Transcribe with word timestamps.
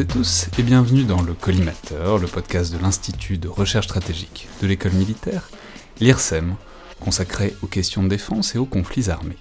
Et 0.00 0.06
tous 0.06 0.48
et 0.58 0.62
bienvenue 0.62 1.04
dans 1.04 1.20
le 1.20 1.34
Collimateur, 1.34 2.16
le 2.16 2.26
podcast 2.26 2.72
de 2.72 2.78
l'Institut 2.78 3.36
de 3.36 3.48
recherche 3.48 3.84
stratégique 3.84 4.48
de 4.62 4.66
l'école 4.66 4.92
militaire, 4.92 5.50
l'IRSEM, 6.00 6.54
consacré 7.00 7.54
aux 7.60 7.66
questions 7.66 8.02
de 8.02 8.08
défense 8.08 8.54
et 8.54 8.58
aux 8.58 8.64
conflits 8.64 9.10
armés. 9.10 9.36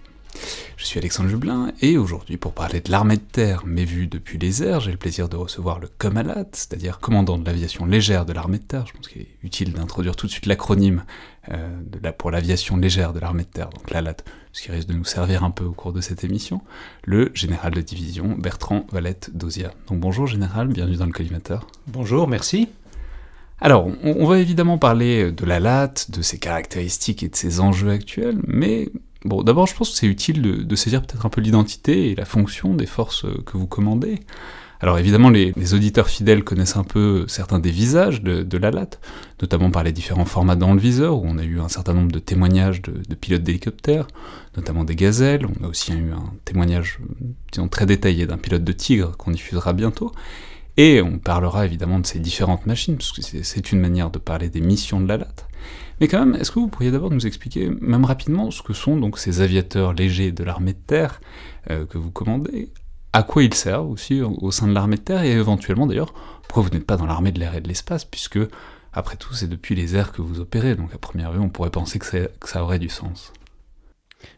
Je 0.75 0.83
suis 0.83 0.99
Alexandre 0.99 1.29
Jublin 1.29 1.71
et 1.81 1.97
aujourd'hui 1.97 2.35
pour 2.35 2.51
parler 2.51 2.81
de 2.81 2.91
l'armée 2.91 3.15
de 3.15 3.21
terre 3.21 3.63
mais 3.65 3.85
vue 3.85 4.07
depuis 4.07 4.37
les 4.37 4.61
airs, 4.61 4.81
j'ai 4.81 4.91
le 4.91 4.97
plaisir 4.97 5.29
de 5.29 5.37
recevoir 5.37 5.79
le 5.79 5.87
Comalat, 5.97 6.43
c'est-à-dire 6.51 6.99
commandant 6.99 7.37
de 7.37 7.45
l'aviation 7.45 7.85
légère 7.85 8.25
de 8.25 8.33
l'armée 8.33 8.59
de 8.59 8.63
terre. 8.63 8.85
Je 8.85 8.91
pense 8.91 9.07
qu'il 9.07 9.21
est 9.21 9.37
utile 9.43 9.71
d'introduire 9.71 10.17
tout 10.17 10.27
de 10.27 10.31
suite 10.31 10.45
l'acronyme 10.45 11.05
euh, 11.51 12.11
pour 12.17 12.31
l'aviation 12.31 12.77
légère 12.77 13.13
de 13.13 13.19
l'armée 13.19 13.43
de 13.43 13.49
terre, 13.49 13.69
donc 13.69 13.91
l'ALAT, 13.91 14.17
ce 14.51 14.63
qui 14.63 14.71
risque 14.71 14.87
de 14.87 14.93
nous 14.93 15.05
servir 15.05 15.43
un 15.43 15.51
peu 15.51 15.63
au 15.63 15.71
cours 15.71 15.93
de 15.93 16.01
cette 16.01 16.23
émission, 16.23 16.61
le 17.03 17.31
général 17.33 17.73
de 17.73 17.81
division 17.81 18.35
Bertrand 18.37 18.85
Valette 18.91 19.35
d'Ozia. 19.35 19.71
Donc 19.87 19.99
bonjour 19.99 20.27
général, 20.27 20.67
bienvenue 20.67 20.97
dans 20.97 21.05
le 21.05 21.11
collimateur. 21.11 21.67
Bonjour, 21.87 22.27
merci. 22.27 22.69
Alors, 23.61 23.89
on, 24.03 24.25
va 24.25 24.39
évidemment 24.39 24.77
parler 24.77 25.33
de 25.33 25.45
l'ALAT, 25.45 25.93
de 26.09 26.21
ses 26.21 26.39
caractéristiques 26.39 27.23
et 27.23 27.29
de 27.29 27.35
ses 27.35 27.59
enjeux 27.59 27.89
actuels, 27.89 28.39
mais 28.47 28.89
Bon, 29.25 29.43
d'abord, 29.43 29.67
je 29.67 29.75
pense 29.75 29.89
que 29.89 29.97
c'est 29.97 30.07
utile 30.07 30.41
de, 30.41 30.75
saisir 30.77 31.01
peut-être 31.01 31.25
un 31.25 31.29
peu 31.29 31.41
l'identité 31.41 32.09
et 32.09 32.15
la 32.15 32.23
fonction 32.23 32.73
des 32.73 32.85
forces 32.85 33.25
que 33.45 33.57
vous 33.57 33.67
commandez. 33.67 34.21
Alors 34.81 34.97
évidemment, 34.97 35.29
les, 35.29 35.73
auditeurs 35.73 36.07
fidèles 36.07 36.43
connaissent 36.43 36.77
un 36.77 36.85
peu 36.85 37.25
certains 37.27 37.59
des 37.59 37.71
visages 37.71 38.21
de, 38.21 38.57
la 38.57 38.71
LAT, 38.71 38.91
notamment 39.41 39.71
par 39.71 39.83
les 39.83 39.91
différents 39.91 40.25
formats 40.25 40.55
dans 40.55 40.73
le 40.73 40.79
viseur, 40.79 41.17
où 41.17 41.23
on 41.25 41.37
a 41.37 41.43
eu 41.43 41.59
un 41.59 41.67
certain 41.67 41.93
nombre 41.93 42.11
de 42.11 42.19
témoignages 42.19 42.81
de, 42.81 43.15
pilotes 43.15 43.43
d'hélicoptères, 43.43 44.07
notamment 44.55 44.85
des 44.85 44.95
gazelles. 44.95 45.45
On 45.45 45.65
a 45.65 45.67
aussi 45.67 45.91
eu 45.91 46.13
un 46.13 46.33
témoignage, 46.45 46.99
disons, 47.51 47.67
très 47.67 47.85
détaillé 47.85 48.25
d'un 48.25 48.37
pilote 48.37 48.63
de 48.63 48.71
tigre 48.71 49.17
qu'on 49.17 49.31
diffusera 49.31 49.73
bientôt. 49.73 50.13
Et 50.77 51.01
on 51.01 51.19
parlera 51.19 51.65
évidemment 51.65 51.99
de 51.99 52.05
ces 52.05 52.19
différentes 52.19 52.65
machines, 52.65 52.95
parce 52.95 53.11
que 53.11 53.21
c'est 53.21 53.71
une 53.73 53.81
manière 53.81 54.11
de 54.11 54.17
parler 54.17 54.47
des 54.47 54.61
missions 54.61 55.01
de 55.01 55.09
la 55.09 55.17
LAT. 55.17 55.47
Mais 55.99 56.07
quand 56.07 56.25
même, 56.25 56.35
est-ce 56.35 56.51
que 56.51 56.59
vous 56.59 56.69
pourriez 56.69 56.91
d'abord 56.91 57.11
nous 57.11 57.27
expliquer, 57.27 57.69
même 57.81 58.05
rapidement, 58.05 58.49
ce 58.49 58.61
que 58.61 58.71
sont 58.71 58.95
donc 58.95 59.19
ces 59.19 59.41
aviateurs 59.41 59.91
légers 59.91 60.31
de 60.31 60.45
l'armée 60.45 60.71
de 60.71 60.79
terre 60.87 61.19
euh, 61.69 61.85
que 61.85 61.97
vous 61.97 62.11
commandez, 62.11 62.71
à 63.13 63.23
quoi 63.23 63.43
ils 63.43 63.53
servent 63.53 63.89
aussi 63.89 64.21
au 64.21 64.51
sein 64.51 64.67
de 64.67 64.73
l'armée 64.73 64.97
de 64.97 65.01
terre, 65.01 65.23
et 65.23 65.31
éventuellement 65.31 65.87
d'ailleurs, 65.87 66.13
pourquoi 66.43 66.63
vous 66.63 66.69
n'êtes 66.69 66.85
pas 66.85 66.97
dans 66.97 67.05
l'armée 67.05 67.31
de 67.31 67.39
l'air 67.39 67.55
et 67.55 67.61
de 67.61 67.67
l'espace, 67.67 68.05
puisque, 68.05 68.39
après 68.93 69.15
tout, 69.15 69.33
c'est 69.33 69.47
depuis 69.47 69.75
les 69.75 69.95
airs 69.95 70.11
que 70.11 70.21
vous 70.21 70.39
opérez, 70.39 70.75
donc 70.75 70.93
à 70.93 70.97
première 70.97 71.31
vue, 71.31 71.39
on 71.39 71.49
pourrait 71.49 71.71
penser 71.71 71.99
que, 71.99 72.29
ça 72.45 72.63
aurait 72.63 72.79
du 72.79 72.89
sens. 72.89 73.33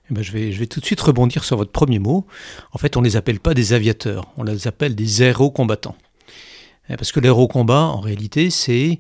Eh 0.10 0.14
ben, 0.14 0.22
je, 0.22 0.32
vais, 0.32 0.52
je 0.52 0.60
vais 0.60 0.68
tout 0.68 0.80
de 0.80 0.86
suite 0.86 1.02
rebondir 1.02 1.44
sur 1.44 1.58
votre 1.58 1.72
premier 1.72 2.00
mot. 2.00 2.28
En 2.72 2.78
fait, 2.78 2.98
on 2.98 3.02
ne 3.02 3.06
les 3.06 3.16
appelle 3.16 3.40
pas 3.40 3.54
des 3.54 3.74
aviateurs, 3.74 4.28
on 4.38 4.44
les 4.44 4.68
appelle 4.68 4.96
des 4.96 5.22
aérocombattants. 5.22 5.96
Eh, 6.90 6.98
parce 6.98 7.12
que 7.12 7.20
l'aérocombat, 7.20 7.84
en 7.84 8.00
réalité, 8.00 8.50
c'est 8.50 9.00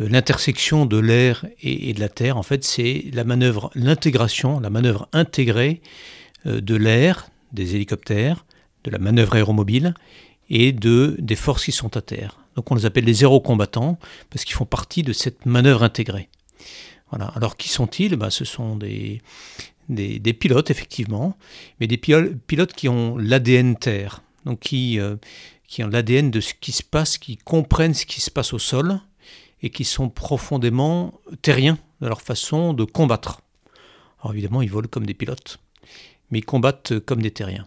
euh, 0.00 0.08
l'intersection 0.08 0.86
de 0.86 0.98
l'air 0.98 1.46
et, 1.62 1.92
de 1.92 2.00
la 2.00 2.08
terre, 2.08 2.36
en 2.36 2.42
fait, 2.42 2.64
c'est 2.64 3.06
la 3.12 3.24
manœuvre, 3.24 3.70
l'intégration, 3.74 4.60
la 4.60 4.70
manœuvre 4.70 5.08
intégrée 5.12 5.80
euh, 6.46 6.60
de 6.60 6.74
l'air, 6.74 7.28
des 7.52 7.74
hélicoptères, 7.74 8.44
de 8.84 8.90
la 8.90 8.98
manœuvre 8.98 9.34
aéromobile 9.34 9.94
et 10.48 10.72
de, 10.72 11.16
des 11.18 11.36
forces 11.36 11.64
qui 11.64 11.72
sont 11.72 11.96
à 11.96 12.02
terre. 12.02 12.38
Donc 12.56 12.70
on 12.70 12.74
les 12.74 12.86
appelle 12.86 13.04
les 13.04 13.22
aérocombattants 13.22 13.98
parce 14.30 14.44
qu'ils 14.44 14.56
font 14.56 14.66
partie 14.66 15.02
de 15.02 15.12
cette 15.12 15.46
manœuvre 15.46 15.82
intégrée. 15.82 16.28
Alors 17.12 17.56
qui 17.56 17.68
sont-ils? 17.68 18.16
Ben, 18.16 18.30
Ce 18.30 18.44
sont 18.44 18.76
des, 18.76 19.22
pilotes, 20.38 20.70
effectivement, 20.70 21.36
mais 21.80 21.86
des 21.86 21.96
pilotes 21.96 22.72
qui 22.72 22.88
ont 22.88 23.16
l'ADN 23.16 23.76
terre, 23.76 24.22
donc 24.44 24.60
qui, 24.60 25.00
euh, 25.00 25.16
ont 25.80 25.88
l'ADN 25.88 26.30
de 26.30 26.40
ce 26.40 26.54
qui 26.54 26.72
se 26.72 26.82
passe, 26.82 27.18
qui 27.18 27.36
comprennent 27.36 27.94
ce 27.94 28.06
qui 28.06 28.20
se 28.20 28.30
passe 28.30 28.52
au 28.52 28.58
sol, 28.58 29.00
et 29.62 29.70
qui 29.70 29.84
sont 29.84 30.08
profondément 30.08 31.20
terriens 31.42 31.78
dans 32.00 32.08
leur 32.08 32.22
façon 32.22 32.72
de 32.72 32.84
combattre. 32.84 33.42
Alors 34.20 34.32
évidemment, 34.32 34.62
ils 34.62 34.70
volent 34.70 34.88
comme 34.90 35.06
des 35.06 35.14
pilotes, 35.14 35.58
mais 36.30 36.38
ils 36.38 36.44
combattent 36.44 36.98
comme 37.00 37.22
des 37.22 37.30
terriens. 37.30 37.66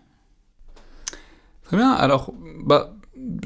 Très 1.74 1.82
bien, 1.82 1.94
alors 1.94 2.32
bah, 2.68 2.94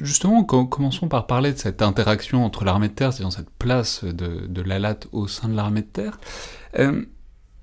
justement, 0.02 0.44
commençons 0.44 1.08
par 1.08 1.28
parler 1.28 1.54
de 1.54 1.58
cette 1.58 1.82
interaction 1.82 2.44
entre 2.44 2.66
l'armée 2.66 2.90
de 2.90 2.94
terre, 2.94 3.14
c'est-à-dire 3.14 3.32
cette 3.32 3.50
place 3.52 4.04
de, 4.04 4.48
de 4.48 4.62
l'ALAT 4.62 5.00
au 5.14 5.30
sein 5.30 5.48
de 5.48 5.56
l'armée 5.56 5.80
de 5.80 5.88
terre. 5.88 6.20
Euh, 6.78 7.06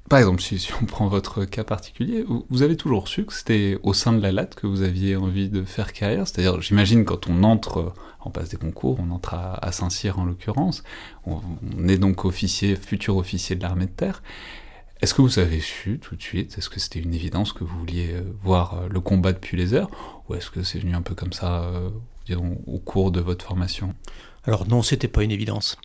par 0.09 0.21
exemple, 0.21 0.41
si, 0.41 0.67
on 0.81 0.87
prend 0.87 1.07
votre 1.07 1.45
cas 1.45 1.65
particulier, 1.65 2.25
vous, 2.49 2.63
avez 2.63 2.79
toujours 2.79 3.09
su 3.09 3.27
que 3.27 3.35
c'était 3.35 3.79
au 3.83 3.93
sein 3.93 4.15
de 4.15 4.23
la 4.23 4.33
LAT 4.33 4.47
que 4.47 4.67
vous 4.67 4.81
aviez 4.81 5.17
envie 5.17 5.51
de 5.51 5.65
faire 5.65 5.93
carrière? 5.93 6.27
C'est-à-dire, 6.27 6.59
j'imagine, 6.63 7.05
quand 7.05 7.29
on 7.29 7.43
entre, 7.43 7.93
on 8.25 8.31
passe 8.31 8.49
des 8.49 8.57
concours, 8.57 8.99
on 9.07 9.11
entre 9.11 9.35
à, 9.35 9.71
Saint-Cyr 9.71 10.19
en 10.19 10.25
l'occurrence, 10.25 10.83
on, 11.27 11.43
est 11.87 11.99
donc 11.99 12.25
officier, 12.25 12.75
futur 12.77 13.19
officier 13.19 13.55
de 13.55 13.63
l'armée 13.63 13.85
de 13.85 13.91
terre. 13.91 14.23
Est-ce 15.01 15.13
que 15.13 15.23
vous 15.23 15.39
avez 15.39 15.61
su 15.61 15.99
tout 15.99 16.17
de 16.17 16.23
suite 16.23 16.57
Est-ce 16.57 16.71
que 16.71 16.81
c'était 16.81 17.01
une 17.01 17.15
évidence 17.15 17.53
que 17.53 17.65
vous 17.65 17.79
vouliez 17.79 18.13
euh, 18.13 18.23
voir 18.43 18.75
euh, 18.75 18.89
le 18.89 19.01
combat 19.01 19.33
depuis 19.33 19.57
les 19.57 19.75
airs 19.75 19.89
Ou 20.29 20.35
est-ce 20.35 20.51
que 20.51 20.63
c'est 20.63 20.79
venu 20.79 20.95
un 20.95 21.03
peu 21.03 21.15
comme 21.15 21.33
ça, 21.33 21.65
euh, 21.65 21.91
au 22.67 22.79
cours 22.79 23.11
de 23.11 23.21
votre 23.21 23.45
formation? 23.45 23.95
Alors 24.45 24.69
non, 24.69 24.83
c'était 24.83 25.09
pas 25.09 25.25
une 25.25 25.31
évidence. 25.31 25.77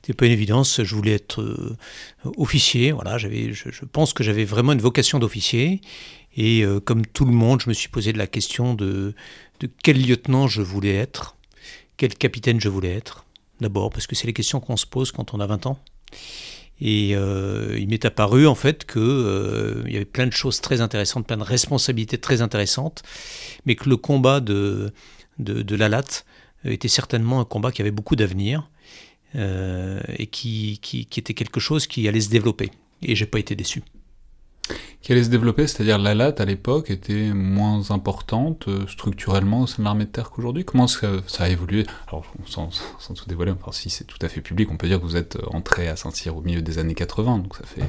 C'était 0.00 0.14
pas 0.14 0.26
une 0.26 0.32
évidence. 0.32 0.82
Je 0.82 0.94
voulais 0.94 1.12
être 1.12 1.76
officier. 2.38 2.92
Voilà, 2.92 3.18
j'avais, 3.18 3.52
je, 3.52 3.84
pense 3.84 4.14
que 4.14 4.24
j'avais 4.24 4.44
vraiment 4.44 4.72
une 4.72 4.80
vocation 4.80 5.18
d'officier. 5.18 5.82
Et 6.34 6.64
comme 6.86 7.04
tout 7.04 7.26
le 7.26 7.32
monde, 7.32 7.60
je 7.60 7.68
me 7.68 7.74
suis 7.74 7.90
posé 7.90 8.14
de 8.14 8.18
la 8.18 8.26
question 8.26 8.72
de, 8.72 9.14
de 9.60 9.70
quel 9.82 10.02
lieutenant 10.02 10.46
je 10.48 10.62
voulais 10.62 10.94
être, 10.94 11.36
quel 11.98 12.14
capitaine 12.14 12.58
je 12.58 12.70
voulais 12.70 12.94
être. 12.94 13.26
D'abord, 13.60 13.90
parce 13.90 14.06
que 14.06 14.14
c'est 14.14 14.26
les 14.26 14.32
questions 14.32 14.60
qu'on 14.60 14.78
se 14.78 14.86
pose 14.86 15.12
quand 15.12 15.34
on 15.34 15.40
a 15.40 15.46
20 15.46 15.66
ans. 15.66 15.78
Et 16.80 17.12
euh, 17.14 17.76
il 17.78 17.88
m'est 17.88 18.04
apparu 18.04 18.46
en 18.46 18.54
fait 18.54 18.84
qu'il 18.84 19.02
il 19.86 19.92
y 19.92 19.96
avait 19.96 20.04
plein 20.04 20.26
de 20.26 20.32
choses 20.32 20.60
très 20.60 20.80
intéressantes, 20.80 21.26
plein 21.26 21.38
de 21.38 21.42
responsabilités 21.42 22.18
très 22.18 22.42
intéressantes, 22.42 23.02
mais 23.64 23.76
que 23.76 23.88
le 23.88 23.96
combat 23.96 24.40
de, 24.40 24.92
de, 25.38 25.64
euh, 26.66 26.70
était 26.70 26.88
certainement 26.88 27.40
un 27.40 27.44
combat 27.44 27.72
qui 27.72 27.82
avait 27.82 27.90
beaucoup 27.90 28.16
d'avenir 28.16 28.68
euh, 29.34 30.00
et 30.18 30.26
qui, 30.26 30.78
qui, 30.82 31.06
était 31.16 31.34
quelque 31.34 31.60
chose 31.60 31.86
qui 31.86 32.06
allait 32.08 32.20
se 32.20 32.30
développer. 32.30 32.70
Et 33.02 33.14
j'ai 33.14 33.26
pas 33.26 33.38
été 33.38 33.54
déçu. 33.54 33.82
Qui 35.00 35.12
allait 35.12 35.24
se 35.24 35.28
développer, 35.28 35.66
c'est-à-dire 35.66 35.98
la 35.98 36.14
latte 36.14 36.40
à 36.40 36.44
l'époque 36.44 36.90
était 36.90 37.32
moins 37.32 37.90
importante 37.90 38.66
euh, 38.66 38.86
structurellement 38.88 39.62
au 39.62 39.66
sein 39.66 39.76
de 39.78 39.84
l'armée 39.84 40.04
de 40.04 40.10
terre 40.10 40.30
qu'aujourd'hui. 40.30 40.64
Comment 40.64 40.88
ça, 40.88 41.08
a 41.38 41.48
évolué? 41.48 41.86
Alors, 42.08 42.24
sans, 42.46 42.70
sans, 42.98 43.14
tout 43.14 43.26
dévoiler, 43.26 43.52
enfin, 43.52 43.70
si 43.72 43.88
c'est 43.88 44.04
tout 44.04 44.18
à 44.22 44.28
fait 44.28 44.40
public, 44.40 44.68
on 44.72 44.76
peut 44.76 44.88
dire 44.88 44.98
que 44.98 45.04
vous 45.04 45.16
êtes 45.16 45.38
entré 45.52 45.88
à 45.88 45.96
Saint-Cyr 45.96 46.36
au 46.36 46.40
milieu 46.40 46.62
des 46.62 46.78
années 46.78 46.94
80, 46.94 47.38
donc 47.38 47.54
ça 47.56 47.64
fait 47.64 47.84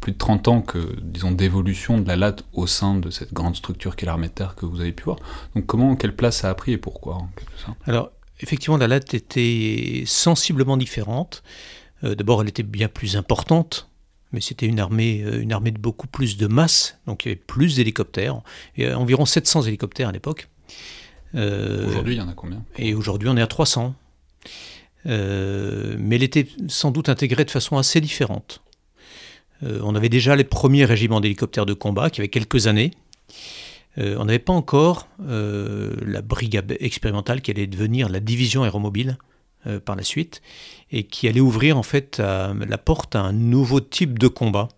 plus 0.00 0.12
de 0.12 0.18
30 0.18 0.48
ans 0.48 0.62
que, 0.62 0.96
disons, 1.00 1.32
d'évolution 1.32 1.98
de 1.98 2.06
la 2.06 2.16
latte 2.16 2.44
au 2.52 2.66
sein 2.66 2.94
de 2.96 3.10
cette 3.10 3.32
grande 3.32 3.56
structure 3.56 3.96
qu'est 3.96 4.06
l'armée 4.06 4.28
de 4.28 4.32
terre 4.32 4.54
que 4.54 4.66
vous 4.66 4.80
avez 4.80 4.92
pu 4.92 5.04
voir. 5.04 5.18
Donc 5.54 5.66
comment, 5.66 5.96
quelle 5.96 6.14
place 6.14 6.38
ça 6.38 6.50
a 6.50 6.54
pris 6.54 6.72
et 6.72 6.78
pourquoi 6.78 7.26
Alors, 7.86 8.10
effectivement, 8.40 8.76
la 8.76 8.88
latte 8.88 9.14
était 9.14 10.04
sensiblement 10.06 10.76
différente. 10.76 11.42
Euh, 12.04 12.14
d'abord, 12.14 12.42
elle 12.42 12.48
était 12.48 12.62
bien 12.62 12.88
plus 12.88 13.16
importante, 13.16 13.88
mais 14.36 14.40
c'était 14.40 14.66
une 14.66 14.78
armée, 14.78 15.22
euh, 15.24 15.42
une 15.42 15.52
armée 15.52 15.72
de 15.72 15.78
beaucoup 15.78 16.06
plus 16.06 16.36
de 16.36 16.46
masse, 16.46 16.98
donc 17.08 17.24
il 17.24 17.28
y 17.28 17.30
avait 17.32 17.40
plus 17.44 17.74
d'hélicoptères, 17.74 18.40
euh, 18.78 18.94
environ 18.94 19.26
700 19.26 19.62
hélicoptères 19.62 20.10
à 20.10 20.12
l'époque. 20.12 20.48
aujourd'hui, 21.34 22.14
il 22.14 22.18
y 22.18 22.20
en 22.20 22.28
a 22.28 22.34
combien? 22.34 22.62
Et 22.76 22.94
aujourd'hui, 22.94 23.28
on 23.28 23.36
est 23.36 23.42
à 23.42 23.48
300. 23.48 23.94
mais 25.04 26.16
elle 26.16 26.22
était 26.22 26.46
sans 26.68 26.92
doute 26.92 27.08
intégrée 27.08 27.44
de 27.44 27.50
façon 27.50 27.76
assez 27.76 28.00
différente. 28.00 28.62
Euh, 29.62 29.80
on 29.82 29.94
avait 29.94 30.08
déjà 30.08 30.36
les 30.36 30.44
premiers 30.44 30.84
régiments 30.84 31.20
d'hélicoptères 31.20 31.66
de 31.66 31.74
combat 31.74 32.10
qui 32.10 32.20
avaient 32.20 32.28
quelques 32.28 32.66
années. 32.66 32.90
Euh, 33.98 34.16
on 34.18 34.26
n'avait 34.26 34.38
pas 34.38 34.52
encore 34.52 35.08
euh, 35.26 35.94
la 36.04 36.20
brigade 36.20 36.76
expérimentale 36.80 37.40
qui 37.40 37.50
allait 37.50 37.66
devenir 37.66 38.08
la 38.08 38.20
division 38.20 38.62
aéromobile 38.62 39.16
par 39.84 39.96
la 39.96 40.02
suite 40.02 40.42
et 40.92 41.04
qui 41.04 41.28
allait 41.28 41.40
ouvrir 41.40 41.76
en 41.76 41.82
fait 41.82 42.18
la 42.18 42.78
porte 42.78 43.16
à 43.16 43.20
un 43.20 43.32
nouveau 43.32 43.80
type 43.80 44.18
de 44.18 44.28
combat 44.28 44.68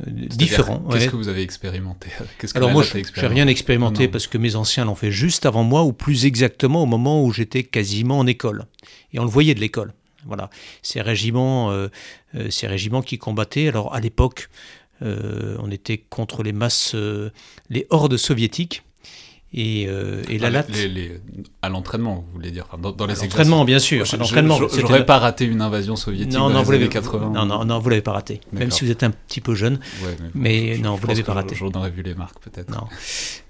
différent. 0.00 0.82
Qu'est-ce 0.90 1.08
que 1.08 1.16
vous 1.16 1.28
avez 1.28 1.42
expérimenté 1.42 2.10
Alors 2.54 2.70
moi, 2.70 2.82
je 2.82 2.98
n'ai 2.98 3.26
rien 3.26 3.46
expérimenté 3.46 4.08
parce 4.08 4.26
que 4.26 4.38
mes 4.38 4.56
anciens 4.56 4.84
l'ont 4.84 4.94
fait 4.94 5.10
juste 5.10 5.46
avant 5.46 5.62
moi, 5.62 5.84
ou 5.84 5.92
plus 5.92 6.26
exactement 6.26 6.82
au 6.82 6.86
moment 6.86 7.24
où 7.24 7.32
j'étais 7.32 7.62
quasiment 7.62 8.18
en 8.18 8.26
école. 8.26 8.64
Et 9.12 9.18
on 9.18 9.24
le 9.24 9.30
voyait 9.30 9.54
de 9.54 9.60
l'école. 9.60 9.92
Voilà, 10.26 10.50
ces 10.82 11.00
régiments, 11.00 11.70
euh, 11.70 11.88
euh, 12.34 12.50
ces 12.50 12.66
régiments 12.66 13.02
qui 13.02 13.18
combattaient. 13.18 13.68
Alors 13.68 13.94
à 13.94 14.00
l'époque, 14.00 14.48
euh, 15.02 15.56
on 15.60 15.70
était 15.70 15.98
contre 15.98 16.42
les 16.42 16.52
masses, 16.52 16.94
les 17.70 17.86
hordes 17.90 18.16
soviétiques. 18.16 18.82
Et, 19.56 19.86
euh, 19.88 20.20
et 20.28 20.38
la 20.38 20.50
latte. 20.50 20.68
les- 20.74 20.88
les- 20.88 21.20
à 21.62 21.68
l'entraînement, 21.68 22.24
vous 22.26 22.32
voulez 22.32 22.50
dire, 22.50 22.66
enfin, 22.68 22.76
dans, 22.76 22.90
dans 22.90 23.06
les 23.06 23.14
L'entraînement, 23.14 23.64
bien 23.64 23.78
sûr. 23.78 24.04
L'entraînement, 24.18 24.58
J'aurais 24.76 25.06
pas 25.06 25.18
raté 25.18 25.44
une 25.44 25.60
invasion 25.62 25.94
soviétique 25.94 26.32
Non, 26.32 26.48
dans 26.48 26.50
non, 26.50 26.58
les 26.58 26.64
vous 26.64 26.70
années 26.72 26.78
l'avez 26.80 26.90
80. 26.92 27.30
Non, 27.32 27.46
non, 27.46 27.64
non, 27.64 27.78
vous 27.78 27.88
l'avez 27.88 28.02
pas 28.02 28.12
raté. 28.12 28.40
Même 28.52 28.72
si 28.72 28.84
vous 28.84 28.90
êtes 28.90 29.04
un 29.04 29.10
petit 29.12 29.40
peu 29.40 29.54
jeune. 29.54 29.78
Ouais, 30.04 30.16
Mais 30.34 30.74
je- 30.74 30.82
non, 30.82 30.96
je 30.96 31.02
vous 31.02 31.06
l'avez 31.06 31.22
pas 31.22 31.34
raté. 31.34 31.54
J'en 31.54 31.70
aurais 31.70 31.90
vu 31.90 32.02
les 32.02 32.14
marques 32.14 32.40
peut-être. 32.40 32.70
Non. 32.70 32.86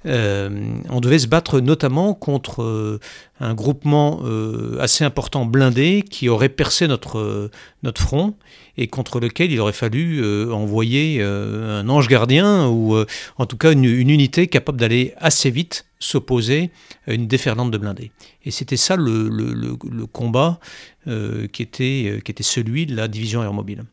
Euh, 0.06 0.50
on 0.90 1.00
devait 1.00 1.18
se 1.18 1.26
battre 1.26 1.60
notamment 1.60 2.12
contre 2.12 2.62
euh, 2.62 3.00
un 3.40 3.54
groupement 3.54 4.20
euh, 4.24 4.76
assez 4.80 5.04
important 5.04 5.46
blindé 5.46 6.04
qui 6.08 6.28
aurait 6.28 6.50
percé 6.50 6.86
notre, 6.86 7.50
notre 7.82 8.02
front 8.02 8.34
et 8.76 8.88
contre 8.88 9.20
lequel 9.20 9.52
il 9.52 9.60
aurait 9.60 9.72
fallu 9.72 10.20
euh, 10.22 10.50
envoyer 10.50 11.18
euh, 11.20 11.80
un 11.80 11.88
ange 11.88 12.08
gardien 12.08 12.68
ou 12.68 12.94
euh, 12.94 13.06
en 13.38 13.46
tout 13.46 13.56
cas 13.56 13.72
une, 13.72 13.84
unité 13.84 14.46
capable 14.48 14.78
d'aller 14.78 15.14
assez 15.18 15.50
vite 15.50 15.86
s'opposer 15.98 16.70
à 17.06 17.14
une 17.14 17.26
déferlante 17.26 17.70
de 17.70 17.78
blindés. 17.78 18.10
Et 18.44 18.50
c'était 18.50 18.76
ça 18.76 18.96
le, 18.96 19.76
combat 20.12 20.58
qui, 21.06 21.62
était, 21.62 22.20
qui 22.24 22.30
était 22.30 22.42
celui 22.42 22.86
de 22.86 22.94
la 22.94 23.08
division 23.08 23.40
aéromobile. 23.40 23.84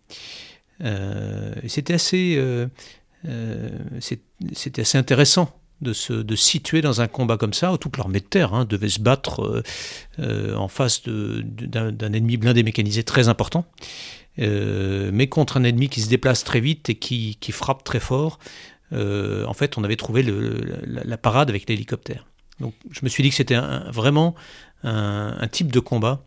Euh, 0.84 1.54
et 1.64 1.70
c'était 1.70 1.94
assez, 1.94 2.38
assez 3.24 4.98
intéressant 4.98 5.61
de 5.82 5.94
se 5.94 6.14
de 6.14 6.36
situer 6.36 6.82
dans 6.82 7.02
un 7.02 7.08
combat 7.08 7.38
comme 7.38 7.54
ça, 7.54 7.74
où 7.74 7.78
toute 7.78 7.98
l'armée 7.98 8.20
de 8.20 8.26
terre 8.26 8.54
hein, 8.54 8.66
devait 8.66 8.90
se 8.90 9.00
battre 9.00 9.44
euh, 9.44 9.64
euh, 10.20 10.56
en 10.56 10.68
face 10.68 11.04
d'un 11.04 12.14
ennemi 12.14 12.38
blindé 12.38 12.64
mécanisé 12.64 13.04
très 13.04 13.28
important, 13.28 13.66
euh, 14.40 15.10
mais 15.14 15.28
contre 15.28 15.58
un 15.58 15.64
ennemi 15.64 15.90
qui 15.90 16.02
se 16.02 16.10
déplace 16.10 16.44
très 16.44 16.60
vite 16.60 16.90
et 16.90 16.96
qui, 16.96 17.38
frappe 17.52 17.84
très 17.84 18.00
fort. 18.00 18.40
En 18.94 19.54
fait, 19.54 19.78
on 19.78 19.84
avait 19.84 19.96
trouvé 19.96 20.24
la, 20.24 21.18
parade 21.18 21.50
avec 21.50 21.68
l'hélicoptère. 21.68 22.28
Donc, 22.60 22.74
je 22.92 23.00
me 23.04 23.10
suis 23.10 23.24
dit 23.24 23.30
que 23.30 23.36
c'était 23.36 23.58
vraiment 23.88 24.36
un, 24.84 25.38
un 25.40 25.48
type 25.48 25.72
de 25.72 25.80
combat 25.80 26.24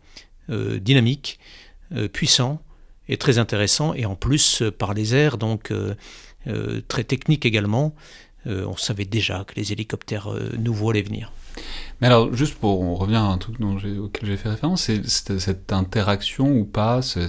dynamique, 0.49 1.39
puissant 2.11 2.61
et 3.07 3.17
très 3.17 3.37
intéressant, 3.37 3.93
et 3.93 4.05
en 4.05 4.15
plus 4.15 4.63
par 4.79 4.95
les 4.95 5.13
airs, 5.13 5.37
donc 5.37 5.71
très 6.87 7.03
technique 7.03 7.45
également. 7.45 7.93
Euh, 8.47 8.65
on 8.67 8.77
savait 8.77 9.05
déjà 9.05 9.43
que 9.45 9.55
les 9.55 9.71
hélicoptères 9.71 10.31
euh, 10.31 10.51
nouveaux 10.57 10.91
allaient 10.91 11.01
venir. 11.01 11.31
Mais 12.01 12.07
alors, 12.07 12.33
juste 12.33 12.55
pour, 12.55 12.81
on 12.81 12.95
revient 12.95 13.15
à 13.15 13.21
un 13.23 13.37
truc 13.37 13.59
dont 13.61 13.75
auquel 13.77 14.25
j'ai 14.29 14.37
fait 14.37 14.49
référence, 14.49 14.83
c'est 14.83 15.07
cette 15.07 15.71
interaction 15.71 16.51
ou 16.51 16.65
pas, 16.65 17.01
ce, 17.01 17.19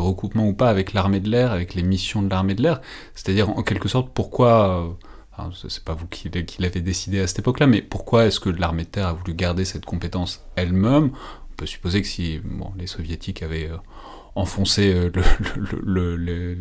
recoupement 0.00 0.48
ou 0.48 0.54
pas 0.54 0.68
avec 0.68 0.92
l'armée 0.92 1.20
de 1.20 1.28
l'air, 1.30 1.52
avec 1.52 1.74
les 1.74 1.82
missions 1.82 2.22
de 2.22 2.28
l'armée 2.28 2.54
de 2.54 2.62
l'air. 2.62 2.80
C'est-à-dire, 3.14 3.48
en 3.48 3.62
quelque 3.62 3.88
sorte, 3.88 4.10
pourquoi, 4.12 4.80
euh, 4.84 4.88
enfin, 5.32 5.50
c'est- 5.68 5.84
pas 5.84 5.94
vous 5.94 6.08
qui, 6.08 6.28
l'avez- 6.58 6.80
décidé 6.80 7.20
à 7.20 7.26
cette 7.28 7.38
époque-là, 7.38 7.68
mais 7.68 7.80
pourquoi 7.82 8.26
est-ce 8.26 8.40
que 8.40 8.50
l'armée 8.50 8.82
de 8.84 8.88
terre 8.88 9.06
a 9.06 9.12
voulu 9.12 9.34
garder 9.34 9.64
cette 9.64 9.84
compétence 9.86 10.44
elle-même? 10.56 11.12
On 11.52 11.56
peut 11.56 11.66
supposer 11.66 12.02
que 12.02 12.08
si 12.08 12.40
bon, 12.44 12.72
les 12.76 12.86
soviétiques 12.88 13.42
avaient 13.42 13.70
enfoncé 14.36 14.92
euh, 14.94 15.10
le, 15.84 16.14
le, 16.16 16.56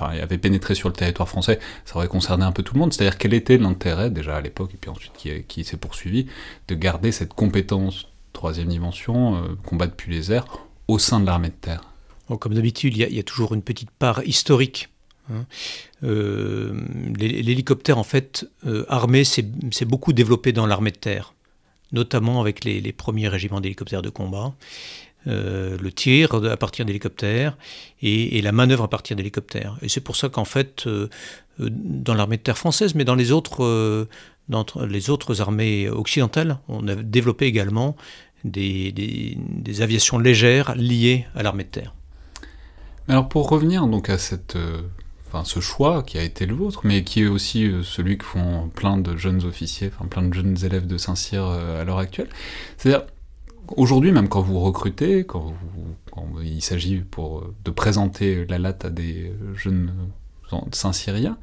avaient 0.00 0.38
pénétré 0.38 0.74
sur 0.74 0.88
le 0.88 0.94
territoire 0.94 1.28
français, 1.28 1.58
ça 1.84 1.96
aurait 1.96 2.08
concerné 2.08 2.44
un 2.44 2.52
peu 2.52 2.62
tout 2.62 2.74
le 2.74 2.80
monde. 2.80 2.92
C'est-à-dire, 2.92 3.18
quel 3.18 3.34
était 3.34 3.58
l'intérêt, 3.58 4.10
déjà 4.10 4.36
à 4.36 4.40
l'époque, 4.40 4.70
et 4.74 4.76
puis 4.78 4.90
ensuite 4.90 5.12
qui, 5.48 5.64
s'est 5.64 5.76
poursuivi, 5.76 6.26
de 6.68 6.74
garder 6.74 7.12
cette 7.12 7.34
compétence 7.34 8.06
troisième 8.32 8.68
dimension, 8.68 9.36
euh, 9.36 9.40
combat 9.66 9.86
depuis 9.86 10.10
les 10.12 10.32
airs, 10.32 10.46
au 10.88 10.98
sein 10.98 11.20
de 11.20 11.26
l'armée 11.26 11.48
de 11.48 11.54
terre? 11.54 11.82
Comme 12.40 12.54
d'habitude, 12.54 12.96
il 12.96 13.12
y, 13.14 13.18
a- 13.18 13.22
toujours 13.22 13.52
une 13.54 13.62
petite 13.62 13.90
part 13.90 14.22
historique. 14.24 14.88
hein. 15.30 15.44
Euh, 16.04 16.80
l'hé- 17.18 17.42
L'hélicoptère, 17.42 17.98
en 17.98 18.02
fait, 18.04 18.46
armé, 18.88 19.24
s'est 19.24 19.44
beaucoup 19.86 20.12
développé 20.12 20.52
dans 20.52 20.66
l'armée 20.66 20.90
de 20.90 20.96
terre, 20.96 21.34
notamment 21.92 22.40
avec 22.40 22.64
les 22.64 22.92
premiers 22.92 23.28
régiments 23.28 23.60
d'hélicoptères 23.60 24.02
de 24.02 24.10
combat. 24.10 24.54
Euh, 25.26 25.78
le 25.80 25.90
tir 25.90 26.34
à 26.34 26.56
partir 26.58 26.84
d'hélicoptères 26.84 27.56
et, 28.02 28.42
la 28.42 28.52
manœuvre 28.52 28.84
à 28.84 28.88
partir 28.88 29.16
d'hélicoptères. 29.16 29.78
Et 29.80 29.88
c'est 29.88 30.02
pour 30.02 30.16
ça 30.16 30.28
qu'en 30.28 30.44
fait, 30.44 30.86
euh, 30.86 31.08
euh, 31.60 31.70
dans 31.70 32.12
l'armée 32.12 32.36
de 32.36 32.42
terre 32.42 32.58
française, 32.58 32.94
mais 32.94 33.04
dans 33.04 33.14
les 33.14 33.32
autres, 33.32 34.06
dans 34.50 34.66
les 34.86 35.08
autres 35.08 35.40
armées 35.40 35.88
occidentales, 35.88 36.58
on 36.68 36.86
a 36.88 36.94
développé 36.94 37.46
également 37.46 37.96
des, 38.44 38.92
des- 38.92 39.80
aviations 39.80 40.18
légères 40.18 40.74
liées 40.74 41.24
à 41.34 41.42
l'armée 41.42 41.64
de 41.64 41.70
terre. 41.70 41.94
Alors 43.08 43.26
pour 43.26 43.48
revenir 43.48 43.86
donc 43.86 44.10
à 44.10 44.18
cette, 44.18 44.58
enfin 45.26 45.44
ce 45.44 45.60
choix 45.60 46.02
qui 46.02 46.18
a 46.18 46.22
été 46.22 46.44
le 46.44 46.54
vôtre, 46.54 46.80
mais 46.84 47.02
qui 47.02 47.22
est 47.22 47.26
aussi 47.26 47.70
celui 47.82 48.18
que 48.18 48.24
font 48.26 48.68
plein 48.74 48.98
de 48.98 49.16
jeunes 49.16 49.44
officiers, 49.44 49.90
enfin 49.94 50.06
plein 50.06 50.22
de 50.22 50.34
jeunes 50.34 50.58
élèves 50.62 50.86
de 50.86 50.98
Saint-Cyr 50.98 51.44
à 51.44 51.84
l'heure 51.84 51.98
actuelle, 51.98 52.28
c'est-à-dire 52.76 53.06
aujourd'hui 53.76 54.12
même 54.12 54.28
quand 54.28 54.40
vous 54.40 54.60
recrutez, 54.60 55.24
quand, 55.24 55.52
il 56.42 56.62
s'agit 56.62 57.02
euh, 57.18 57.40
de 57.64 57.70
présenter 57.70 58.46
la 58.46 58.58
latte 58.58 58.84
à 58.84 58.90
des 58.90 59.28
euh, 59.28 59.54
jeunes 59.54 59.92
euh, 60.52 60.56
Saint-Cyriens, 60.72 61.38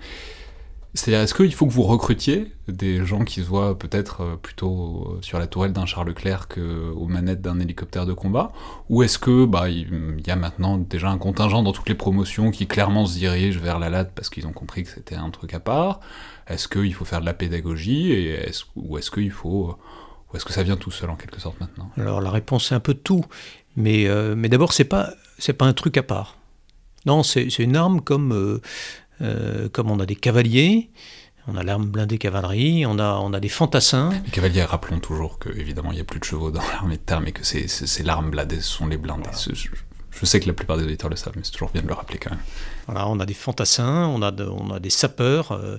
c'est-à-dire, 0.94 1.21
est-ce 1.21 1.33
qu'il 1.33 1.53
faut 1.53 1.65
que 1.68 1.71
vous 1.71 1.83
recrutiez 1.83 2.51
des 2.68 3.06
gens 3.06 3.23
qui 3.23 3.41
se 3.41 3.45
voient 3.45 3.79
peut-être 3.79 4.38
plutôt 4.41 5.18
sur 5.21 5.39
la 5.39 5.47
tourelle 5.47 5.71
d'un 5.71 5.85
Charles 5.85 6.09
Leclerc 6.09 6.50
qu'aux 6.50 7.07
manettes 7.07 7.41
d'un 7.41 7.62
hélicoptère 7.62 8.06
de 8.06 8.12
combat? 8.12 8.51
Ou 8.89 9.01
est-ce 9.01 9.17
que 9.17 9.45
bah, 9.45 9.69
il 9.69 10.21
y 10.27 10.31
a 10.31 10.35
maintenant 10.35 10.77
déjà 10.77 11.09
un 11.09 11.17
contingent 11.17 11.63
dans 11.63 11.71
toutes 11.71 11.88
les 11.88 11.95
promotions 11.95 12.51
qui 12.51 12.67
clairement 12.67 13.06
se 13.06 13.17
dirige 13.17 13.57
vers 13.57 13.79
la 13.79 13.89
latte 13.89 14.12
parce 14.13 14.29
qu'ils 14.29 14.47
ont 14.47 14.51
compris 14.51 14.83
que 14.83 14.89
c'était 14.89 15.15
un 15.15 15.29
truc 15.29 15.53
à 15.53 15.62
part? 15.62 16.01
Est-ce 16.47 16.67
qu'il 16.67 16.94
faut 16.94 17.06
faire 17.06 17.21
de 17.21 17.25
la 17.25 17.33
pédagogie 17.33 18.12
et 18.12 18.51
Ou 18.75 18.97
est-ce 18.97 19.12
qu'il 19.12 19.31
faut. 19.31 19.77
Ou 20.31 20.38
est-ce 20.38 20.45
que 20.45 20.54
ça 20.54 20.63
vient 20.63 20.78
tout 20.78 20.92
seul 20.92 21.10
en 21.10 21.16
quelque 21.16 21.39
sorte 21.39 21.60
maintenant? 21.60 21.92
Alors 21.98 22.22
la 22.22 22.31
réponse 22.31 22.69
c'est 22.69 22.75
un 22.75 22.80
peu 22.80 22.94
tout, 22.94 23.25
mais, 23.75 24.07
euh, 24.07 24.36
mais 24.36 24.50
d'abord 24.50 24.74
c'est 24.74 24.86
pas 24.86 25.12
c'est 25.38 25.54
pas 25.54 25.66
un 25.66 25.74
truc 25.74 25.98
à 25.98 26.04
part. 26.04 26.38
Non, 27.06 27.24
c'est 27.24 27.48
une 27.60 27.75
arme 27.75 28.01
comme 28.01 28.31
euh, 28.31 28.62
euh, 29.22 29.69
comme 29.69 29.89
on 29.89 30.00
a 30.00 30.06
des 30.06 30.16
cavaliers, 30.16 30.89
on 31.48 31.56
a 31.57 31.63
l'arme 31.63 31.88
blindée 31.88 32.18
cavalerie, 32.18 32.86
on 32.86 33.00
a 33.00 33.16
on 33.16 33.33
a 33.33 33.39
des 33.39 33.50
fantassins. 33.50 34.12
Les 34.25 34.31
cavaliers, 34.31 34.63
rappelons 34.63 35.00
toujours 35.00 35.39
que 35.39 35.50
évidemment 35.50 35.92
il 35.92 35.95
n'y 35.95 36.01
a 36.01 36.06
plus 36.06 36.19
de 36.19 36.25
chevaux 36.25 36.51
dans 36.51 36.62
l'armée 36.74 36.98
de 36.98 37.01
terre, 37.01 37.22
mais 37.22 37.31
que 37.31 37.44
c'est, 37.44 38.04
l'arme 38.04 38.30
blindée, 38.30 38.62
ce 38.62 38.69
sont 38.69 38.88
les 38.88 38.98
blindés. 38.98 39.30
Je 40.12 40.25
sais 40.25 40.39
que 40.39 40.48
la 40.48 40.54
plupart 40.54 40.77
des 40.77 40.84
auditeurs 40.84 41.10
le 41.10 41.16
savent, 41.16 41.34
mais 41.36 41.42
c'est 41.44 41.51
toujours 41.51 41.72
bien 41.72 41.81
de 41.81 41.88
le 41.88 41.94
rappeler 41.94 42.19
quand 42.19 42.31
même. 42.31 42.39
On 42.93 43.19
a 43.19 43.25
des 43.25 43.33
fantassins, 43.33 44.07
on 44.07 44.21
a 44.21 44.79
des 44.79 44.89
sapeurs 44.89 45.51
euh, 45.51 45.77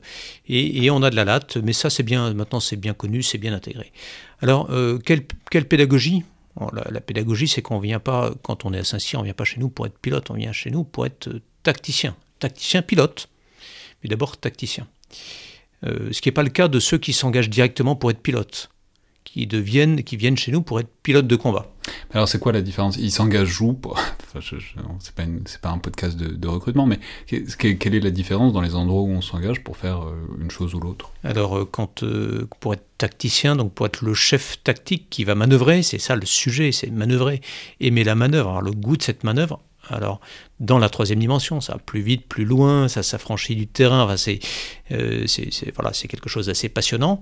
et, 0.48 0.90
on 0.90 1.02
a 1.02 1.10
de 1.10 1.16
la 1.16 1.24
latte, 1.24 1.56
mais 1.58 1.72
ça 1.72 1.90
c'est 1.90 2.02
bien 2.02 2.32
maintenant 2.32 2.60
c'est 2.60 2.76
bien 2.76 2.94
connu, 2.94 3.22
c'est 3.22 3.38
bien 3.38 3.52
intégré. 3.52 3.92
Alors 4.40 4.68
euh, 4.70 4.98
quelle, 4.98 5.24
pédagogie? 5.66 6.24
La, 6.72 7.00
pédagogie, 7.00 7.48
c'est 7.48 7.62
qu'on 7.62 7.78
vient 7.78 8.00
pas, 8.00 8.30
quand 8.42 8.66
on 8.66 8.74
est 8.74 8.78
à 8.78 8.84
Saint-Cyr, 8.84 9.20
on 9.20 9.22
vient 9.22 9.32
pas 9.32 9.44
chez 9.44 9.58
nous 9.58 9.70
pour 9.70 9.86
être 9.86 9.98
pilote, 9.98 10.30
on 10.30 10.34
vient 10.34 10.52
chez 10.52 10.70
nous 10.70 10.84
pour 10.84 11.06
être 11.06 11.28
euh, 11.28 11.40
tacticien. 11.62 12.14
Tacticien 12.40 12.82
pilote, 12.82 13.28
mais 14.02 14.10
d'abord 14.10 14.36
tacticien. 14.36 14.86
Ce 15.84 16.20
qui 16.20 16.28
n'est 16.28 16.32
pas 16.32 16.44
le 16.44 16.50
cas 16.50 16.68
de 16.68 16.78
ceux 16.78 16.98
qui 16.98 17.12
s'engagent 17.12 17.50
directement 17.50 17.96
pour 17.96 18.12
être 18.12 18.20
pilote, 18.20 18.70
qui, 19.24 19.46
deviennent, 19.46 20.02
qui 20.02 20.16
viennent 20.16 20.36
chez 20.36 20.52
nous 20.52 20.62
pour 20.62 20.80
être 20.80 20.88
pilote 21.02 21.26
de 21.26 21.36
combat. 21.36 21.66
Alors 22.14 22.28
c'est 22.28 22.38
quoi 22.38 22.52
la 22.52 22.60
différence? 22.60 22.96
Ils 22.96 23.10
s'engagent 23.10 23.60
où 23.60 23.72
pour... 23.72 23.92
enfin, 24.36 24.56
C'est 25.00 25.60
pas, 25.60 25.70
un 25.70 25.78
podcast 25.78 26.16
de, 26.16 26.28
de 26.28 26.48
recrutement, 26.48 26.86
mais 26.86 26.98
que- 27.26 27.36
que- 27.56 27.72
quelle 27.72 27.94
est 27.94 28.00
la 28.00 28.10
différence 28.10 28.52
dans 28.52 28.60
les 28.60 28.74
endroits 28.74 29.02
où 29.02 29.08
on 29.10 29.20
s'engage 29.22 29.62
pour 29.64 29.76
faire 29.76 30.02
euh, 30.02 30.14
une 30.40 30.50
chose 30.50 30.74
ou 30.74 30.80
l'autre? 30.80 31.10
Alors, 31.24 31.58
euh, 31.58 31.64
quand, 31.70 32.02
euh, 32.02 32.48
pour 32.60 32.74
être 32.74 32.84
tacticien, 32.98 33.56
donc 33.56 33.72
pour 33.72 33.86
être 33.86 34.02
le 34.04 34.14
chef 34.14 34.62
tactique 34.62 35.08
qui 35.10 35.24
va 35.24 35.34
manœuvrer, 35.34 35.82
c'est 35.82 35.98
ça 35.98 36.14
le 36.14 36.26
sujet, 36.26 36.70
c'est 36.72 36.90
manœuvrer, 36.90 37.40
aimer 37.80 38.04
la 38.04 38.14
manœuvre, 38.14 38.48
avoir 38.48 38.62
le 38.62 38.72
goût 38.72 38.96
de 38.96 39.02
cette 39.02 39.24
manœuvre. 39.24 39.60
Alors, 39.88 40.20
dans 40.60 40.78
la 40.78 40.88
troisième 40.88 41.18
dimension, 41.18 41.60
ça 41.60 41.72
va 41.72 41.78
plus 41.80 42.02
vite, 42.02 42.28
plus 42.28 42.44
loin, 42.44 42.86
ça 42.86 43.02
s'affranchit 43.02 43.56
du 43.56 43.66
terrain, 43.66 44.04
enfin, 44.04 44.16
c'est 44.16 44.38
euh, 44.92 45.26
voilà, 45.74 45.92
c'est 45.92 46.06
quelque 46.06 46.28
chose 46.28 46.46
d'assez 46.46 46.68
passionnant. 46.68 47.18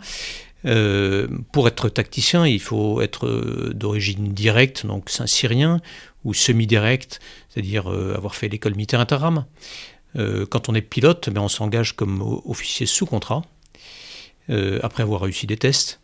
Euh, 0.67 1.27
pour 1.53 1.67
être 1.69 1.89
tacticien, 1.89 2.47
il 2.47 2.61
faut 2.61 3.01
être 3.01 3.27
euh, 3.27 3.73
d'origine 3.75 4.33
directe, 4.35 4.85
donc 4.87 5.09
saint-cyrien, 5.09 5.81
ou 6.25 6.35
semi-direct, 6.35 7.19
c'est-à-dire 7.49 7.91
euh, 7.91 8.15
avoir 8.15 8.35
fait 8.35 8.49
l'école 8.49 8.75
militaire 8.75 9.01
interram. 9.01 9.47
Euh, 10.17 10.45
quand 10.45 10.69
on 10.69 10.75
est 10.75 10.83
pilote, 10.83 11.31
ben, 11.31 11.41
on 11.41 11.49
s'engage 11.49 11.95
comme 11.97 12.21
officier 12.45 12.85
sous 12.87 13.07
contrat, 13.07 13.43
après 14.83 15.05
avoir 15.05 15.21
réussi 15.21 15.47
des 15.47 15.57
tests. 15.57 16.01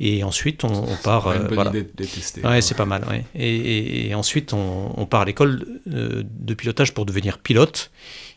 Et 0.00 0.24
ensuite, 0.24 0.64
on, 0.64 0.72
on 0.72 0.96
part. 0.96 1.30
C'est 1.32 1.36
une 1.38 1.44
bonne 1.44 1.54
voilà. 1.54 1.70
idée 1.70 1.82
de 1.84 1.90
les 1.96 2.06
tester. 2.06 2.40
Ouais, 2.42 2.60
c'est 2.60 2.74
pas 2.74 2.86
mal. 2.86 3.04
ouais. 3.08 3.24
Et, 3.36 3.54
et- 3.54 4.08
et 4.08 4.14
ensuite, 4.16 4.52
on, 4.52 4.92
on 4.96 5.06
part 5.06 5.20
à 5.20 5.24
l'école 5.24 5.64
de 5.86 6.54
pilotage 6.54 6.92
pour 6.92 7.06
devenir 7.06 7.38
pilote. 7.38 7.92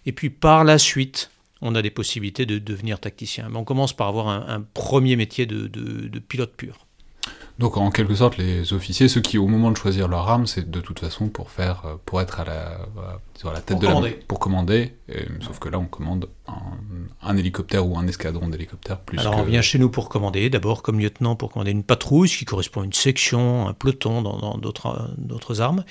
Et 0.05 0.11
puis, 0.11 0.29
par 0.29 0.63
la 0.63 0.77
suite, 0.77 1.31
on 1.61 1.75
a 1.75 1.81
des 1.81 1.91
possibilités 1.91 2.45
de 2.45 2.57
devenir 2.57 2.99
tacticien. 2.99 3.49
Mais 3.49 3.57
on 3.57 3.63
commence 3.65 3.93
par 3.95 4.07
avoir 4.07 4.27
un, 4.27 4.61
premier 4.73 5.15
métier 5.15 5.45
de- 5.45 5.67
de 5.67 6.19
pilote 6.19 6.55
pur. 6.55 6.86
Donc 7.59 7.75
en 7.75 7.89
quelque 7.89 8.13
sorte, 8.13 8.37
les 8.37 8.71
officiers, 8.73 9.07
ceux 9.07 9.21
qui 9.21 9.39
au 9.39 9.47
moment 9.47 9.71
de 9.71 9.77
choisir 9.77 10.07
leur 10.07 10.29
arme, 10.29 10.45
c'est 10.45 10.69
de 10.69 10.79
toute 10.79 10.99
façon 10.99 11.27
pour 11.29 11.49
faire, 11.49 11.81
euh, 11.85 11.95
pour 12.05 12.21
être 12.21 12.39
à 12.39 12.45
la, 12.45 12.77
sur 13.35 13.51
la 13.51 13.61
tête 13.61 13.69
Pour 13.77 13.79
de 13.79 13.87
commander. 13.87 14.09
la, 14.11 14.15
pour 14.27 14.39
commander. 14.39 14.93
et- 15.09 15.25
sauf 15.41 15.57
que 15.57 15.67
là, 15.69 15.79
on 15.79 15.85
commande 15.85 16.29
un, 16.47 16.53
un 17.23 17.35
hélicoptère 17.35 17.87
ou 17.87 17.97
un 17.97 18.05
escadron 18.07 18.47
d'hélicoptères 18.49 18.99
plus 18.99 19.17
Alors 19.17 19.35
que. 19.35 19.39
on 19.41 19.43
vient 19.43 19.61
chez 19.63 19.79
nous 19.79 19.89
pour 19.89 20.07
commander, 20.07 20.51
d'abord 20.51 20.83
comme 20.83 20.99
lieutenant 20.99 21.35
pour 21.35 21.51
commander 21.51 21.71
une 21.71 21.83
patrouille, 21.83 22.29
ce 22.29 22.37
qui 22.37 22.45
correspond 22.45 22.81
à 22.81 22.85
une 22.85 22.93
section, 22.93 23.67
un 23.67 23.73
peloton 23.73 24.21
dans 24.21 24.37
dans 24.37 24.57
d'autres 24.59 25.59
armes. 25.59 25.83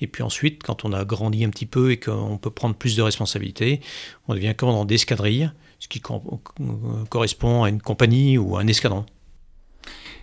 Et 0.00 0.06
puis 0.06 0.22
ensuite, 0.22 0.62
quand 0.62 0.86
on 0.86 0.92
a 0.94 1.04
grandi 1.04 1.44
un 1.44 1.50
petit 1.50 1.66
peu 1.66 1.90
et 1.90 2.00
qu'on 2.00 2.38
peut 2.38 2.50
prendre 2.50 2.74
plus 2.74 2.96
de 2.96 3.02
responsabilités, 3.02 3.80
on 4.26 4.34
devient 4.34 4.54
commandant 4.56 4.86
d'escadrille, 4.86 5.50
ce 5.80 5.88
qui 5.88 6.00
euh, 6.10 7.04
correspond 7.10 7.62
à 7.64 7.68
une 7.68 7.82
compagnie 7.82 8.38
ou 8.38 8.56
à 8.56 8.60
un 8.62 8.66
escadron. 8.66 9.04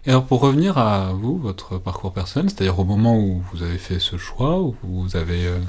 Alors 0.08 0.26
pour 0.26 0.40
revenir 0.40 0.78
à 0.78 1.12
vous, 1.12 1.38
votre 1.38 1.78
parcours 1.78 2.14
personnel, 2.14 2.50
c'est-à-dire 2.50 2.80
au 2.80 2.86
moment 2.86 3.20
où 3.20 3.44
vous 3.52 3.62
avez 3.62 3.78
fait 3.78 4.00
ce 4.00 4.16
choix, 4.16 4.62
où 4.62 4.74
vous 4.82 5.18
avez 5.18 5.46
euh, 5.46 5.60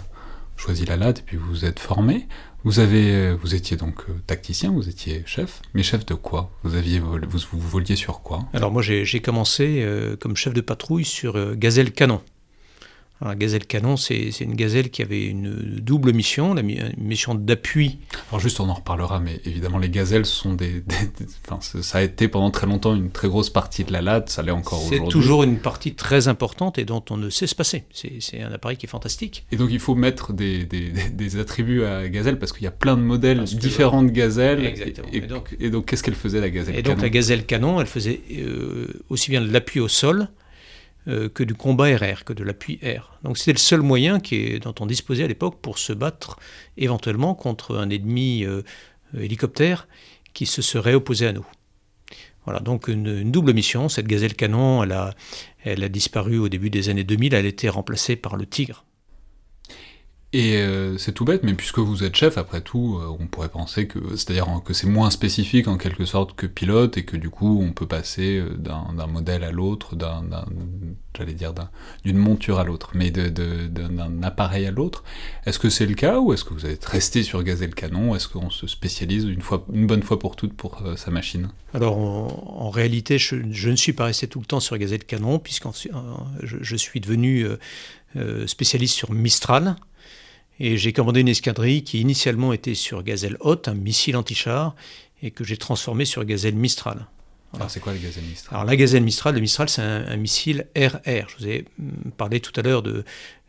choisi 0.57 0.85
la 0.85 0.97
latte 0.97 1.19
et 1.19 1.23
puis 1.23 1.37
vous 1.37 1.65
êtes 1.65 1.81
formé, 1.81 2.29
vous 2.63 2.79
avez, 2.79 3.13
euh, 3.17 3.37
vous 3.43 3.57
étiez 3.57 3.77
donc 3.77 4.05
euh, 4.09 4.13
tacticien, 4.29 4.71
vous 4.71 4.89
étiez 4.89 5.25
chef, 5.27 5.61
mais 5.75 5.83
chef 5.83 6.07
de 6.07 6.15
quoi? 6.15 6.53
Vous 6.63 6.77
aviez, 6.77 7.01
vous, 7.01 7.19
voliez 7.59 7.97
sur 7.97 8.23
quoi? 8.23 8.45
Alors 8.53 8.71
moi 8.71 8.81
j'ai 8.81 9.21
commencé 9.21 9.85
comme 10.21 10.37
chef 10.37 10.55
de 10.55 10.61
patrouille 10.61 11.05
sur 11.05 11.57
Gazelle 11.57 11.91
Canon. 11.91 12.21
Alors, 13.21 13.35
Gazelle 13.35 13.67
Canon, 13.67 13.97
c'est 13.97 14.31
c'est 14.31 14.45
une 14.45 14.55
gazelle 14.55 14.91
qui 14.91 15.03
avait 15.03 15.27
une 15.27 15.53
double 15.81 16.13
mission, 16.13 16.55
la 16.55 16.63
une 16.63 16.93
mission 16.99 17.35
d'appui 17.35 17.99
Alors 18.31 18.39
juste, 18.39 18.61
on 18.61 18.69
en 18.69 18.75
reparlera, 18.75 19.19
mais 19.19 19.41
évidemment, 19.45 19.79
les 19.79 19.89
gazelles 19.91 20.25
sont 20.25 20.55
des... 20.55 20.69
des- 20.87 21.25
des- 21.25 21.27
enfin, 21.49 21.59
ça- 21.61 21.99
a 21.99 22.03
été 22.03 22.29
pendant 22.29 22.53
très 22.53 22.67
longtemps 22.69 22.95
une 22.95 23.11
très 23.11 23.27
grosse 23.27 23.51
partie 23.51 23.83
de 23.83 23.93
la 23.93 24.03
latte, 24.03 24.29
ça 24.31 24.43
l'est 24.43 24.53
encore 24.53 24.81
C'est 24.89 24.95
aujourd'hui. 25.01 25.09
toujours 25.09 25.43
une 25.43 25.59
partie 25.59 25.95
très 25.95 26.29
importante 26.29 26.79
et 26.79 26.85
dont 26.85 27.03
on 27.11 27.17
ne 27.17 27.29
sait 27.29 27.49
se 27.49 27.57
passer. 27.57 27.85
C'est 27.93 28.13
c'est 28.21 28.41
un 28.41 28.53
appareil 28.53 28.77
qui 28.77 28.87
est 28.87 28.89
fantastique. 28.89 29.45
Et 29.51 29.57
donc 29.57 29.71
il 29.73 29.81
faut 29.81 29.97
mettre 29.97 30.33
des, 30.33 30.69
attributs 31.41 31.83
à 31.85 32.09
gazelle, 32.09 32.39
parce 32.39 32.53
qu'il 32.53 32.63
y 32.65 32.69
a 32.69 32.71
plein 32.71 32.97
de 32.97 33.03
modèles 33.03 33.39
Parce 33.39 33.55
que- 33.55 33.59
différents 33.61 34.05
de 34.05 34.11
gazelles. 34.11 34.65
Exactement. 34.65 35.09
Et, 35.13 35.17
Et 35.17 35.21
donc- 35.23 35.57
et 35.59 35.71
donc 35.71 35.87
qu'est-ce 35.87 36.05
qu'elle 36.05 36.15
faisait, 36.15 36.41
la 36.41 36.51
gazelle 36.51 36.75
Et 36.77 36.83
donc 36.83 36.93
canon 36.95 37.03
la 37.03 37.11
gazelle 37.11 37.45
canon, 37.47 37.81
elle 37.81 37.87
faisait 37.89 38.21
euh, 38.39 38.87
aussi 39.09 39.31
bien 39.33 39.41
de 39.41 39.51
l'appui 39.51 39.81
au 39.81 39.89
sol 39.89 40.29
que 41.09 41.43
du 41.43 41.55
combat 41.55 41.97
RR, 41.97 42.25
que 42.25 42.33
de 42.33 42.45
l'appui 42.45 42.79
air. 42.83 43.19
Donc 43.23 43.39
c'était 43.39 43.53
le 43.53 43.59
seul 43.59 43.81
moyen 43.81 44.21
qui 44.21 44.59
dont 44.61 44.75
on 44.81 44.87
disposait 44.87 45.25
à 45.25 45.27
l'époque 45.27 45.59
pour 45.61 45.79
se 45.79 45.93
battre 45.93 46.39
éventuellement 46.77 47.35
contre 47.35 47.77
un 47.77 47.89
ennemi 47.91 48.45
euh, 48.45 48.63
hélicoptère 49.19 49.89
qui 50.35 50.47
se 50.47 50.63
serait 50.63 50.95
opposé 50.95 51.27
à 51.27 51.33
nous. 51.33 51.47
Voilà, 52.45 52.61
donc 52.61 52.89
une, 52.89 53.07
une 53.07 53.33
double 53.33 53.53
mission. 53.53 53.89
Cette 53.89 54.07
gazelle 54.07 54.35
canon, 54.35 54.83
elle 54.83 54.93
a, 54.93 55.15
elle 55.65 55.83
a 55.85 55.89
disparu 55.89 56.39
au 56.39 56.49
début 56.49 56.71
des 56.71 56.89
années 56.89 57.05
2000, 57.05 57.35
elle 57.35 57.45
a 57.45 57.49
été 57.49 57.69
remplacée 57.69 58.17
par 58.17 58.37
le 58.37 58.47
Tigre. 58.47 58.85
Et 60.35 60.57
euh, 60.59 60.99
c'est 60.99 61.13
tout 61.13 61.25
bête, 61.25 61.43
mais 61.43 61.55
puisque 61.55 61.79
vous 61.79 62.05
êtes 62.05 62.15
chef, 62.15 62.37
après 62.37 62.61
tout, 62.61 62.99
euh, 63.01 63.17
on 63.19 63.27
pourrait 63.27 63.49
penser 63.49 63.87
que, 63.89 63.99
c'est-à-dire 64.11 64.47
que 64.63 64.75
c'est 64.75 64.87
moins 64.87 65.09
spécifique 65.09 65.69
en 65.69 65.79
quelque 65.79 66.05
sorte 66.05 66.37
que 66.37 66.47
pilote, 66.47 66.99
et 66.99 67.05
que 67.07 67.17
du 67.17 67.31
coup, 67.31 67.63
on 67.63 67.73
peut 67.73 67.87
passer 67.87 68.37
euh, 68.37 68.51
d'un 68.59 69.07
modèle 69.07 69.43
à 69.43 69.51
l'autre, 69.51 69.97
d'un, 69.97 70.23
j'allais 71.17 71.33
dire, 71.33 71.55
d'un- 71.55 71.71
d'une 72.05 72.19
monture 72.19 72.59
à 72.59 72.65
l'autre, 72.65 72.91
mais 72.93 73.11
d'un 73.11 74.23
appareil 74.23 74.67
à 74.67 74.71
l'autre. 74.71 75.03
Est-ce 75.47 75.59
que 75.59 75.71
c'est 75.71 75.87
le 75.87 75.95
cas, 75.95 76.19
ou 76.21 76.35
est-ce 76.35 76.45
que 76.45 76.53
vous 76.53 76.67
êtes 76.67 76.85
resté 76.85 77.23
sur 77.23 77.43
Gazelle 77.43 77.75
Canon 77.75 78.15
Est-ce 78.15 78.29
qu'on 78.29 78.51
se 78.51 78.67
spécialise 78.67 79.25
une, 79.25 79.41
fois, 79.41 79.65
une 79.73 79.87
bonne 79.87 80.03
fois 80.03 80.19
pour 80.19 80.37
toutes 80.37 80.53
pour 80.53 80.83
sa 80.97 81.11
machine? 81.11 81.49
Alors 81.73 81.97
en, 81.97 82.27
en 82.67 82.69
réalité, 82.69 83.17
je, 83.17 83.35
ne 83.37 83.77
suis 83.77 83.95
pas 83.95 84.05
resté 84.05 84.27
tout 84.27 84.41
le 84.41 84.47
temps 84.47 84.61
sur 84.61 84.77
Gazelle 84.77 85.05
Canon, 85.05 85.39
puisque 85.39 85.65
je, 86.43 86.57
je 86.61 86.77
suis 86.77 87.01
devenu 87.01 87.47
spécialiste 88.47 88.95
sur 88.95 89.11
Mistral. 89.13 89.77
Et 90.61 90.77
j'ai 90.77 90.93
commandé 90.93 91.21
une 91.21 91.29
escadrille 91.29 91.85
qui 91.85 92.01
initialement 92.01 92.53
était 92.53 92.75
sur 92.75 93.03
Gazelle 93.03 93.37
Haute, 93.41 93.69
un 93.69 93.75
missile 93.75 94.17
anti-char, 94.17 94.75
et 95.23 95.31
que 95.31 95.45
j'ai 95.45 95.57
transformé 95.57 96.05
sur 96.05 96.25
Gazelle 96.25 96.55
Mistral. 96.57 97.07
Alors 97.55 97.71
c'est 97.71 97.81
quoi 97.81 97.93
les 97.93 97.99
Gazelle 98.01 98.25
Mistral? 98.25 98.55
Alors 98.57 98.67
la 98.67 98.77
Gazelle 98.77 99.03
Mistral, 99.03 99.35
le 99.35 99.41
Mistral, 99.41 99.69
c'est 99.69 99.83
un, 99.83 100.07
un 100.07 100.17
missile 100.17 100.67
RR. 100.77 101.29
Je 101.29 101.37
vous 101.39 101.47
ai 101.49 101.65
hum, 101.79 102.11
parlé 102.17 102.41
tout 102.41 102.53
à 102.59 102.63
l'heure 102.63 102.83
de, 102.83 103.05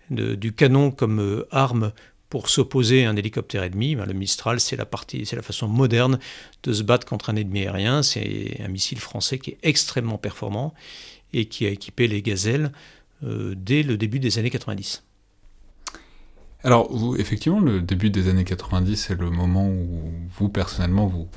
de- 0.09 0.35
du 0.35 0.53
canon 0.53 0.91
comme 0.91 1.19
euh, 1.19 1.47
arme 1.51 1.91
pour 2.29 2.47
s'opposer 2.49 3.05
à 3.05 3.09
un 3.09 3.15
hélicoptère 3.15 3.63
ennemi. 3.63 3.95
Ben, 3.95 4.05
le 4.05 4.13
Mistral, 4.13 4.59
c'est 4.59 4.75
la 4.77 4.85
partie, 4.85 5.25
c'est 5.25 5.35
la 5.35 5.41
façon 5.41 5.67
moderne 5.67 6.19
de 6.63 6.73
se 6.73 6.83
battre 6.83 7.05
contre 7.07 7.29
un 7.31 7.35
ennemi 7.35 7.61
aérien. 7.63 8.03
C'est 8.03 8.61
un 8.63 8.67
missile 8.67 8.99
français 8.99 9.39
qui 9.39 9.51
est 9.51 9.57
extrêmement 9.63 10.17
performant 10.19 10.73
et 11.33 11.45
qui 11.45 11.65
a 11.65 11.69
équipé 11.69 12.07
les 12.07 12.21
Gazelles 12.21 12.71
euh, 13.23 13.53
dès 13.57 13.83
le 13.83 13.97
début 13.97 14.19
des 14.19 14.37
années 14.39 14.49
90. 14.51 15.03
Alors, 16.65 16.89
effectivement, 17.17 17.61
le 17.61 17.79
début 17.81 18.09
des 18.09 18.27
années 18.27 18.43
90, 18.43 18.97
c'est 18.97 19.15
le 19.17 19.29
moment 19.29 19.69
où 19.69 20.11
vous, 20.37 20.49
personnellement, 20.49 21.07
vous, 21.07 21.29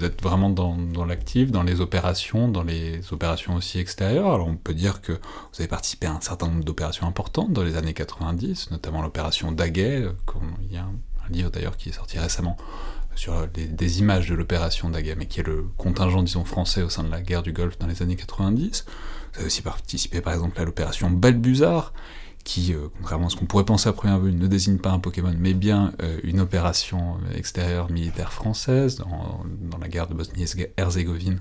êtes 0.00 0.22
vraiment 0.22 0.50
dans, 0.50 1.04
l'actif, 1.04 1.50
dans 1.50 1.64
les 1.64 1.80
opérations, 1.80 2.46
dans 2.46 2.62
les 2.62 3.00
opérations 3.12 3.56
aussi 3.56 3.80
extérieures. 3.80 4.32
Alors, 4.32 4.46
on 4.46 4.54
peut 4.54 4.74
dire 4.74 5.00
que 5.00 5.12
vous 5.12 5.58
avez 5.58 5.66
participé 5.66 6.06
à 6.06 6.12
un 6.12 6.20
certain 6.20 6.46
nombre 6.46 6.62
d'opérations 6.62 7.08
importantes 7.08 7.52
dans 7.52 7.64
les 7.64 7.76
années 7.76 7.92
90, 7.92 8.70
notamment 8.70 9.02
l'opération 9.02 9.50
Daguet. 9.50 10.02
euh, 10.02 10.12
Il 10.62 10.72
y 10.72 10.76
a 10.76 10.84
un, 10.84 10.92
livre 11.30 11.50
d'ailleurs 11.50 11.76
qui 11.76 11.88
est 11.88 11.92
sorti 11.92 12.18
récemment 12.18 12.56
sur 13.14 13.46
les- 13.56 13.66
des 13.66 13.98
images 14.00 14.28
de 14.28 14.34
l'opération 14.34 14.90
Daguet, 14.90 15.14
mais 15.16 15.26
qui 15.26 15.40
est 15.40 15.46
le 15.46 15.66
contingent, 15.76 16.22
disons, 16.22 16.44
français 16.44 16.82
au 16.82 16.88
sein 16.88 17.02
de 17.04 17.10
la 17.10 17.20
guerre 17.20 17.42
du 17.42 17.52
Golfe 17.52 17.78
dans 17.78 17.86
les 17.88 18.00
années 18.02 18.16
90. 18.16 18.84
Vous 19.32 19.38
avez 19.38 19.46
aussi 19.46 19.62
participé, 19.62 20.20
par 20.20 20.32
exemple, 20.34 20.60
à 20.60 20.64
l'opération 20.64 21.10
Balbuzard, 21.10 21.92
qui, 22.44 22.74
euh, 22.74 22.88
contrairement 22.96 23.26
à 23.26 23.30
ce 23.30 23.36
qu'on 23.36 23.46
pourrait 23.46 23.64
penser 23.64 23.88
à 23.88 23.92
première 23.92 24.18
vue, 24.18 24.32
ne 24.32 24.46
désigne 24.46 24.78
pas 24.78 24.90
un 24.90 24.98
Pokémon, 24.98 25.34
mais 25.38 25.54
bien 25.54 25.92
euh, 26.02 26.18
une 26.24 26.40
opération 26.40 27.18
extérieure 27.34 27.90
militaire 27.90 28.32
française 28.32 28.96
dans, 28.96 29.78
la 29.80 29.88
guerre 29.88 30.06
de 30.06 30.14
Bosnie-Herzégovine 30.14 31.40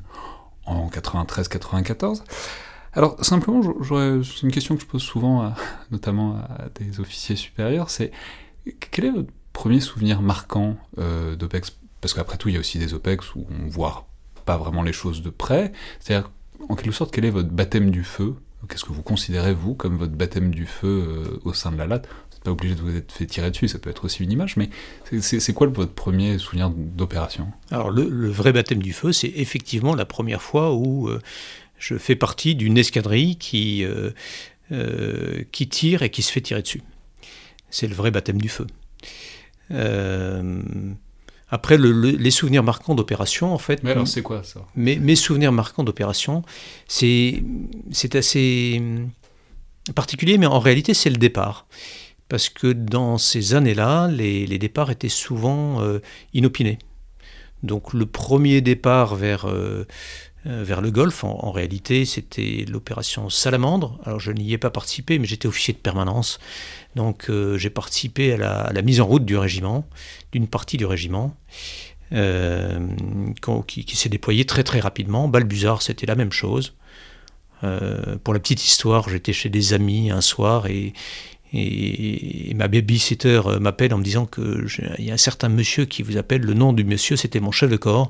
en 0.65 0.87
93-94. 0.89 2.23
Alors, 2.93 3.23
simplement, 3.23 3.61
c'est 4.23 4.41
une 4.41 4.51
question 4.51 4.75
que 4.75 4.81
je 4.81 4.87
pose 4.87 5.01
souvent, 5.01 5.53
notamment 5.91 6.35
à 6.35 6.69
des 6.75 6.99
officiers 6.99 7.35
supérieurs, 7.35 7.89
c'est 7.89 8.11
quel 8.91 9.05
est 9.05 9.11
votre 9.11 9.31
premier 9.53 9.79
souvenir 9.79 10.21
marquant 10.21 10.77
euh, 10.97 11.35
d'OPEX? 11.35 11.77
Parce 11.99 12.13
qu'après 12.13 12.37
tout, 12.37 12.49
il 12.49 12.53
y 12.53 12.57
a 12.57 12.59
aussi 12.59 12.79
des 12.79 12.93
OPEX 12.93 13.35
où 13.35 13.45
on 13.49 13.67
voit 13.67 14.07
pas 14.45 14.57
vraiment 14.57 14.83
les 14.83 14.93
choses 14.93 15.21
de 15.21 15.29
près. 15.29 15.71
C'est-à-dire, 15.99 16.31
en 16.67 16.75
quelque 16.75 16.93
sorte, 16.93 17.13
quel 17.13 17.25
est 17.25 17.29
votre 17.29 17.49
baptême 17.49 17.91
du 17.91 18.03
feu? 18.03 18.35
Qu'est-ce 18.69 18.85
que 18.85 18.93
vous 18.93 19.01
considérez, 19.01 19.53
vous, 19.53 19.73
comme 19.73 19.97
votre 19.97 20.13
baptême 20.13 20.51
du 20.51 20.65
feu 20.65 20.87
euh, 20.87 21.39
au 21.43 21.53
sein 21.53 21.71
de 21.71 21.77
la 21.77 21.87
latte? 21.87 22.07
Vous 22.07 22.35
n'êtes 22.35 22.43
pas 22.43 22.51
obligé 22.51 22.75
de 22.75 22.81
vous 22.81 22.95
être 22.95 23.11
fait 23.11 23.25
tirer 23.25 23.51
dessus, 23.51 23.67
ça 23.67 23.79
peut 23.79 23.89
être 23.89 24.05
aussi 24.05 24.23
une 24.23 24.31
image, 24.31 24.55
mais 24.57 24.69
c'est- 25.19 25.53
quoi 25.53 25.67
votre 25.67 25.93
premier 25.93 26.37
souvenir 26.37 26.69
d'opération? 26.69 27.47
Alors 27.71 27.89
le, 27.91 28.29
vrai 28.29 28.53
baptême 28.53 28.81
du 28.81 28.93
feu, 28.93 29.11
c'est 29.11 29.31
effectivement 29.35 29.95
la 29.95 30.05
première 30.05 30.41
fois 30.41 30.73
où 30.73 31.09
euh, 31.09 31.19
je 31.77 31.97
fais 31.97 32.15
partie 32.15 32.55
d'une 32.55 32.77
escadrille 32.77 33.35
qui, 33.37 33.83
euh, 34.71 35.43
qui 35.51 35.67
tire 35.67 36.03
et 36.03 36.09
qui 36.09 36.21
se 36.21 36.31
fait 36.31 36.41
tirer 36.41 36.61
dessus. 36.61 36.81
C'est 37.69 37.87
le 37.87 37.95
vrai 37.95 38.11
baptême 38.11 38.39
du 38.41 38.49
feu. 38.49 38.67
Euh, 39.71 40.61
après, 41.51 41.77
le- 41.77 41.91
le- 41.91 42.11
les 42.11 42.31
souvenirs 42.31 42.63
marquants 42.63 42.95
d'opération, 42.95 43.53
en 43.53 43.57
fait, 43.59 43.83
Mais 43.83 43.91
alors, 43.91 44.07
c'est 44.07 44.21
quoi 44.23 44.41
ça? 44.43 44.61
Mes, 44.75 44.95
mes 44.97 45.15
souvenirs 45.15 45.51
marquants 45.51 45.83
d'opération, 45.83 46.43
c'est 46.87 47.43
c'est 47.91 48.15
assez 48.15 48.77
hum, 48.79 49.09
particulier, 49.93 50.37
mais 50.37 50.45
en 50.47 50.59
réalité, 50.59 50.93
c'est 50.93 51.09
le 51.09 51.17
départ. 51.17 51.67
Parce 52.29 52.47
que 52.49 52.71
dans 52.71 53.17
ces 53.17 53.53
années-là, 53.55 54.07
les, 54.07 54.47
les 54.47 54.57
départs 54.57 54.89
étaient 54.89 55.09
souvent 55.09 55.81
euh, 55.81 55.99
inopinés. 56.33 56.79
Donc 57.63 57.93
le 57.93 58.05
premier 58.05 58.61
départ 58.61 59.15
vers, 59.15 59.45
euh, 59.45 59.85
euh, 60.47 60.63
vers 60.63 60.81
le 60.81 60.91
Golfe, 60.91 61.23
en, 61.25 61.37
en 61.43 61.51
réalité, 61.51 62.05
c'était 62.05 62.65
l'opération 62.69 63.29
Salamandre. 63.29 63.99
Alors 64.05 64.19
je 64.19 64.31
n'y 64.31 64.53
ai 64.53 64.57
pas 64.57 64.69
participé, 64.71 65.19
mais 65.19 65.27
j'étais 65.27 65.47
officier 65.47 65.73
de 65.73 65.79
permanence. 65.79 66.39
Donc 66.95 67.29
euh, 67.29 67.57
j'ai 67.57 67.69
participé 67.69 68.33
à 68.33 68.71
la, 68.71 68.81
mise 68.81 69.01
en 69.01 69.05
route 69.05 69.25
du 69.25 69.37
régiment, 69.37 69.87
d'une 70.31 70.47
partie 70.47 70.77
du 70.77 70.85
régiment 70.85 71.35
euh, 72.13 72.79
qui, 73.67 73.95
s'est 73.95 74.09
déployé 74.09 74.45
très 74.45 74.63
très 74.63 74.79
rapidement. 74.79 75.27
Balbuzard, 75.27 75.81
c'était 75.81 76.05
la 76.05 76.15
même 76.15 76.31
chose. 76.31 76.73
Euh, 77.63 78.17
pour 78.23 78.33
la 78.33 78.39
petite 78.39 78.65
histoire, 78.65 79.07
j'étais 79.07 79.33
chez 79.33 79.49
des 79.49 79.73
amis 79.73 80.11
un 80.11 80.21
soir 80.21 80.67
et, 80.67 80.93
ma 82.55 82.69
babysitter 82.69 83.41
m'appelle 83.59 83.93
en 83.93 83.97
me 83.97 84.03
disant 84.05 84.25
que 84.25 84.65
j'ai- 84.67 84.89
il 84.99 85.03
y 85.03 85.11
a 85.11 85.15
un 85.15 85.17
certain 85.17 85.49
monsieur 85.49 85.83
qui 85.83 86.01
vous 86.01 86.15
appelle. 86.15 86.41
Le 86.41 86.53
nom 86.53 86.71
du 86.71 86.85
monsieur, 86.85 87.17
c'était 87.17 87.41
mon 87.41 87.51
chef 87.51 87.69
de 87.69 87.75
corps. 87.75 88.09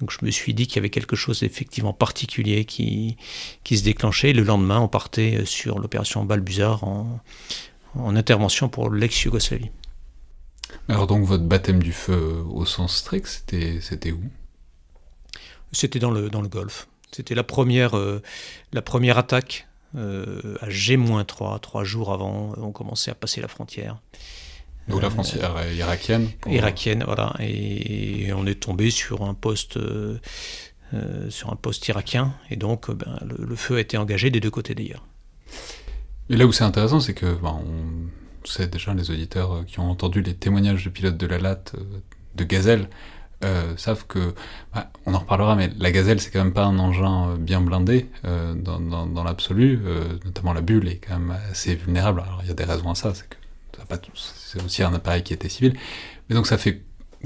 Donc 0.00 0.10
je 0.10 0.26
me 0.26 0.32
suis 0.32 0.52
dit 0.52 0.66
qu'il 0.66 0.76
y 0.76 0.78
avait 0.80 0.90
quelque 0.90 1.14
chose 1.14 1.40
d'effectivement 1.40 1.92
particulier 1.92 2.64
qui, 2.64 3.16
qui 3.62 3.78
se 3.78 3.84
déclenchait. 3.84 4.32
Le 4.32 4.42
lendemain, 4.42 4.80
on 4.80 4.88
partait 4.88 5.44
sur 5.44 5.78
l'opération 5.78 6.24
Balbuzard 6.24 6.82
en, 6.82 7.20
en 7.94 8.16
intervention 8.16 8.68
pour 8.68 8.90
l'ex-Yougoslavie. 8.90 9.70
Alors 10.88 11.06
donc, 11.06 11.24
votre 11.24 11.44
baptême 11.44 11.82
du 11.82 11.92
feu 11.92 12.12
euh, 12.12 12.42
au 12.44 12.64
sens 12.64 12.96
strict, 12.96 13.26
c'était 13.26 13.80
c'était 13.80 14.12
où? 14.12 14.22
C'était 15.72 15.98
dans 15.98 16.10
le, 16.10 16.28
dans 16.28 16.42
le 16.42 16.48
Golfe. 16.48 16.88
C'était 17.12 17.34
la 17.34 17.44
première, 17.44 17.94
la 18.72 18.82
première 18.82 19.18
attaque 19.18 19.66
à 19.94 20.68
G-3, 20.68 21.60
trois 21.60 21.84
jours 21.84 22.12
avant, 22.12 22.54
on 22.56 22.72
commençait 22.72 23.10
à 23.10 23.14
passer 23.14 23.40
la 23.42 23.48
frontière. 23.48 23.98
Donc 24.88 25.02
la 25.02 25.10
frontière 25.10 25.54
irakienne 25.72 26.30
Irakienne, 26.46 27.04
voilà. 27.04 27.34
Et 27.40 28.32
on 28.34 28.46
est 28.46 28.60
tombé 28.60 28.90
sur 28.90 29.22
un 29.22 29.34
poste, 29.34 29.78
sur 31.28 31.52
un 31.52 31.56
poste 31.56 31.88
irakien, 31.88 32.34
et 32.50 32.56
donc 32.56 32.90
ben, 32.90 33.18
le, 33.22 33.56
feu 33.56 33.76
a 33.76 33.80
été 33.80 33.96
engagé 33.98 34.30
des 34.30 34.40
deux 34.40 34.50
côtés 34.50 34.74
d'ailleurs. 34.74 35.06
Et 36.32 36.36
là 36.36 36.46
où 36.46 36.52
c'est 36.52 36.64
intéressant, 36.64 36.98
c'est 36.98 37.12
que 37.12 37.26
ben, 37.26 37.60
on 37.62 38.66
déjà, 38.66 38.94
les 38.94 39.10
auditeurs 39.10 39.64
qui 39.66 39.78
ont 39.80 39.90
entendu 39.90 40.22
les 40.22 40.34
témoignages 40.34 40.82
de 40.84 40.90
pilotes 40.90 41.18
de 41.18 41.26
la 41.26 41.38
latte 41.38 41.76
de 42.34 42.44
Gazelle, 42.44 42.88
euh, 43.44 43.76
savent 43.76 44.06
que, 44.06 44.34
bah, 44.74 44.90
on 45.04 45.14
en 45.14 45.18
reparlera, 45.18 45.56
mais 45.56 45.70
la 45.78 45.90
gazelle 45.90 46.20
c'est 46.20 46.30
quand 46.30 46.42
même 46.42 46.52
pas 46.52 46.64
un 46.64 46.78
engin 46.78 47.30
euh, 47.30 47.36
bien 47.36 47.60
blindé 47.60 48.08
euh, 48.24 48.54
dans, 48.54 48.78
dans, 48.78 49.24
l'absolu, 49.24 49.80
notamment 50.24 50.52
la 50.52 50.60
bulle 50.60 50.88
est 50.88 50.98
quand 50.98 51.18
même 51.18 51.36
assez 51.50 51.74
vulnérable. 51.74 52.20
Alors 52.20 52.38
il 52.42 52.48
y 52.48 52.50
a 52.50 52.54
des 52.54 52.64
raisons 52.64 52.90
à 52.90 52.94
ça, 52.94 53.12
c'est 53.14 53.28
que 53.28 53.36
c'est 54.14 54.62
aussi 54.62 54.84
un 54.84 54.94
appareil 54.94 55.24
qui 55.24 55.34
était 55.34 55.48
civil, 55.48 55.76
mais 56.28 56.36
donc 56.36 56.46
ça 56.46 56.56
fait 56.56 56.82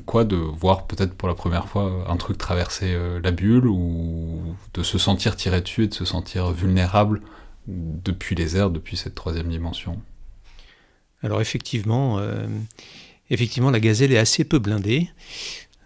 quoi 0.07 0.25
de 0.25 0.37
voir 0.37 0.87
peut-être 0.87 1.15
pour 1.15 1.29
la 1.29 1.35
première 1.35 1.69
fois 1.69 2.07
un 2.09 2.17
truc 2.17 2.39
traverser 2.39 2.97
la 3.23 3.31
bulle 3.31 3.67
ou 3.67 4.57
de 4.75 4.83
se 4.83 4.97
sentir 4.97 5.37
tiré 5.37 5.61
dessus 5.61 5.85
et 5.85 5.89
de 5.89 5.95
se 5.95 6.07
sentir 6.07 6.51
vulnérable 6.51 7.21
depuis 7.67 8.35
les 8.35 8.57
airs, 8.57 8.71
depuis 8.71 8.97
cette 8.97 9.15
troisième 9.15 9.49
dimension 9.49 10.01
Alors 11.23 11.41
effectivement, 11.41 12.21
effectivement 13.31 13.71
la 13.71 13.81
gazelle 13.81 14.13
est 14.13 14.19
assez 14.19 14.45
peu 14.45 14.59
blindée. 14.59 15.09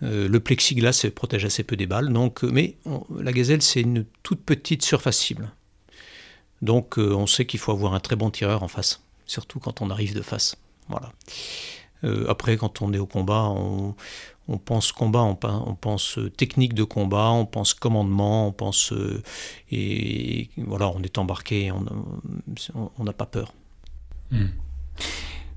Euh, 0.03 0.29
le 0.29 0.41
plexiglas 0.41 1.07
protège 1.15 1.45
assez 1.45 1.63
peu 1.63 1.77
des 1.77 1.87
balles, 1.87 2.13
donc, 2.13 2.43
euh, 2.43 2.51
mais 2.51 2.77
la 3.15 3.33
gazelle, 3.33 3.61
c'est 3.61 3.83
une 3.83 4.07
toute 4.23 4.41
petite 4.41 4.83
surface 4.83 5.19
cible. 5.19 5.53
Donc 6.63 6.99
euh, 6.99 7.15
on 7.15 7.27
sait 7.27 7.47
qu'il 7.47 7.61
faut 7.61 7.73
avoir 7.73 7.95
un 7.95 8.01
très 8.01 8.17
bon 8.17 8.31
tireur 8.31 8.63
en 8.63 8.69
face, 8.69 9.03
surtout 9.27 9.61
quand 9.61 9.83
on 9.83 9.91
arrive 9.91 10.15
de 10.15 10.23
face. 10.23 10.57
Voilà. 10.89 11.13
Après, 12.29 12.57
quand 12.57 12.83
on 12.83 12.93
est 12.93 12.99
au 12.99 13.07
combat, 13.07 13.49
on, 13.49 13.95
pense 14.59 14.93
combat, 14.93 15.21
on, 15.21 15.35
pense 15.35 16.19
technique 16.37 16.75
de 16.75 16.85
combat, 16.85 17.31
on 17.31 17.47
pense 17.47 17.75
commandement, 17.75 18.49
on 18.49 18.53
pense 18.53 18.93
et, 19.71 20.51
voilà, 20.57 20.89
on 20.89 21.03
est 21.03 21.19
embarqué, 21.19 21.71
on 21.73 23.05
n'a 23.05 23.13
pas 23.13 23.27
peur. 23.27 23.53
Hmm. 24.31 24.47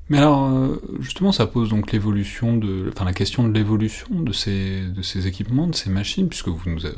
Mais 0.10 0.18
alors, 0.18 0.46
euh, 0.46 0.82
justement, 1.00 1.32
ça 1.32 1.48
pose 1.48 1.70
donc 1.70 1.92
l'évolution 1.92 2.58
de, 2.58 2.92
enfin 2.94 3.06
la 3.06 3.14
question 3.14 3.48
de 3.48 3.54
l'évolution 3.54 4.08
de 4.12 4.34
ces, 4.34 4.82
de 4.82 5.02
ces 5.02 5.28
équipements, 5.28 5.68
de 5.68 5.76
ces 5.76 5.90
machines, 5.90 6.28
puisque 6.28 6.50
vous 6.50 6.70
nous 6.70 6.86
avez, 6.86 6.98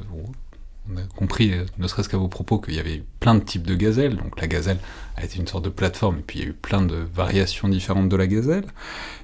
on 0.91 0.97
a 0.97 1.01
compris, 1.15 1.53
euh, 1.53 1.65
ne 1.77 1.87
serait-ce 1.87 2.09
qu'à 2.09 2.17
vos 2.17 2.27
propos, 2.27 2.59
qu'il 2.59 2.75
y 2.75 2.79
avait 2.79 3.03
plein 3.19 3.35
de 3.35 3.43
types 3.43 3.65
de 3.65 3.75
gazelles. 3.75 4.17
Donc 4.17 4.39
la 4.39 4.47
gazelle 4.47 4.77
a 5.15 5.23
été 5.23 5.39
une 5.39 5.47
sorte 5.47 5.65
de 5.65 5.69
plateforme, 5.69 6.19
et 6.19 6.21
puis 6.21 6.39
il 6.39 6.41
y 6.43 6.45
a 6.45 6.49
eu 6.49 6.53
plein 6.53 6.81
de 6.81 6.95
variations 6.95 7.67
différentes 7.67 8.09
de 8.09 8.15
la 8.15 8.27
gazelle. 8.27 8.65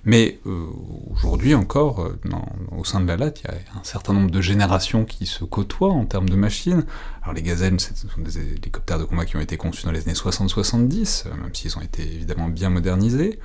Mais 0.06 0.40
euh, 0.46 0.66
aujourd'hui 1.12 1.54
encore, 1.54 2.10
au 2.72 2.84
sein 2.84 3.02
de 3.02 3.08
la 3.08 3.18
latte, 3.18 3.42
il 3.42 3.52
y 3.52 3.54
a 3.54 3.80
un 3.80 3.84
certain 3.84 4.14
nombre 4.14 4.32
de 4.32 4.42
générations 4.42 5.06
qui 5.06 5.26
se 5.26 5.44
côtoient 5.44 5.92
en 5.92 6.06
termes 6.06 6.30
de 6.30 6.36
machines. 6.36 6.86
Alors 7.22 7.36
les 7.36 7.44
gazelles, 7.44 7.80
ce 7.80 7.94
sont 7.94 8.22
des 8.22 8.40
hélicoptères 8.40 9.00
de 9.00 9.04
combat 9.04 9.26
qui 9.26 9.38
ont 9.38 9.42
été 9.42 9.58
conçus 9.58 9.86
dans 9.86 9.92
les 9.92 10.02
années 10.02 10.14
60-70, 10.14 11.28
même 11.30 11.54
s'ils 11.54 11.78
ont 11.78 11.82
été 11.82 12.02
évidemment 12.02 12.48
bien 12.48 12.70
modernisés. 12.70 13.40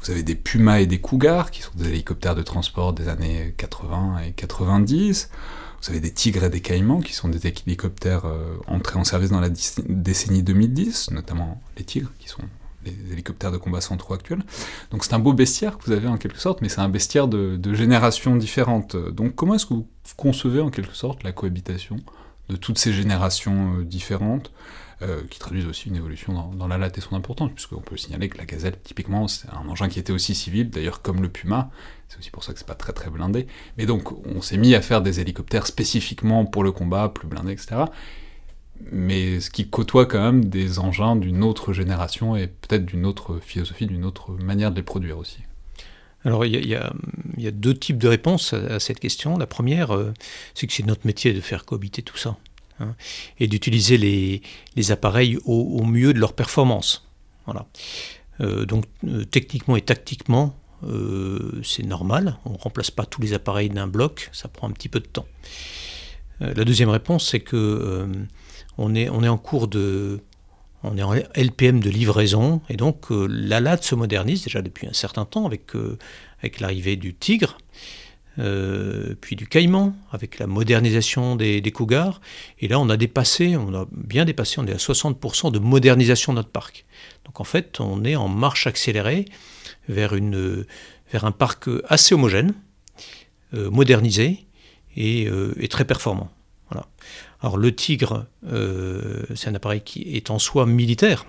Vous 0.00 0.10
avez 0.12 0.22
des 0.22 0.36
Pumas 0.36 0.80
et 0.80 0.86
des 0.86 1.00
Cougars, 1.00 1.50
qui 1.50 1.62
sont 1.62 1.72
des 1.74 1.88
hélicoptères 1.88 2.34
de 2.34 2.42
transport 2.42 2.92
des 2.92 3.08
années 3.08 3.54
80 3.56 4.18
et 4.26 4.32
90. 4.32 5.28
Vous 5.82 5.90
avez 5.90 6.00
des 6.00 6.12
Tigres 6.12 6.44
et 6.44 6.50
des 6.50 6.60
Caïmans, 6.60 7.00
qui 7.00 7.12
sont 7.12 7.28
des 7.28 7.46
hélicoptères 7.46 8.24
euh, 8.24 8.56
entrés 8.66 8.98
en 8.98 9.04
service 9.04 9.30
dans 9.30 9.40
la 9.40 9.48
décennie 9.48 10.42
2010, 10.42 11.12
notamment 11.12 11.60
les 11.76 11.84
Tigres, 11.84 12.10
qui 12.18 12.28
sont 12.28 12.42
les 12.84 13.12
hélicoptères 13.12 13.52
de 13.52 13.58
combat 13.58 13.80
centraux 13.80 14.14
actuels. 14.14 14.42
Donc 14.90 15.04
c'est 15.04 15.14
un 15.14 15.18
beau 15.18 15.32
bestiaire 15.32 15.78
que 15.78 15.84
vous 15.84 15.92
avez 15.92 16.08
en 16.08 16.16
quelque 16.16 16.38
sorte, 16.38 16.62
mais 16.62 16.68
c'est 16.68 16.80
un 16.80 16.88
bestiaire 16.88 17.28
de, 17.28 17.74
générations 17.74 18.36
différentes. 18.36 18.96
Donc 18.96 19.34
comment 19.34 19.54
est-ce 19.54 19.66
que 19.66 19.74
vous 19.74 19.86
concevez 20.16 20.60
en 20.60 20.70
quelque 20.70 20.94
sorte 20.94 21.22
la 21.22 21.32
cohabitation 21.32 21.96
de 22.48 22.56
toutes 22.56 22.78
ces 22.78 22.92
générations 22.92 23.78
euh, 23.78 23.84
différentes? 23.84 24.50
Euh, 25.02 25.22
qui 25.30 25.38
traduisent 25.38 25.66
aussi 25.66 25.88
une 25.88 25.96
évolution 25.96 26.50
dans, 26.52 26.66
la 26.68 26.78
latte 26.78 26.98
et 26.98 27.00
son 27.00 27.14
importance, 27.14 27.52
puisqu'on 27.54 27.80
peut 27.80 27.96
signaler 27.96 28.28
que 28.28 28.38
la 28.38 28.46
gazelle, 28.46 28.76
typiquement, 28.82 29.28
c'est 29.28 29.48
un 29.50 29.68
engin 29.68 29.88
qui 29.88 29.98
était 29.98 30.12
aussi 30.12 30.34
civil, 30.34 30.70
d'ailleurs 30.70 31.02
comme 31.02 31.22
le 31.22 31.28
Puma, 31.28 31.70
c'est 32.08 32.18
aussi 32.18 32.30
pour 32.30 32.42
ça 32.42 32.52
que 32.52 32.58
c'est 32.58 32.66
pas 32.66 32.74
très 32.74 32.92
très 32.92 33.10
blindé, 33.10 33.46
mais 33.76 33.86
donc 33.86 34.10
on 34.26 34.42
s'est 34.42 34.56
mis 34.56 34.74
à 34.74 34.80
faire 34.80 35.00
des 35.00 35.20
hélicoptères 35.20 35.66
spécifiquement 35.66 36.44
pour 36.46 36.64
le 36.64 36.72
combat, 36.72 37.08
plus 37.08 37.28
blindés, 37.28 37.52
etc., 37.52 37.82
mais 38.90 39.40
ce 39.40 39.50
qui 39.50 39.68
côtoie 39.68 40.06
quand 40.06 40.20
même 40.20 40.44
des 40.46 40.78
engins 40.78 41.16
d'une 41.16 41.42
autre 41.42 41.72
génération 41.72 42.36
et 42.36 42.46
peut-être 42.46 42.84
d'une 42.84 43.06
autre 43.06 43.38
philosophie, 43.40 43.86
d'une 43.86 44.04
autre 44.04 44.32
manière 44.32 44.70
de 44.70 44.76
les 44.76 44.82
produire 44.82 45.18
aussi. 45.18 45.38
Alors 46.24 46.44
il 46.44 46.66
y, 46.66 46.74
a, 46.74 46.92
deux 47.52 47.74
types 47.74 47.98
de 47.98 48.08
réponses 48.08 48.52
à, 48.52 48.80
cette 48.80 48.98
question. 48.98 49.38
La 49.38 49.46
première, 49.46 49.94
euh, 49.94 50.12
c'est 50.54 50.66
que 50.66 50.72
c'est 50.72 50.84
notre 50.84 51.06
métier 51.06 51.32
de 51.32 51.40
faire 51.40 51.64
cohabiter 51.64 52.02
tout 52.02 52.16
ça. 52.16 52.36
Hein, 52.80 52.94
et 53.40 53.48
d'utiliser 53.48 53.98
les, 53.98 54.92
appareils 54.92 55.38
au, 55.44 55.84
mieux 55.84 56.12
de 56.12 56.20
leur 56.20 56.32
performance. 56.32 57.08
Voilà. 57.46 57.66
Euh, 58.40 58.66
donc 58.66 58.84
euh, 59.04 59.24
techniquement 59.24 59.76
et 59.76 59.82
tactiquement, 59.82 60.56
euh, 60.84 61.60
c'est 61.64 61.84
normal. 61.84 62.38
On 62.44 62.52
ne 62.52 62.58
remplace 62.58 62.90
pas 62.90 63.04
tous 63.04 63.20
les 63.20 63.34
appareils 63.34 63.68
d'un 63.68 63.88
bloc, 63.88 64.30
ça 64.32 64.48
prend 64.48 64.68
un 64.68 64.72
petit 64.72 64.88
peu 64.88 65.00
de 65.00 65.06
temps. 65.06 65.26
la 66.40 66.64
deuxième 66.64 66.90
réponse, 66.90 67.28
c'est 67.28 67.40
que 67.40 68.08
on, 68.76 68.94
est, 68.94 69.08
en 69.08 69.38
cours 69.38 69.66
de, 69.66 70.20
on 70.84 70.96
est 70.96 71.02
en 71.02 71.14
LPM 71.34 71.80
de 71.80 71.90
livraison, 71.90 72.62
et 72.68 72.76
donc 72.76 73.06
la 73.10 73.58
LAD 73.58 73.82
se 73.82 73.96
modernise 73.96 74.44
déjà 74.44 74.62
depuis 74.62 74.86
un 74.86 74.92
certain 74.92 75.24
temps 75.24 75.46
avec, 75.46 75.72
avec 76.38 76.60
l'arrivée 76.60 76.94
du 76.94 77.12
Tigre. 77.12 77.58
Euh, 78.38 79.14
puis 79.20 79.34
du 79.34 79.48
Caïman, 79.48 79.96
avec 80.12 80.38
la 80.38 80.46
modernisation 80.46 81.34
des, 81.34 81.72
Cougars. 81.72 82.20
Et 82.60 82.68
là, 82.68 82.78
on 82.78 82.88
a 82.88 82.96
dépassé, 82.96 83.56
on 83.56 83.74
a 83.74 83.86
bien 83.90 84.24
dépassé, 84.24 84.60
on 84.60 84.66
est 84.66 84.72
à 84.72 84.76
60% 84.76 85.50
de 85.50 85.58
modernisation 85.58 86.32
de 86.32 86.38
notre 86.38 86.50
parc. 86.50 86.84
Donc 87.24 87.40
en 87.40 87.44
fait, 87.44 87.80
on 87.80 88.04
est 88.04 88.16
en 88.16 88.28
marche 88.28 88.66
accélérée 88.66 89.24
vers, 89.88 90.14
une, 90.14 90.64
vers 91.12 91.24
un 91.24 91.32
parc 91.32 91.68
assez 91.88 92.14
homogène, 92.14 92.54
euh, 93.54 93.70
modernisé 93.70 94.46
euh, 94.98 95.54
et, 95.58 95.68
très 95.68 95.84
performant. 95.84 96.30
Voilà. 96.70 96.86
Alors 97.40 97.56
le 97.56 97.74
Tigre, 97.74 98.26
c'est 99.34 99.48
un 99.48 99.54
appareil 99.54 99.80
qui 99.80 100.02
est 100.14 100.30
en 100.30 100.38
soi 100.38 100.66
militaire. 100.66 101.24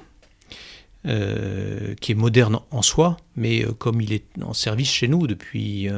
Qui 1.04 2.12
est 2.12 2.16
moderne 2.16 2.60
en 2.72 2.82
soi, 2.82 3.18
mais 3.36 3.66
comme 3.78 4.02
il 4.02 4.14
est 4.14 4.26
en 4.42 4.54
service 4.54 4.90
chez 4.90 5.08
nous 5.08 5.28
depuis, 5.28 5.90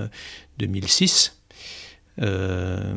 2006, 0.59 1.41
euh, 2.21 2.93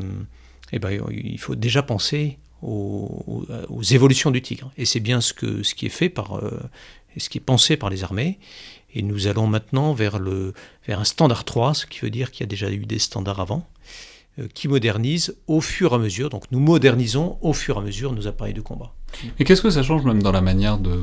eh 0.73 0.79
ben, 0.79 1.01
il 1.11 1.39
faut 1.39 1.55
déjà 1.55 1.83
penser 1.83 2.39
aux, 2.63 3.47
évolutions 3.91 4.31
du 4.31 4.43
Tigre. 4.43 4.71
Et 4.77 4.85
c'est 4.85 5.01
bien 5.01 5.21
ce, 5.21 5.33
qui 5.35 5.87
est 5.87 5.91
fait 5.91 6.09
par, 6.09 6.37
euh, 6.37 6.61
ce 7.17 7.29
qui 7.29 7.39
est 7.39 7.41
pensé 7.41 7.77
par 7.77 7.91
les 7.91 8.05
armées. 8.05 8.39
Et 8.95 9.03
nous 9.03 9.27
allons 9.27 9.47
maintenant 9.47 9.93
vers, 9.93 10.19
le, 10.19 10.55
vers 10.87 11.01
un 11.01 11.05
standard 11.05 11.45
3, 11.45 11.75
ce 11.75 11.87
qui 11.87 12.01
veut 12.01 12.11
dire 12.11 12.31
qu'il 12.31 12.41
y 12.41 12.45
a 12.45 12.47
déjà 12.47 12.71
eu 12.71 12.87
des 12.87 12.99
standards 12.99 13.41
avant, 13.41 13.69
euh, 14.39 14.49
qui 14.55 14.69
modernisent 14.69 15.37
au 15.47 15.61
fur 15.61 15.93
et 15.93 15.97
à 15.97 15.99
mesure. 15.99 16.31
Donc 16.31 16.45
nous 16.51 16.61
modernisons 16.61 17.39
au 17.43 17.53
fur 17.53 17.77
et 17.77 17.81
à 17.81 17.83
mesure 17.83 18.13
nos 18.13 18.27
appareils 18.27 18.55
de 18.55 18.63
combat. 18.63 18.95
Et 19.39 19.45
qu'est-ce 19.45 19.63
que 19.63 19.71
ça 19.71 19.83
change 19.83 20.05
même 20.05 20.23
dans 20.23 20.33
la 20.33 20.41
manière 20.41 20.79
de, 20.79 21.01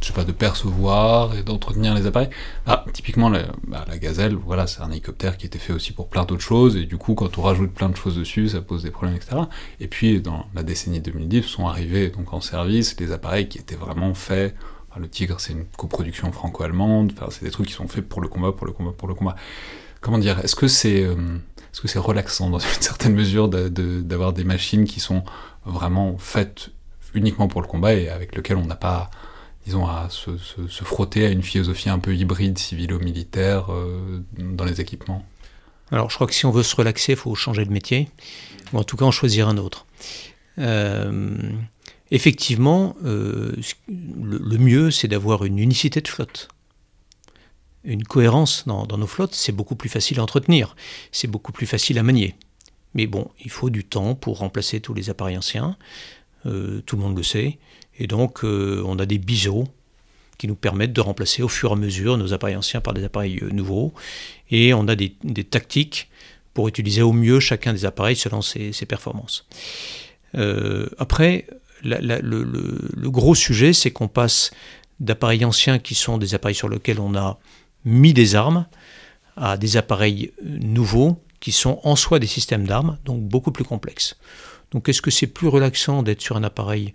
je 0.00 0.06
sais 0.06 0.12
pas, 0.12 0.24
de 0.24 0.32
percevoir 0.32 1.36
et 1.36 1.42
d'entretenir 1.42 1.94
les 1.94 2.06
appareils. 2.06 2.30
Ah, 2.66 2.84
typiquement, 2.92 3.28
la, 3.28 3.44
bah, 3.66 3.84
la 3.88 3.98
gazelle, 3.98 4.34
voilà, 4.34 4.66
c'est 4.66 4.80
un 4.80 4.90
hélicoptère 4.90 5.36
qui 5.36 5.46
était 5.46 5.58
fait 5.58 5.72
aussi 5.72 5.92
pour 5.92 6.08
plein 6.08 6.24
d'autres 6.24 6.42
choses, 6.42 6.76
et 6.76 6.84
du 6.86 6.96
coup, 6.96 7.14
quand 7.14 7.38
on 7.38 7.42
rajoute 7.42 7.72
plein 7.72 7.88
de 7.88 7.96
choses 7.96 8.16
dessus, 8.16 8.48
ça 8.48 8.60
pose 8.60 8.82
des 8.82 8.90
problèmes, 8.90 9.16
etc. 9.16 9.42
Et 9.78 9.88
puis, 9.88 10.20
dans 10.20 10.46
la 10.54 10.62
décennie 10.62 11.00
2010, 11.00 11.42
sont 11.44 11.66
arrivés 11.66 12.10
donc 12.10 12.32
en 12.32 12.40
service 12.40 12.96
des 12.96 13.12
appareils 13.12 13.48
qui 13.48 13.58
étaient 13.58 13.76
vraiment 13.76 14.14
faits. 14.14 14.54
le 14.96 15.08
Tigre, 15.08 15.40
c'est 15.40 15.52
une 15.52 15.66
coproduction 15.76 16.32
franco-allemande. 16.32 17.12
Enfin, 17.16 17.26
c'est 17.30 17.44
des 17.44 17.50
trucs 17.50 17.66
qui 17.66 17.72
sont 17.72 17.88
faits 17.88 18.08
pour 18.08 18.20
le 18.20 18.28
combat, 18.28 18.52
pour 18.52 18.66
le 18.66 18.72
combat, 18.72 18.92
pour 18.92 19.08
le 19.08 19.14
combat. 19.14 19.36
Comment 20.00 20.18
dire 20.18 20.38
Est-ce 20.40 20.56
que 20.56 20.68
c'est 20.68 21.04
euh, 21.04 21.14
est-ce 21.72 21.80
que 21.80 21.88
c'est 21.88 21.98
relaxant 21.98 22.50
dans 22.50 22.58
une 22.58 22.68
certaine 22.80 23.14
mesure 23.14 23.48
d'avoir 23.48 24.32
des 24.32 24.44
machines 24.44 24.84
qui 24.84 25.00
sont 25.00 25.22
vraiment 25.64 26.16
faites 26.18 26.70
uniquement 27.14 27.48
pour 27.48 27.60
le 27.60 27.66
combat 27.66 27.94
et 27.94 28.08
avec 28.08 28.34
lesquelles 28.34 28.56
on 28.56 28.66
n'a 28.66 28.76
pas 28.76 29.10
disons, 29.70 29.86
à 29.86 30.08
se, 30.10 30.30
frotter 30.82 31.26
à 31.26 31.30
une 31.30 31.42
philosophie 31.42 31.90
un 31.90 32.00
peu 32.00 32.14
hybride, 32.14 32.58
civilo-militaire, 32.58 33.72
euh, 33.72 34.20
dans 34.36 34.64
les 34.64 34.80
équipements 34.80 35.24
Alors, 35.92 36.10
je 36.10 36.16
crois 36.16 36.26
que 36.26 36.34
si 36.34 36.44
on 36.44 36.50
veut 36.50 36.64
se 36.64 36.74
relaxer, 36.74 37.12
il 37.12 37.18
faut 37.18 37.34
changer 37.36 37.64
de 37.64 37.70
métier, 37.70 38.08
ou 38.72 38.78
en 38.78 38.84
tout 38.84 38.96
cas 38.96 39.04
en 39.04 39.12
choisir 39.12 39.48
un 39.48 39.58
autre. 39.58 39.86
Euh, 40.58 41.38
effectivement, 42.10 42.96
euh, 43.04 43.54
le, 43.88 44.58
mieux, 44.58 44.90
c'est 44.90 45.06
d'avoir 45.06 45.44
une 45.44 45.60
unicité 45.60 46.00
de 46.00 46.08
flotte. 46.08 46.48
Une 47.84 48.02
cohérence 48.02 48.64
dans, 48.66 48.86
nos 48.86 49.06
flottes, 49.06 49.36
c'est 49.36 49.52
beaucoup 49.52 49.76
plus 49.76 49.88
facile 49.88 50.18
à 50.18 50.24
entretenir, 50.24 50.74
c'est 51.12 51.28
beaucoup 51.28 51.52
plus 51.52 51.66
facile 51.66 51.96
à 51.98 52.02
manier. 52.02 52.34
Mais 52.94 53.06
bon, 53.06 53.30
il 53.44 53.52
faut 53.52 53.70
du 53.70 53.84
temps 53.84 54.16
pour 54.16 54.38
remplacer 54.38 54.80
tous 54.80 54.94
les 54.94 55.10
appareils 55.10 55.38
anciens. 55.38 55.76
Tout 56.42 56.96
le 56.96 57.02
monde 57.02 57.16
le 57.16 57.22
sait. 57.22 57.58
Et 58.00 58.06
donc, 58.06 58.42
euh, 58.42 58.82
on 58.86 58.98
a 58.98 59.06
des 59.06 59.18
biseaux 59.18 59.68
qui 60.38 60.48
nous 60.48 60.56
permettent 60.56 60.94
de 60.94 61.02
remplacer 61.02 61.42
au 61.42 61.48
fur 61.48 61.70
et 61.70 61.72
à 61.74 61.76
mesure 61.76 62.16
nos 62.16 62.32
appareils 62.32 62.56
anciens 62.56 62.80
par 62.80 62.94
des 62.94 63.04
appareils 63.04 63.38
euh, 63.42 63.50
nouveaux. 63.50 63.92
Et 64.50 64.72
on 64.74 64.88
a 64.88 64.96
des, 64.96 65.12
tactiques 65.44 66.08
pour 66.54 66.66
utiliser 66.66 67.02
au 67.02 67.12
mieux 67.12 67.38
chacun 67.38 67.74
des 67.74 67.84
appareils 67.84 68.16
selon 68.16 68.40
ses, 68.42 68.72
performances. 68.88 69.46
après, 70.98 71.46
le, 71.84 73.08
gros 73.08 73.34
sujet, 73.34 73.72
c'est 73.72 73.90
qu'on 73.90 74.08
passe 74.08 74.50
d'appareils 74.98 75.44
anciens 75.44 75.78
qui 75.78 75.94
sont 75.94 76.18
des 76.18 76.34
appareils 76.34 76.54
sur 76.54 76.68
lesquels 76.68 77.00
on 77.00 77.14
a 77.14 77.38
mis 77.84 78.12
des 78.12 78.34
armes 78.34 78.66
à 79.36 79.56
des 79.56 79.76
appareils 79.76 80.32
nouveaux 80.42 81.22
qui 81.38 81.52
sont 81.52 81.80
en 81.84 81.96
soi 81.96 82.18
des 82.18 82.26
systèmes 82.26 82.66
d'armes, 82.66 82.98
donc 83.04 83.22
beaucoup 83.22 83.52
plus 83.52 83.64
complexes. 83.64 84.16
Donc 84.72 84.88
est-ce 84.88 85.02
que 85.02 85.10
c'est 85.10 85.26
plus 85.26 85.48
relaxant 85.48 86.02
d'être 86.02 86.20
sur 86.20 86.36
un 86.36 86.44
appareil 86.44 86.92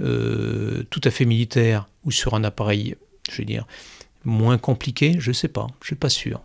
euh, 0.00 0.82
tout 0.90 1.00
à 1.04 1.10
fait 1.10 1.24
militaire 1.24 1.88
ou 2.04 2.10
sur 2.10 2.34
un 2.34 2.44
appareil, 2.44 2.96
je 3.30 3.38
veux 3.38 3.44
dire, 3.44 3.66
moins 4.24 4.58
compliqué 4.58 5.16
Je 5.18 5.30
ne 5.30 5.34
sais 5.34 5.48
pas, 5.48 5.66
je 5.80 5.84
ne 5.84 5.86
suis 5.86 5.96
pas 5.96 6.08
sûr. 6.08 6.40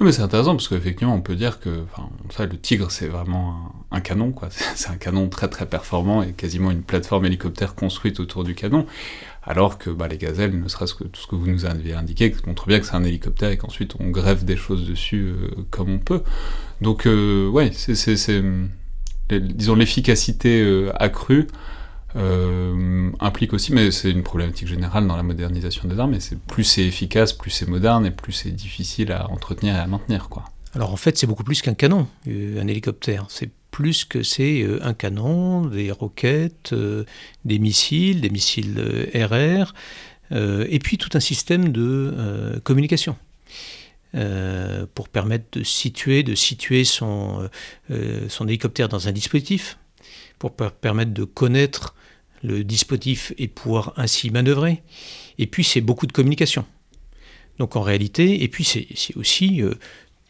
mais 0.00 0.12
c'est 0.12 0.22
intéressant 0.22 0.54
parce 0.54 0.68
qu'effectivement, 0.68 1.14
on 1.14 1.22
peut 1.22 1.36
dire 1.36 1.60
que 1.60 1.84
ça, 2.30 2.46
le 2.46 2.58
Tigre, 2.58 2.90
c'est 2.90 3.08
vraiment 3.08 3.72
un, 3.90 4.00
canon. 4.00 4.32
quoi. 4.32 4.48
C'est 4.74 4.90
un 4.90 4.96
canon 4.96 5.28
très 5.28 5.48
très 5.48 5.66
performant 5.66 6.22
et 6.22 6.32
quasiment 6.32 6.70
une 6.70 6.82
plateforme 6.82 7.24
hélicoptère 7.26 7.74
construite 7.74 8.20
autour 8.20 8.44
du 8.44 8.54
canon. 8.54 8.86
Alors 9.42 9.78
que 9.78 9.90
bah, 9.90 10.08
les 10.08 10.18
gazelles, 10.18 10.60
ne 10.60 10.68
serait-ce 10.68 10.94
que 10.94 11.04
tout 11.04 11.20
ce 11.20 11.26
que 11.28 11.36
vous 11.36 11.46
nous 11.46 11.64
avez 11.64 11.94
indiqué, 11.94 12.34
montre 12.46 12.66
bien 12.66 12.80
que 12.80 12.86
c'est 12.86 12.96
un 12.96 13.04
hélicoptère 13.04 13.50
et 13.50 13.56
qu'ensuite 13.56 13.94
on 14.00 14.10
greffe 14.10 14.44
des 14.44 14.56
choses 14.56 14.88
dessus 14.88 15.28
euh, 15.28 15.50
comme 15.70 15.88
on 15.88 15.98
peut. 15.98 16.22
Donc, 16.80 17.06
euh, 17.06 17.48
ouais, 17.48 17.70
c'est 17.72 18.42
disons 19.30 19.74
l'efficacité 19.74 20.60
euh, 20.62 20.90
accrue 20.96 21.46
euh, 22.14 23.10
implique 23.20 23.52
aussi, 23.52 23.72
mais 23.72 23.90
c'est 23.90 24.10
une 24.10 24.22
problématique 24.22 24.68
générale 24.68 25.06
dans 25.06 25.16
la 25.16 25.22
modernisation 25.22 25.88
des 25.88 25.98
armes, 25.98 26.14
et 26.14 26.20
c'est 26.20 26.38
plus 26.38 26.64
c'est 26.64 26.84
efficace, 26.84 27.32
plus 27.32 27.50
c'est 27.50 27.68
moderne, 27.68 28.06
et 28.06 28.10
plus 28.10 28.32
c'est 28.32 28.50
difficile 28.50 29.12
à 29.12 29.30
entretenir 29.30 29.74
et 29.74 29.78
à 29.78 29.86
maintenir, 29.86 30.28
quoi. 30.28 30.44
Alors 30.74 30.92
en 30.92 30.96
fait, 30.96 31.16
c'est 31.16 31.26
beaucoup 31.26 31.44
plus 31.44 31.62
qu'un 31.62 31.74
canon, 31.74 32.06
euh, 32.28 32.60
un 32.60 32.66
hélicoptère. 32.66 33.26
C'est 33.28 33.50
plus 33.70 34.04
que 34.04 34.22
c'est 34.22 34.66
un 34.80 34.94
canon, 34.94 35.66
des 35.66 35.90
roquettes, 35.90 36.74
des 37.44 37.58
missiles, 37.58 38.22
des 38.22 38.30
missiles 38.30 39.10
RR, 39.14 39.74
et 40.30 40.78
puis 40.78 40.96
tout 40.96 41.10
un 41.12 41.20
système 41.20 41.72
de 41.72 42.58
communication. 42.64 43.16
Euh, 44.16 44.86
pour 44.94 45.10
permettre 45.10 45.58
de 45.58 45.62
situer, 45.62 46.22
de 46.22 46.34
situer 46.34 46.84
son, 46.84 47.50
euh, 47.90 48.28
son 48.30 48.48
hélicoptère 48.48 48.88
dans 48.88 49.08
un 49.08 49.12
dispositif, 49.12 49.78
pour 50.38 50.52
permettre 50.52 51.12
de 51.12 51.24
connaître 51.24 51.94
le 52.42 52.64
dispositif 52.64 53.32
et 53.38 53.48
pouvoir 53.48 53.92
ainsi 53.96 54.30
manœuvrer. 54.30 54.82
Et 55.38 55.46
puis 55.46 55.64
c'est 55.64 55.80
beaucoup 55.80 56.06
de 56.06 56.12
communication. 56.12 56.64
Donc 57.58 57.76
en 57.76 57.80
réalité, 57.80 58.42
et 58.42 58.48
puis 58.48 58.64
c'est 58.64 59.16
aussi 59.16 59.62
euh, 59.62 59.74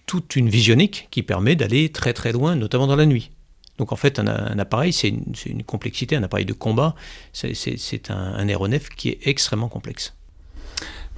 toute 0.06 0.36
une 0.36 0.48
visionique 0.48 1.08
qui 1.10 1.22
permet 1.22 1.56
d'aller 1.56 1.88
très 1.90 2.12
très 2.12 2.32
loin, 2.32 2.54
notamment 2.54 2.86
dans 2.86 2.96
la 2.96 3.06
nuit. 3.06 3.30
Donc 3.78 3.92
en 3.92 3.96
fait, 3.96 4.18
un, 4.18 4.58
appareil, 4.58 4.92
c'est 4.92 5.08
une, 5.08 5.62
complexité, 5.64 6.16
un 6.16 6.22
appareil 6.22 6.46
de 6.46 6.54
combat, 6.54 6.94
c'est 7.32 8.10
un, 8.10 8.16
un 8.16 8.48
aéronef 8.48 8.88
qui 8.88 9.10
est 9.10 9.18
extrêmement 9.26 9.68
complexe. 9.68 10.14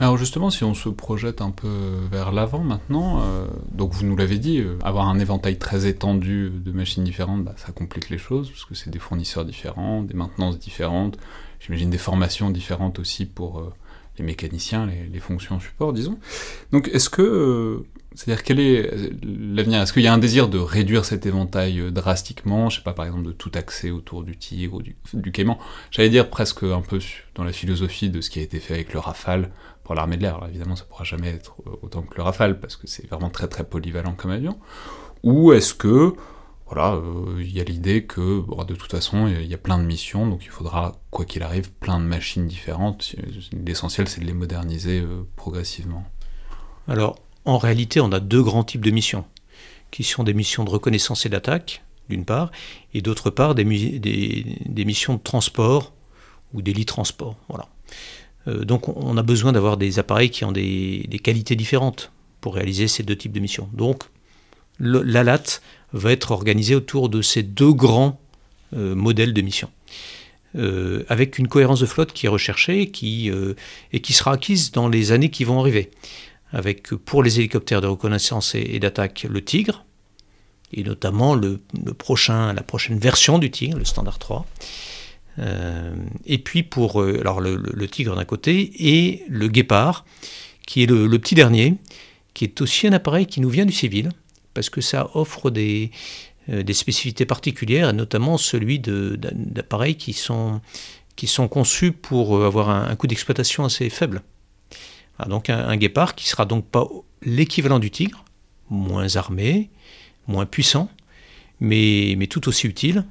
Alors 0.01 0.17
justement, 0.17 0.51
si 0.51 0.63
on 0.63 0.75
se 0.75 0.89
projette 0.89 1.41
un 1.41 1.51
peu 1.51 1.69
vers 2.11 2.31
l'avant 2.31 2.63
maintenant, 2.63 3.21
euh, 3.21 3.47
donc 3.73 3.93
vous 3.93 4.07
nous 4.07 4.17
l'avez 4.17 4.39
dit, 4.39 4.61
euh, 4.61 4.79
avoir 4.85 5.09
un 5.09 5.19
éventail 5.19 5.59
très 5.59 5.87
étendu 5.87 6.51
de 6.51 6.71
machines 6.71 7.03
différentes, 7.03 7.45
bah, 7.45 7.55
ça 7.57 7.73
complique 7.73 8.09
les 8.09 8.19
choses, 8.19 8.49
parce 8.51 8.65
que 8.65 8.75
c'est 8.75 8.91
des 8.91 9.01
fournisseurs 9.01 9.45
différents, 9.45 10.03
des 10.03 10.15
maintenances 10.15 10.59
différentes, 10.59 11.19
j'imagine 11.59 11.91
des 11.91 11.99
formations 11.99 12.51
différentes 12.51 13.01
aussi 13.01 13.27
pour 13.27 13.59
euh, 13.59 13.73
les 14.19 14.25
mécaniciens, 14.25 14.87
les, 14.87 15.09
les, 15.13 15.21
fonctions 15.21 15.59
support, 15.59 15.93
disons. 15.93 16.19
Donc 16.71 16.89
est-ce 16.93 17.11
que 17.11 17.85
c'est-à-dire, 18.19 18.43
quel 18.43 18.59
est 18.59 18.91
l'avenir? 19.23 19.81
Est-ce 19.81 19.93
qu'il 19.93 20.03
y 20.03 20.09
a 20.09 20.13
un 20.13 20.19
désir 20.19 20.49
de 20.49 20.59
réduire 20.59 21.05
cet 21.05 21.25
éventail 21.25 21.79
euh, 21.79 21.91
drastiquement? 21.93 22.69
Je 22.69 22.79
sais 22.79 22.83
pas, 22.83 22.93
par 22.93 23.07
exemple, 23.07 23.25
de 23.25 23.31
tout 23.31 23.53
axer 23.55 23.93
autour 23.93 24.25
du 24.25 24.37
tigre 24.37 24.75
ou 24.75 24.83
du, 24.83 24.97
du 25.15 25.33
J'allais 25.93 26.09
dire 26.09 26.29
presque 26.29 26.65
un 26.65 26.81
peu 26.81 26.99
dans 27.37 27.45
la 27.45 27.53
philosophie 27.53 28.11
de 28.11 28.21
ce 28.21 28.31
qui 28.31 28.41
a 28.41 28.43
été 28.43 28.59
fait 28.59 28.75
avec 28.75 28.93
le 28.93 28.99
Rafale 28.99 29.51
l'armée 29.95 30.17
de 30.17 30.23
l'air. 30.23 30.41
Évidemment, 30.49 30.77
ça 30.77 30.85
pourra 30.85 31.05
jamais 31.05 31.29
être 31.29 31.57
euh, 31.67 31.71
autant 31.83 32.03
que 32.03 32.15
le 32.17 32.23
Rafale, 32.23 32.61
parce 32.61 32.77
que 32.77 32.87
c'est 32.87 33.09
vraiment 33.09 33.31
très 33.31 33.49
très 33.49 33.65
polyvalent 33.65 34.15
comme 34.15 34.31
avion. 34.31 34.59
Ou 35.23 35.53
est-ce 35.53 35.75
que, 35.75 36.15
voilà, 36.67 36.95
euh, 36.95 37.37
il 37.41 37.53
y 37.53 37.61
a 37.61 37.65
l'idée 37.65 38.05
que, 38.05 38.43
de 38.65 38.75
toute 38.75 38.91
façon, 38.91 39.27
il 39.27 39.47
y 39.47 39.55
a 39.55 39.59
plein 39.59 39.79
de 39.79 39.85
missions, 39.85 40.27
donc 40.27 40.45
il 40.45 40.51
faudra, 40.51 41.01
quoi 41.11 41.25
qu'il 41.25 41.43
arrive, 41.43 41.73
plein 41.73 41.99
de 41.99 42.05
machines 42.05 42.47
différentes. 42.47 43.15
L'essentiel, 43.53 44.09
c'est 44.09 44.21
de 44.21 44.27
les 44.27 44.35
moderniser 44.35 45.05
progressivement. 45.37 46.05
Alors, 46.87 47.17
en 47.45 47.59
réalité, 47.59 48.01
on 48.01 48.13
a 48.13 48.21
deux 48.21 48.43
grands 48.43 48.65
types 48.65 48.85
de 48.85 48.91
missions, 48.91 49.25
qui 49.91 50.05
sont 50.05 50.23
des 50.23 50.35
missions 50.35 50.65
de 50.65 50.71
reconnaissance 50.71 51.25
et 51.27 51.29
d'attaque, 51.29 51.83
d'une 52.09 52.25
part, 52.25 52.51
et 52.95 53.03
d'autre 53.03 53.31
part, 53.31 53.55
des, 53.55 53.65
missions 53.65 55.15
de 55.15 55.21
transport 55.23 55.93
ou 56.55 56.63
des 56.63 56.73
lits 56.73 56.87
transport. 56.87 57.37
Voilà. 57.49 57.69
Euh, 58.49 58.65
donc 58.65 58.89
on 58.89 59.17
a 59.17 59.23
besoin 59.23 59.53
d'avoir 59.53 59.77
des 59.77 59.99
appareils 59.99 60.31
qui 60.31 60.45
ont 60.45 60.53
des, 60.53 61.21
qualités 61.23 61.57
différentes 61.57 62.11
pour 62.41 62.55
réaliser 62.55 62.89
ces 62.89 63.03
deux 63.03 63.17
types 63.17 63.33
de 63.33 63.41
missions. 63.41 63.69
Donc 63.73 64.05
l'ALAT 64.81 65.61
va 65.93 66.13
être 66.13 66.31
organisé 66.31 66.75
autour 66.75 67.09
de 67.09 67.23
ces 67.23 67.43
deux 67.43 67.73
grands 67.73 68.21
euh, 68.77 68.95
modèles 68.95 69.33
de 69.33 69.43
mission. 69.43 69.71
Euh, 70.57 71.05
avec 71.09 71.39
une 71.39 71.47
cohérence 71.47 71.81
de 71.81 71.87
flotte 71.87 72.13
qui 72.13 72.25
est 72.25 72.31
recherchée 72.31 72.91
qui, 72.91 73.31
et 73.93 74.01
qui 74.01 74.13
sera 74.15 74.33
acquise 74.33 74.73
dans 74.73 74.89
les 74.89 75.13
années 75.13 75.31
qui 75.31 75.45
vont 75.45 75.61
arriver 75.61 75.91
avec 76.53 76.89
pour 76.95 77.23
les 77.23 77.39
hélicoptères 77.39 77.83
de 77.83 77.87
reconnaissance 77.87 78.55
et, 78.55 78.79
d'attaque 78.79 79.27
le 79.29 79.45
Tigre, 79.45 79.85
et 80.73 80.83
notamment 80.83 81.35
la 81.35 81.95
prochaine 81.95 82.99
version 82.99 83.39
du 83.39 83.51
Tigre, 83.51 83.77
le 83.77 83.85
Standard 83.85 84.19
3. 84.19 84.47
Euh, 85.39 85.95
et 86.27 86.39
puis 86.39 86.63
pour 86.63 87.01
euh, 87.01 87.21
alors 87.21 87.41
le, 87.41 87.89
Tigre 87.89 88.17
d'un 88.17 88.25
côté 88.25 88.73
et 88.79 89.25
le 89.29 89.49
Guépard, 89.49 90.05
qui 90.67 90.83
est 90.83 90.87
le, 90.87 91.19
petit 91.19 91.35
dernier, 91.35 91.77
qui 92.35 92.45
est 92.45 92.61
aussi 92.61 92.87
un 92.87 92.93
appareil 92.93 93.27
qui 93.27 93.41
nous 93.41 93.51
vient 93.51 93.67
du 93.67 93.73
civil, 93.73 94.11
parce 94.55 94.71
que 94.71 94.81
ça 94.81 95.11
offre 95.15 95.51
des, 95.51 95.91
euh, 96.51 96.63
des 96.63 96.73
spécificités 96.73 97.27
particulières, 97.27 97.93
notamment 97.93 98.37
celui 98.37 98.79
d'appareils 98.81 99.97
qui 99.97 100.13
sont, 100.13 100.61
qui 101.17 101.27
sont 101.27 101.49
conçus 101.49 101.93
pour 101.93 102.45
avoir 102.45 102.69
un 102.71 102.95
coût 102.97 103.07
d'exploitation 103.07 103.65
assez 103.65 103.89
faible. 103.91 104.23
Ah, 105.19 105.27
donc 105.27 105.51
un, 105.51 105.77
guépard 105.77 106.15
qui 106.15 106.29
sera 106.29 106.45
donc 106.45 106.67
pas 106.67 106.87
l'équivalent 107.23 107.79
du 107.79 107.91
tigre, 107.91 108.25
moins 108.71 109.17
armé, 109.17 109.71
moins 110.29 110.47
puissant, 110.47 110.89
mais, 111.61 112.15
mais 112.17 112.29
tout 112.29 112.49
aussi 112.49 112.69
utile, 112.69 113.05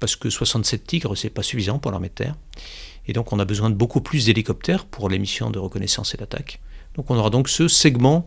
parce 0.00 0.16
que 0.16 0.30
67 0.30 0.84
tigres, 0.84 1.16
c'est 1.16 1.30
pas 1.30 1.42
suffisant 1.42 1.78
pour 1.78 1.90
l'armée 1.90 2.08
de 2.08 2.14
terre. 2.14 2.34
Et 3.06 3.12
donc 3.12 3.32
on 3.32 3.38
a 3.38 3.44
besoin 3.44 3.70
de 3.70 3.74
beaucoup 3.74 4.00
plus 4.00 4.26
d'hélicoptères 4.26 4.84
pour 4.84 5.08
les 5.08 5.18
missions 5.18 5.50
de 5.50 5.58
reconnaissance 5.58 6.14
et 6.14 6.16
d'attaque. 6.18 6.60
Donc 6.94 7.10
on 7.10 7.16
aura 7.16 7.30
donc 7.30 7.48
ce 7.48 7.68
segment 7.68 8.26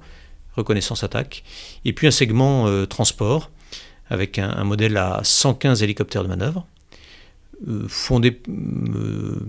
reconnaissance-attaque, 0.56 1.44
et 1.86 1.94
puis 1.94 2.08
un 2.08 2.12
segment 2.12 2.68
euh, 2.68 2.86
transport, 2.86 3.50
avec 4.10 4.38
un, 4.38 4.64
modèle 4.66 4.98
à 4.98 5.22
115 5.24 5.84
hélicoptères 5.84 6.24
de 6.24 6.28
manœuvre, 6.28 6.68
euh, 7.68 7.86
fondé, 7.88 8.42
euh, 8.50 9.40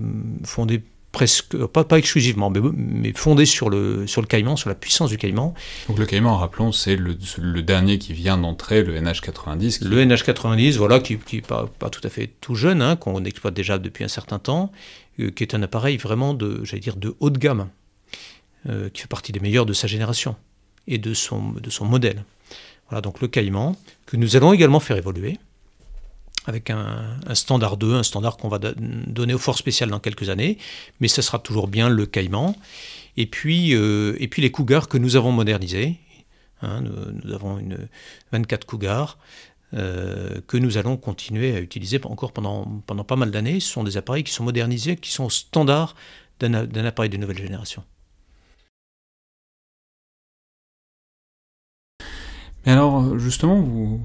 presque, 1.12 1.57
pas, 1.66 1.85
pas 1.85 1.98
exclusivement, 1.98 2.51
mais, 2.51 3.12
fondé 3.12 3.44
sur 3.44 3.70
le, 3.70 4.07
sur 4.07 4.22
le 4.22 4.27
Caïman, 4.27 4.57
sur 4.57 4.70
la 4.70 4.75
puissance 4.75 5.11
du 5.11 5.18
Caïman. 5.18 5.55
Donc 5.88 5.98
le 5.98 6.07
Caïman, 6.07 6.37
rappelons, 6.37 6.72
c'est 6.72 6.96
le, 6.96 7.16
le, 7.38 7.62
dernier 7.62 7.98
qui 7.98 8.14
vient 8.14 8.38
d'entrer, 8.38 8.83
le 8.83 8.98
NH90. 8.98 9.85
Le 9.85 10.05
NH90, 10.05 10.77
voilà, 10.79 11.01
qui 11.01 11.18
n'est 11.33 11.42
pas, 11.42 11.68
pas, 11.79 11.90
tout 11.90 12.01
à 12.05 12.09
fait 12.09 12.31
tout 12.40 12.55
jeune, 12.55 12.81
hein, 12.81 12.96
qu'on 12.96 13.25
exploite 13.25 13.55
déjà 13.55 13.79
depuis 13.79 14.05
un 14.05 14.09
certain 14.09 14.38
temps, 14.38 14.72
euh, 15.20 15.31
qui 15.31 15.44
est 15.44 15.55
un 15.55 15.62
appareil 15.62 15.98
vraiment 15.98 16.33
de, 16.33 16.64
j'allais 16.64 16.81
dire, 16.81 16.96
de 16.96 17.14
haut 17.20 17.31
de 17.31 17.38
gamme, 17.38 17.68
euh, 18.68 18.88
qui 18.88 19.03
fait 19.03 19.09
partie 19.09 19.33
des 19.33 19.40
meilleurs 19.40 19.66
de 19.66 19.75
sa 19.75 19.87
génération 19.87 20.35
et 20.88 20.98
de 20.98 21.12
son, 21.14 21.53
de 21.53 21.70
son 21.70 21.85
modèle. 21.85 22.25
Voilà, 22.88 23.03
donc 23.03 23.20
le 23.20 23.29
Caïman, 23.29 23.77
que 24.07 24.16
nous 24.16 24.37
allons 24.37 24.53
également 24.53 24.81
faire 24.81 24.96
évoluer 24.96 25.38
avec 26.46 26.70
un, 26.70 27.18
standard 27.35 27.76
2, 27.76 27.94
un 27.94 28.02
standard 28.02 28.37
qu'on 28.37 28.48
va 28.48 28.59
donner 28.59 29.35
aux 29.35 29.38
forces 29.38 29.59
spéciales 29.59 29.90
dans 29.90 30.00
quelques 30.00 30.28
années, 30.28 30.59
mais 31.00 31.09
ce 31.09 31.22
sera 31.22 31.38
toujours 31.38 31.68
bien 31.68 31.88
le 31.88 32.07
Caïman. 32.07 32.55
Et 33.16 33.26
puis, 33.26 33.74
euh, 33.74 34.16
et 34.18 34.28
puis 34.28 34.42
les 34.42 34.50
Cougars 34.50 34.88
que 34.88 34.98
nous 34.98 35.16
avons 35.16 35.33
modernisés. 35.33 35.98
Hein, 36.62 36.83
nous, 36.83 37.33
avons 37.35 37.59
une 37.59 37.88
24 38.33 38.66
Cougars 38.66 39.18
euh, 39.74 40.40
que 40.46 40.57
nous 40.57 40.78
allons 40.78 40.96
continuer 40.96 41.57
à 41.57 41.61
utiliser 41.61 42.00
encore 42.05 42.33
pendant, 42.33 42.83
pendant 42.87 43.05
pas 43.05 43.16
mal 43.16 43.31
d'années. 43.31 43.61
Ce 43.61 43.70
sont 43.70 43.85
des 43.85 43.96
appareils 43.96 44.24
qui 44.24 44.33
sont 44.33 44.44
modernisés, 44.44 44.96
qui 44.96 45.11
sont 45.11 45.28
standards 45.28 45.94
d'un 46.40 46.85
appareil 46.85 47.11
de 47.11 47.16
nouvelle 47.16 47.38
génération. 47.38 47.85
Mais 52.64 52.72
alors, 52.72 53.18
justement, 53.18 53.61
vous, 53.61 54.00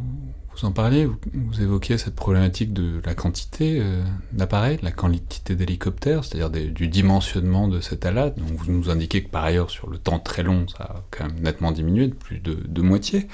Vous 0.59 0.65
en 0.65 0.71
parliez, 0.71 1.05
vous, 1.05 1.61
évoquiez 1.61 1.99
cette 1.99 2.15
problématique 2.15 2.73
de 2.73 2.99
la 3.05 3.13
quantité 3.13 3.77
euh, 3.79 4.01
d'appareils, 4.31 4.79
la 4.81 4.91
quantité 4.91 5.55
d'hélicoptères, 5.55 6.23
c'est-à-dire 6.23 6.49
du 6.49 6.87
dimensionnement 6.87 7.67
de 7.67 7.79
cette 7.79 8.07
ALAT. 8.07 8.31
Donc 8.31 8.53
vous 8.53 8.71
nous 8.71 8.89
indiquez 8.89 9.23
que 9.23 9.29
par 9.29 9.43
ailleurs, 9.43 9.69
sur 9.69 9.87
le 9.87 9.99
temps 9.99 10.17
très 10.17 10.41
long, 10.41 10.67
ça 10.67 10.83
a 10.83 11.03
quand 11.11 11.27
même 11.27 11.39
nettement 11.41 11.71
diminué 11.71 12.07
de 12.07 12.15
plus 12.15 12.39
de, 12.39 12.81
moitié 12.81 13.27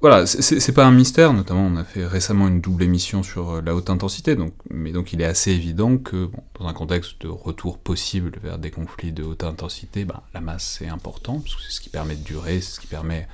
voilà, 0.00 0.26
c'est 0.26 0.72
pas 0.72 0.86
un 0.86 0.92
mystère, 0.92 1.32
notamment 1.32 1.66
on 1.66 1.74
a 1.74 1.82
fait 1.82 2.06
récemment 2.06 2.46
une 2.46 2.60
double 2.60 2.84
émission 2.84 3.24
sur 3.24 3.50
euh, 3.50 3.62
la 3.62 3.74
haute 3.74 3.90
intensité, 3.90 4.36
donc, 4.36 4.52
mais 4.70 4.92
donc 4.92 5.12
il 5.12 5.20
est 5.20 5.24
assez 5.24 5.50
évident 5.50 5.98
que 5.98 6.30
dans 6.56 6.68
un 6.68 6.72
contexte 6.72 7.20
de 7.22 7.26
retour 7.26 7.78
possible 7.78 8.38
vers 8.40 8.58
des 8.58 8.70
conflits 8.70 9.10
de 9.10 9.24
haute 9.24 9.42
intensité, 9.42 10.04
bah, 10.04 10.22
la 10.34 10.40
masse 10.40 10.78
c'est 10.78 10.86
important, 10.86 11.40
parce 11.40 11.56
que 11.56 11.62
c'est 11.62 11.72
ce 11.72 11.80
qui 11.80 11.88
permet 11.88 12.14
de 12.14 12.22
durer, 12.22 12.60
c'est 12.60 12.76
ce 12.76 12.80
qui 12.80 12.86
permet 12.86 13.26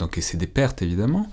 d'encaisser 0.00 0.36
des 0.36 0.48
pertes 0.48 0.82
évidemment, 0.82 1.30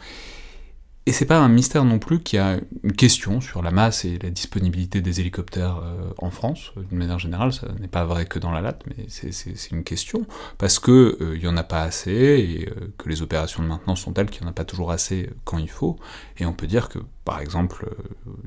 et 1.08 1.12
c'est 1.12 1.26
pas 1.26 1.38
un 1.38 1.50
mystère 1.50 1.86
non 1.86 2.00
plus 2.00 2.20
qu'il 2.20 2.38
y 2.38 2.42
a 2.42 2.60
une 2.84 2.94
question 2.94 3.40
sur 3.40 3.62
la 3.62 3.70
masse 3.70 4.06
et 4.06 4.18
la 4.18 4.32
disponibilité 4.32 5.02
des 5.02 5.20
hélicoptères 5.20 5.78
euh, 5.84 6.10
en 6.18 6.32
France. 6.32 6.72
D'une 6.90 6.98
manière 6.98 7.20
générale, 7.20 7.54
ça 7.54 7.68
n'est 7.80 7.88
pas 7.88 8.06
vrai 8.06 8.26
que 8.26 8.40
dans 8.40 8.50
la 8.50 8.62
latte, 8.62 8.84
mais 8.88 9.06
c'est 9.08 9.72
une 9.72 9.84
question. 9.84 10.26
Parce 10.58 10.80
que 10.80 11.16
il 11.20 11.26
euh, 11.26 11.38
y 11.38 11.48
en 11.48 11.58
a 11.58 11.64
pas 11.64 11.84
assez, 11.84 12.12
et 12.12 12.70
euh, 12.70 12.92
que 12.98 13.08
les 13.08 13.22
opérations 13.22 13.62
de 13.62 13.68
maintenance 13.68 14.02
sont 14.02 14.14
telles 14.14 14.32
qu'il 14.32 14.42
n'y 14.42 14.48
en 14.48 14.52
a 14.52 14.54
pas 14.54 14.66
toujours 14.66 14.90
assez 14.90 15.30
quand 15.44 15.60
il 15.60 15.70
faut. 15.70 16.00
Et 16.40 16.46
on 16.48 16.54
peut 16.54 16.68
dire 16.68 16.90
que, 16.90 16.98
par 17.24 17.40
exemple, 17.40 17.88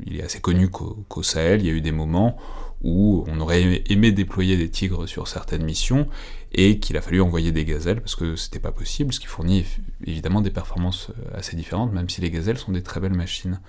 il 0.05 0.18
est 0.18 0.25
assez 0.25 0.40
connu 0.40 0.68
qu'au 0.68 1.23
Sahel, 1.23 1.61
il 1.61 1.66
y 1.66 1.71
a 1.71 1.73
eu 1.73 1.81
des 1.81 1.92
moments 1.92 2.38
où 2.83 3.25
on 3.27 3.41
aurait 3.41 3.83
aimé 3.88 4.12
déployer 4.12 4.57
des 4.57 4.71
tigres 4.71 5.07
sur 5.07 5.29
certaines 5.29 5.64
missions, 5.64 6.09
et 6.53 6.79
qu'il 6.79 6.97
a 6.97 7.03
fallu 7.03 7.21
envoyer 7.21 7.53
des 7.53 7.64
gazelles 7.64 8.01
parce 8.01 8.17
que 8.17 8.37
c'était 8.37 8.59
pas 8.59 8.73
possible, 8.73 9.12
ce 9.12 9.21
qui 9.21 9.27
fournit 9.27 9.64
évidemment 10.05 10.41
des 10.41 10.51
performances 10.51 11.11
euh, 11.11 11.37
assez 11.37 11.57
différentes, 11.57 11.93
même 11.93 12.09
si 12.09 12.21
les 12.21 12.31
gazelles 12.31 12.59
sont 12.59 12.73
des 12.73 12.83
très 12.83 13.01
belles 13.01 13.14
machines. 13.14 13.61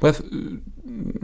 Bref, 0.00 0.22
euh, 0.32 0.62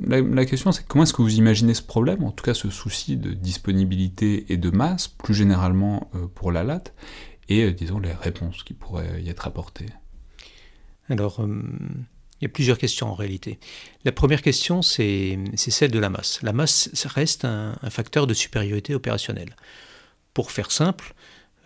la, 0.07 0.45
question 0.45 0.73
c'est 0.73 0.87
comment 0.87 1.05
est-ce 1.05 1.13
que 1.13 1.23
vous 1.23 1.37
imaginez 1.37 1.75
ce 1.75 1.83
problème, 1.83 2.25
en 2.25 2.33
tout 2.33 2.45
cas 2.45 2.55
ce 2.55 2.71
souci 2.71 3.17
de 3.17 3.33
disponibilité 3.33 4.53
et 4.53 4.57
de 4.57 4.71
masse, 4.71 5.09
plus 5.09 5.35
généralement 5.35 6.11
euh, 6.15 6.27
pour 6.35 6.51
la 6.51 6.65
latte, 6.65 6.95
et 7.49 7.71
disons 7.73 7.99
les 7.99 8.13
réponses 8.13 8.63
qui 8.63 8.73
pourraient 8.73 9.23
y 9.23 9.29
être 9.29 9.47
apportées? 9.47 9.91
Alors, 11.11 11.47
il 12.45 12.49
y 12.49 12.51
a 12.51 12.53
plusieurs 12.53 12.77
questions 12.77 13.09
en 13.09 13.15
réalité. 13.15 13.59
La 14.05 14.13
première 14.13 14.43
question, 14.43 14.83
c'est 14.83 15.39
celle 15.57 15.91
de 15.91 15.99
la 15.99 16.11
masse. 16.11 16.43
La 16.43 16.53
masse 16.53 16.91
reste 17.07 17.47
un 17.47 17.75
facteur 17.89 18.27
de 18.27 18.35
supériorité 18.35 18.95
opérationnelle. 18.95 19.57
Pour 20.35 20.51
faire 20.51 20.71
simple, 20.71 21.15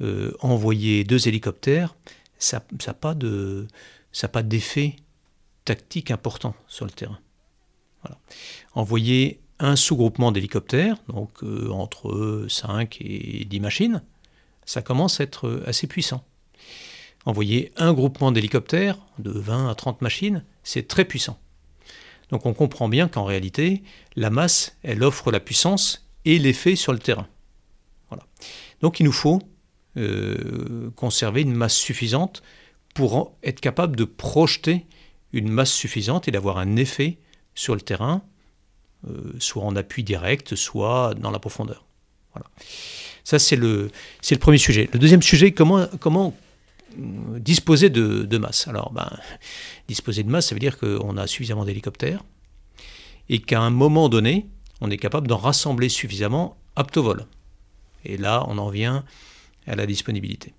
euh, 0.01 0.33
envoyer 0.39 1.03
deux 1.03 1.27
hélicoptères, 1.27 1.97
ça 2.39 2.65
n'a 2.87 2.95
pas 2.95 4.43
d'effet 4.45 4.95
tactique 5.65 6.13
important 6.13 6.55
sur 6.69 6.85
le 6.85 6.93
terrain. 6.93 7.19
Envoyer 8.75 9.41
un 9.59 9.75
sous-groupement 9.75 10.31
d'hélicoptères, 10.31 10.99
donc 11.09 11.43
euh, 11.43 11.71
entre 11.71 12.47
5 12.49 12.99
et 13.01 13.45
10 13.47 13.59
machines, 13.59 14.03
ça 14.65 14.81
commence 14.81 15.19
à 15.19 15.25
être 15.25 15.65
assez 15.67 15.89
puissant. 15.89 16.23
Envoyer 17.25 17.73
un 17.77 17.93
groupement 17.93 18.31
d'hélicoptères 18.31 18.97
de 19.19 19.33
20 19.33 19.69
à 19.69 19.75
30 19.75 20.03
machines, 20.03 20.45
c'est 20.69 20.87
très 20.87 21.07
puissant. 21.07 21.41
Donc 22.31 22.45
on 22.45 22.53
comprend 22.53 22.91
bien 22.91 23.09
qu'en 23.09 23.25
réalité, 23.25 23.83
la 24.17 24.29
masse, 24.29 24.77
elle 24.83 25.03
offre 25.03 25.33
la 25.33 25.41
puissance 25.41 26.07
et 26.27 26.39
l'effet 26.39 26.77
sur 26.77 26.93
le 26.93 26.99
terrain. 26.99 27.27
Donc 28.83 29.01
il 29.01 29.05
nous 29.05 29.13
faut 29.13 29.41
euh, 29.97 30.91
conserver 30.95 31.41
une 31.41 31.55
masse 31.55 31.75
suffisante 31.75 32.43
pour 32.95 33.35
être 33.43 33.61
capable 33.61 33.97
de 33.97 34.05
projeter 34.05 34.85
une 35.33 35.49
masse 35.49 35.73
suffisante 35.73 36.29
et 36.29 36.31
d'avoir 36.31 36.59
un 36.59 36.77
effet 36.77 37.19
sur 37.55 37.75
le 37.75 37.81
terrain, 37.81 38.23
euh, 39.09 39.33
soit 39.41 39.65
en 39.65 39.75
appui 39.75 40.05
direct, 40.05 40.55
soit 40.55 41.15
dans 41.15 41.31
la 41.31 41.39
profondeur. 41.39 41.87
Voilà. 42.35 42.47
Ça, 43.25 43.39
c'est 43.39 43.57
le, 43.57 43.91
premier 44.39 44.59
sujet. 44.59 44.89
Le 44.93 44.99
deuxième 44.99 45.23
sujet, 45.23 45.53
comment, 45.53 45.87
comment 45.99 46.37
disposer 46.99 47.91
de, 47.91 48.39
masse 48.39 48.69
Alors, 48.69 48.93
ben, 48.93 49.11
disposer 49.87 50.23
de 50.23 50.31
masse, 50.31 50.49
ça 50.49 50.55
veut 50.55 50.61
dire 50.61 50.79
qu'on 50.79 51.17
a 51.17 51.27
suffisamment 51.27 51.65
d'hélicoptères 51.65 52.25
et 53.29 53.41
qu'à 53.41 53.61
un 53.61 53.71
moment 53.71 54.09
donné, 54.09 54.49
on 54.81 54.91
est 54.91 54.97
capable 54.97 55.29
d'en 55.29 55.37
rassembler 55.37 55.89
suffisamment 55.89 56.57
apte 56.77 56.97
au 56.97 57.03
vol. 57.03 57.27
Et 58.05 58.17
là, 58.17 58.45
on 58.49 58.59
en 58.59 58.71
vient 58.71 59.05
à 59.67 59.77
la 59.77 59.87
disponibilité. 59.87 60.55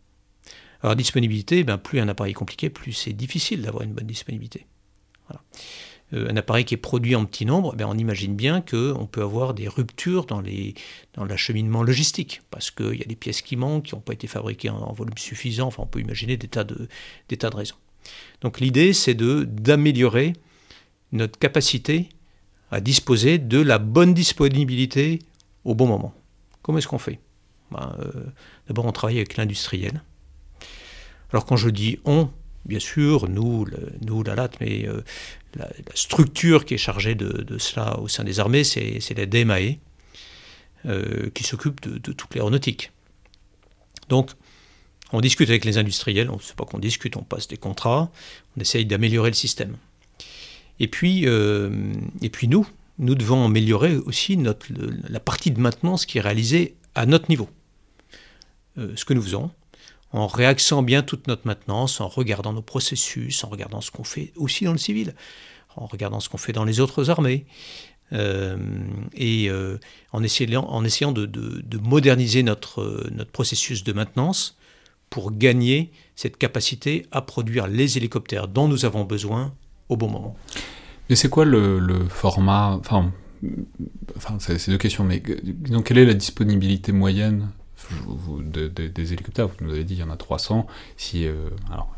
Alors, 0.82 0.96
disponibilité, 0.96 1.64
ben, 1.64 1.78
plus 1.78 2.00
un 2.00 2.08
appareil 2.08 2.32
est 2.32 2.36
compliqué, 2.36 2.70
plus 2.70 2.94
c'est 2.94 3.14
difficile 3.14 3.62
d'avoir 3.62 3.84
une 3.84 3.94
bonne 3.94 4.08
disponibilité. 4.08 4.66
Un 6.12 6.38
appareil 6.38 6.66
qui 6.66 6.74
est 6.74 6.78
produit 6.78 7.16
en 7.16 7.26
petit 7.26 7.46
nombre, 7.46 7.76
ben, 7.76 7.86
on 7.88 7.98
imagine 7.98 8.36
bien 8.36 8.62
qu'on 8.62 9.08
peut 9.10 9.22
avoir 9.22 9.54
des 9.54 9.68
ruptures 9.68 10.26
dans, 10.26 10.42
l'acheminement 11.26 11.84
logistique, 11.84 12.42
parce 12.50 12.72
qu'il 12.72 12.96
y 12.96 13.04
a 13.04 13.06
des 13.06 13.16
pièces 13.16 13.42
qui 13.42 13.56
manquent, 13.56 13.86
qui 13.86 13.96
n'ont 13.96 14.02
pas 14.02 14.14
été 14.14 14.28
fabriquées 14.28 14.70
en, 14.70 14.92
volume 14.94 15.18
suffisant, 15.18 15.68
enfin 15.68 15.84
on 15.84 15.88
peut 15.88 16.00
imaginer 16.00 16.38
des 16.38 16.48
tas 16.48 16.64
de, 16.64 16.88
raisons. 17.56 17.76
Donc 18.42 18.60
l'idée, 18.60 18.94
c'est 18.94 19.14
d'améliorer 19.14 20.34
notre 21.12 21.38
capacité 21.38 22.10
à 22.72 22.82
disposer 22.82 23.38
de 23.38 23.60
la 23.60 23.78
bonne 23.78 24.14
disponibilité 24.14 25.20
au 25.66 25.76
bon 25.76 25.88
moment. 25.88 26.14
Comment 26.62 26.78
est-ce 26.78 26.88
qu'on 26.88 27.00
fait? 27.00 27.20
Ben, 27.72 27.96
euh, 28.00 28.26
d'abord, 28.68 28.86
on 28.86 28.92
travaille 28.92 29.18
avec 29.18 29.38
l'industriel. 29.38 30.04
Alors 31.32 31.46
quand 31.46 31.56
je 31.56 31.70
dis 31.70 32.00
on, 32.06 32.30
bien 32.66 32.80
sûr, 32.80 33.30
nous, 33.30 33.66
nous 34.02 34.24
la 34.24 34.36
LAT, 34.36 34.52
mais 34.60 34.88
euh, 34.88 35.02
la, 35.56 35.70
structure 35.96 36.66
qui 36.66 36.76
est 36.76 36.80
chargée 36.80 37.16
de, 37.16 37.58
cela 37.58 38.00
au 38.00 38.08
sein 38.08 38.24
des 38.24 38.40
armées, 38.40 38.64
c'est 38.64 39.18
la 39.18 39.26
DMAE, 39.26 39.78
euh, 40.86 41.30
qui 41.34 41.44
s'occupe 41.44 41.82
de, 41.82 41.98
toute 42.14 42.36
l'aéronautique. 42.36 42.92
Donc, 44.10 44.32
on 45.12 45.22
discute 45.22 45.50
avec 45.50 45.66
les 45.66 45.78
industriels, 45.78 46.30
on 46.30 46.36
ne 46.36 46.42
sait 46.42 46.54
pas 46.54 46.66
qu'on 46.66 46.80
discute, 46.80 47.18
on 47.18 47.24
passe 47.24 47.48
des 47.48 47.58
contrats, 47.58 48.12
on 48.56 48.62
essaye 48.62 48.86
d'améliorer 48.86 49.30
le 49.30 49.36
système. 49.36 49.78
Et 50.80 50.88
puis, 50.88 51.26
et 51.26 52.30
puis 52.30 52.48
nous, 52.48 52.66
nous 53.00 53.16
devons 53.16 53.46
améliorer 53.46 53.96
aussi 53.98 54.38
notre, 54.38 54.68
la 55.10 55.20
partie 55.20 55.52
de 55.52 55.60
maintenance 55.60 56.06
qui 56.06 56.20
est 56.20 56.22
réalisée 56.22 56.76
à 56.96 57.06
notre 57.06 57.30
niveau. 57.30 57.50
Euh, 58.78 58.94
ce 58.96 59.06
que 59.06 59.14
nous 59.14 59.22
faisons, 59.22 59.52
en 60.12 60.28
réaxant 60.28 60.82
bien 60.82 61.04
toute 61.04 61.28
notre 61.28 61.46
maintenance, 61.46 62.02
en 62.02 62.08
regardant 62.08 62.54
nos 62.54 62.62
processus, 62.62 63.44
en 63.44 63.50
regardant 63.50 63.82
ce 63.82 63.92
qu'on 63.92 64.04
fait 64.04 64.34
aussi 64.36 64.66
dans 64.66 64.72
le 64.72 64.78
civil, 64.78 65.14
en 65.76 65.86
regardant 65.86 66.20
ce 66.20 66.30
qu'on 66.30 66.38
fait 66.38 66.54
dans 66.54 66.66
les 66.66 66.80
autres 66.80 67.10
armées, 67.10 67.46
euh, 68.12 68.58
et 69.14 69.50
euh, 69.50 69.78
en 70.12 70.24
essayant, 70.24 70.66
en 70.66 70.84
essayant 70.84 71.12
de, 71.12 71.30
moderniser 71.84 72.42
notre, 72.44 73.08
notre 73.12 73.32
processus 73.32 73.84
de 73.84 73.94
maintenance 73.94 74.58
pour 75.10 75.32
gagner 75.32 75.92
cette 76.16 76.38
capacité 76.38 77.06
à 77.12 77.22
produire 77.22 77.68
les 77.68 77.98
hélicoptères 77.98 78.48
dont 78.48 78.68
nous 78.68 78.86
avons 78.86 79.04
besoin 79.04 79.54
au 79.90 79.98
bon 79.98 80.10
moment. 80.10 80.36
Mais 81.10 81.16
c'est 81.16 81.30
quoi 81.30 81.46
le, 81.46 82.08
format? 82.10 82.78
Enfin, 82.80 83.12
enfin 84.16 84.38
c'est 84.40 84.70
deux 84.70 84.78
questions, 84.78 85.04
mais 85.04 85.22
donc, 85.70 85.86
quelle 85.86 85.98
est 85.98 86.06
la 86.06 86.14
disponibilité 86.14 86.92
moyenne? 86.92 87.50
Des 88.42 89.14
hélicoptères, 89.14 89.48
vous 89.48 89.56
nous 89.62 89.72
avez 89.72 89.84
dit 89.84 89.96
il 89.96 90.00
y 90.00 90.04
en 90.04 90.10
a 90.10 90.18
300. 90.18 90.68
Si, 90.98 91.26
euh, 91.26 91.50
alors, 91.72 91.94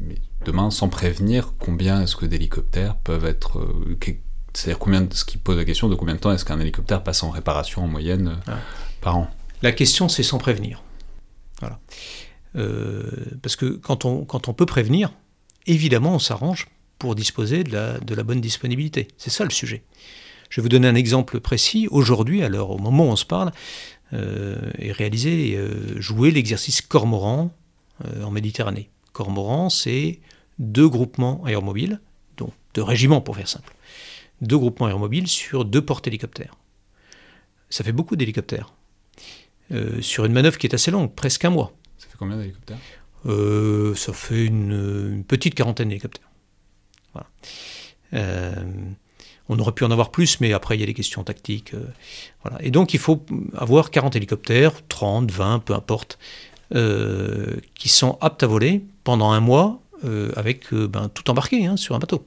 mais 0.00 0.16
demain, 0.44 0.70
sans 0.70 0.88
prévenir, 0.88 1.54
combien 1.58 2.02
est-ce 2.02 2.16
que 2.16 2.26
d'hélicoptères 2.26 2.96
peuvent 2.96 3.24
être. 3.24 3.58
Euh, 3.58 3.98
c'est-à-dire 4.54 4.78
combien, 4.78 5.06
ce 5.10 5.24
qui 5.24 5.38
pose 5.38 5.56
la 5.56 5.64
question 5.64 5.88
de 5.88 5.94
combien 5.94 6.14
de 6.14 6.20
temps 6.20 6.32
est-ce 6.32 6.44
qu'un 6.44 6.60
hélicoptère 6.60 7.02
passe 7.02 7.22
en 7.22 7.30
réparation 7.30 7.84
en 7.84 7.88
moyenne 7.88 8.28
euh, 8.28 8.52
ah. 8.52 8.58
par 9.00 9.16
an? 9.16 9.30
La 9.62 9.72
question, 9.72 10.08
c'est 10.08 10.22
sans 10.22 10.38
prévenir. 10.38 10.82
Voilà. 11.60 11.78
parce 13.40 13.54
que 13.54 13.66
quand 13.76 14.04
on, 14.04 14.24
quand 14.24 14.48
on 14.48 14.52
peut 14.52 14.66
prévenir, 14.66 15.12
évidemment, 15.66 16.16
on 16.16 16.18
s'arrange 16.18 16.68
pour 16.98 17.14
disposer 17.14 17.62
de 17.62 17.72
la, 17.72 17.98
de 18.00 18.14
la 18.16 18.24
bonne 18.24 18.40
disponibilité. 18.40 19.06
C'est 19.16 19.30
ça 19.30 19.44
le 19.44 19.50
sujet. 19.50 19.84
Je 20.52 20.60
vais 20.60 20.64
vous 20.64 20.68
donner 20.68 20.88
un 20.88 20.94
exemple 20.94 21.40
précis. 21.40 21.88
Aujourd'hui, 21.90 22.42
alors 22.42 22.70
au 22.70 22.78
moment 22.78 23.06
où 23.06 23.12
on 23.12 23.16
se 23.16 23.24
parle, 23.24 23.52
et 24.12 24.92
réaliser, 24.92 25.56
euh, 25.56 26.00
jouer 26.00 26.30
l'exercice 26.30 26.80
Cormoran 26.82 27.50
euh, 28.04 28.22
en 28.22 28.30
Méditerranée. 28.30 28.90
Cormoran, 29.12 29.70
c'est 29.70 30.20
deux 30.58 30.88
groupements 30.88 31.42
aéromobiles, 31.44 32.00
donc 32.36 32.52
deux 32.74 32.82
régiments 32.82 33.20
pour 33.20 33.36
faire 33.36 33.48
simple, 33.48 33.74
deux 34.40 34.58
groupements 34.58 34.86
aéromobiles 34.86 35.28
sur 35.28 35.64
deux 35.64 35.82
portes-hélicoptères. 35.84 36.56
Ça 37.70 37.84
fait 37.84 37.92
beaucoup 37.92 38.16
d'hélicoptères. 38.16 38.74
sur 40.00 40.26
une 40.26 40.32
manœuvre 40.32 40.58
qui 40.58 40.66
est 40.66 40.74
assez 40.74 40.90
longue, 40.90 41.14
presque 41.14 41.44
un 41.46 41.50
mois. 41.50 41.72
Ça 41.96 42.06
fait 42.06 42.18
combien 42.18 42.36
d'hélicoptères? 42.36 42.78
Ça 43.24 44.12
fait 44.12 44.44
une, 44.44 45.24
petite 45.26 45.54
quarantaine 45.54 45.88
d'hélicoptères. 45.88 46.28
Voilà. 47.14 47.30
On 49.52 49.58
aurait 49.58 49.72
pu 49.72 49.84
en 49.84 49.90
avoir 49.90 50.10
plus, 50.10 50.40
mais 50.40 50.52
après, 50.52 50.76
il 50.76 50.80
y 50.80 50.82
a 50.82 50.86
des 50.86 50.94
questions 50.94 51.22
tactiques. 51.24 51.74
Euh, 51.74 51.84
voilà. 52.42 52.62
Et 52.62 52.70
donc, 52.70 52.94
il 52.94 53.00
faut 53.00 53.24
avoir 53.54 53.90
40 53.90 54.16
hélicoptères, 54.16 54.86
30, 54.88 55.30
20, 55.30 55.60
peu 55.60 55.74
importe, 55.74 56.18
euh, 56.74 57.56
qui 57.74 57.88
sont 57.88 58.18
aptes 58.20 58.42
à 58.42 58.46
voler 58.46 58.82
pendant 59.04 59.30
un 59.32 59.40
mois 59.40 59.78
avec 60.34 60.74
ben, 60.74 61.08
tout 61.14 61.30
embarqué 61.30 61.64
hein, 61.66 61.76
sur 61.76 61.94
un 61.94 62.00
bateau. 62.00 62.26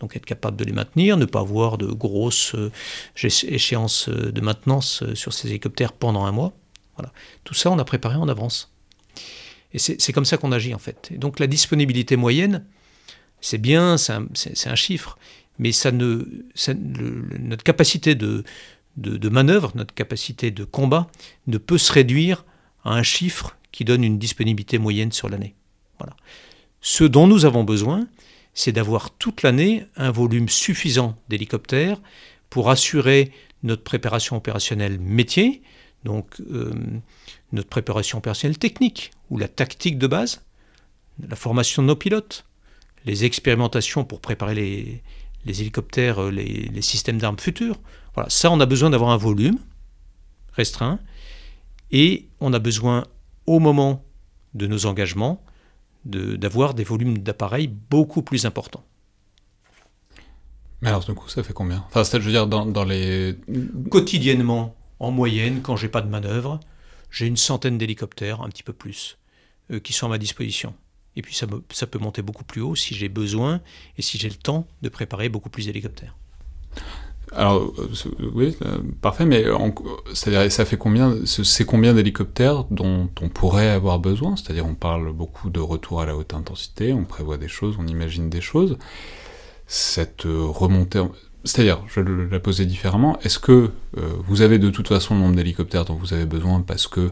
Donc 0.00 0.16
être 0.16 0.26
capable 0.26 0.58
de 0.58 0.64
les 0.64 0.72
maintenir, 0.72 1.16
ne 1.16 1.24
pas 1.24 1.40
avoir 1.40 1.78
de 1.78 1.86
grosses 1.86 2.54
échéances 3.24 4.10
de 4.10 4.40
maintenance 4.42 5.02
sur 5.14 5.32
ces 5.32 5.48
hélicoptères 5.48 5.94
pendant 5.94 6.26
un 6.26 6.32
mois. 6.32 6.52
Voilà. 6.96 7.10
Tout 7.44 7.54
ça, 7.54 7.70
on 7.70 7.78
a 7.78 7.84
préparé 7.86 8.16
en 8.16 8.28
avance. 8.28 8.70
Et 9.72 9.78
c'est 9.78 10.12
comme 10.12 10.24
ça 10.24 10.36
qu'on 10.36 10.52
agit 10.52 10.74
en 10.74 10.78
fait. 10.78 11.10
Et 11.14 11.18
donc 11.18 11.38
la 11.38 11.46
disponibilité 11.46 12.16
moyenne, 12.16 12.64
c'est 13.40 13.58
bien, 13.58 13.96
c'est 13.96 14.12
un, 14.68 14.74
chiffre, 14.74 15.16
mais 15.60 15.72
ça 15.72 15.92
ne, 15.92 16.24
notre 17.38 17.62
capacité 17.62 18.14
de, 18.14 18.44
de, 18.96 19.28
manœuvre, 19.28 19.72
notre 19.74 19.92
capacité 19.92 20.50
de 20.50 20.64
combat 20.64 21.10
ne 21.46 21.58
peut 21.58 21.76
se 21.76 21.92
réduire 21.92 22.46
à 22.82 22.94
un 22.94 23.02
chiffre 23.02 23.58
qui 23.70 23.84
donne 23.84 24.02
une 24.02 24.18
disponibilité 24.18 24.78
moyenne 24.78 25.12
sur 25.12 25.28
l'année. 25.28 25.54
Voilà. 25.98 26.16
Ce 26.80 27.04
dont 27.04 27.26
nous 27.26 27.44
avons 27.44 27.62
besoin, 27.62 28.08
c'est 28.54 28.72
d'avoir 28.72 29.10
toute 29.10 29.42
l'année 29.42 29.84
un 29.96 30.10
volume 30.10 30.48
suffisant 30.48 31.14
d'hélicoptères 31.28 32.00
pour 32.48 32.70
assurer 32.70 33.30
notre 33.62 33.82
préparation 33.82 34.36
opérationnelle 34.38 34.98
métier, 34.98 35.60
donc 36.04 36.40
euh, 36.40 36.72
notre 37.52 37.68
préparation 37.68 38.16
opérationnelle 38.16 38.58
technique 38.58 39.10
ou 39.28 39.36
la 39.36 39.46
tactique 39.46 39.98
de 39.98 40.06
base, 40.06 40.42
la 41.28 41.36
formation 41.36 41.82
de 41.82 41.88
nos 41.88 41.96
pilotes, 41.96 42.46
les 43.04 43.26
expérimentations 43.26 44.04
pour 44.04 44.22
préparer 44.22 44.54
les, 44.54 45.02
hélicoptères, 45.46 46.22
euh, 46.22 46.30
les, 46.30 46.82
systèmes 46.82 47.18
d'armes 47.18 47.38
futurs. 47.38 47.76
Voilà, 48.14 48.28
ça, 48.30 48.50
on 48.50 48.60
a 48.60 48.66
besoin 48.66 48.90
d'avoir 48.90 49.10
un 49.10 49.16
volume 49.16 49.58
restreint 50.52 50.98
et 51.90 52.28
on 52.40 52.52
a 52.52 52.58
besoin, 52.58 53.04
au 53.46 53.58
moment 53.58 54.04
de 54.54 54.66
nos 54.66 54.86
engagements, 54.86 55.44
d'avoir 56.04 56.74
des 56.74 56.84
volumes 56.84 57.18
d'appareils 57.18 57.68
beaucoup 57.68 58.22
plus 58.22 58.46
importants. 58.46 58.84
Mais 60.80 60.88
alors, 60.88 61.04
du 61.04 61.12
coup, 61.12 61.28
ça 61.28 61.42
fait 61.42 61.52
combien? 61.52 61.84
Enfin, 61.88 62.02
je 62.04 62.18
veux 62.18 62.30
dire, 62.30 62.46
dans, 62.46 62.64
dans 62.64 62.84
les. 62.84 63.36
Quotidiennement, 63.90 64.74
en 64.98 65.10
moyenne, 65.10 65.60
quand 65.62 65.76
j'ai 65.76 65.88
pas 65.88 66.00
de 66.00 66.08
manœuvre, 66.08 66.58
j'ai 67.10 67.26
une 67.26 67.36
centaine 67.36 67.76
d'hélicoptères, 67.76 68.40
un 68.40 68.48
petit 68.48 68.62
peu 68.62 68.72
plus, 68.72 69.18
euh, 69.70 69.78
qui 69.78 69.92
sont 69.92 70.06
à 70.06 70.10
ma 70.10 70.18
disposition. 70.18 70.74
Et 71.16 71.22
puis 71.22 71.34
ça, 71.34 71.46
peut 71.86 71.98
monter 71.98 72.22
beaucoup 72.22 72.44
plus 72.44 72.60
haut 72.60 72.74
si 72.74 72.94
j'ai 72.94 73.08
besoin 73.08 73.60
et 73.98 74.02
si 74.02 74.18
j'ai 74.18 74.28
le 74.28 74.36
temps 74.36 74.66
de 74.82 74.88
préparer 74.88 75.28
beaucoup 75.28 75.50
plus 75.50 75.66
d'hélicoptères. 75.66 76.16
Alors, 77.32 77.72
euh, 77.78 78.30
oui, 78.34 78.56
euh, 78.62 78.78
parfait, 79.00 79.24
mais 79.24 79.44
c'est-à-dire, 80.12 80.50
ça 80.50 80.64
fait 80.64 80.76
combien, 80.76 81.14
c'est 81.24 81.64
combien 81.64 81.94
d'hélicoptères 81.94 82.64
dont 82.70 83.08
on 83.20 83.28
pourrait 83.28 83.68
avoir 83.68 84.00
besoin? 84.00 84.34
C'est-à-dire, 84.36 84.66
on 84.66 84.74
parle 84.74 85.12
beaucoup 85.12 85.50
de 85.50 85.60
retour 85.60 86.00
à 86.00 86.06
la 86.06 86.16
haute 86.16 86.34
intensité, 86.34 86.92
on 86.92 87.04
prévoit 87.04 87.38
des 87.38 87.48
choses, 87.48 87.76
on 87.78 87.86
imagine 87.86 88.30
des 88.30 88.40
choses. 88.40 88.78
Cette 89.68 90.22
remontée, 90.24 91.04
c'est-à-dire, 91.44 91.84
je 91.86 92.00
vais 92.00 92.28
la 92.30 92.40
poser 92.40 92.66
différemment, 92.66 93.20
est-ce 93.20 93.38
que 93.38 93.70
vous 94.26 94.42
avez 94.42 94.58
de 94.58 94.70
toute 94.70 94.88
façon 94.88 95.14
le 95.14 95.20
nombre 95.20 95.36
d'hélicoptères 95.36 95.84
dont 95.84 95.94
vous 95.94 96.12
avez 96.12 96.26
besoin 96.26 96.62
parce 96.62 96.88
que 96.88 97.00
euh, 97.00 97.10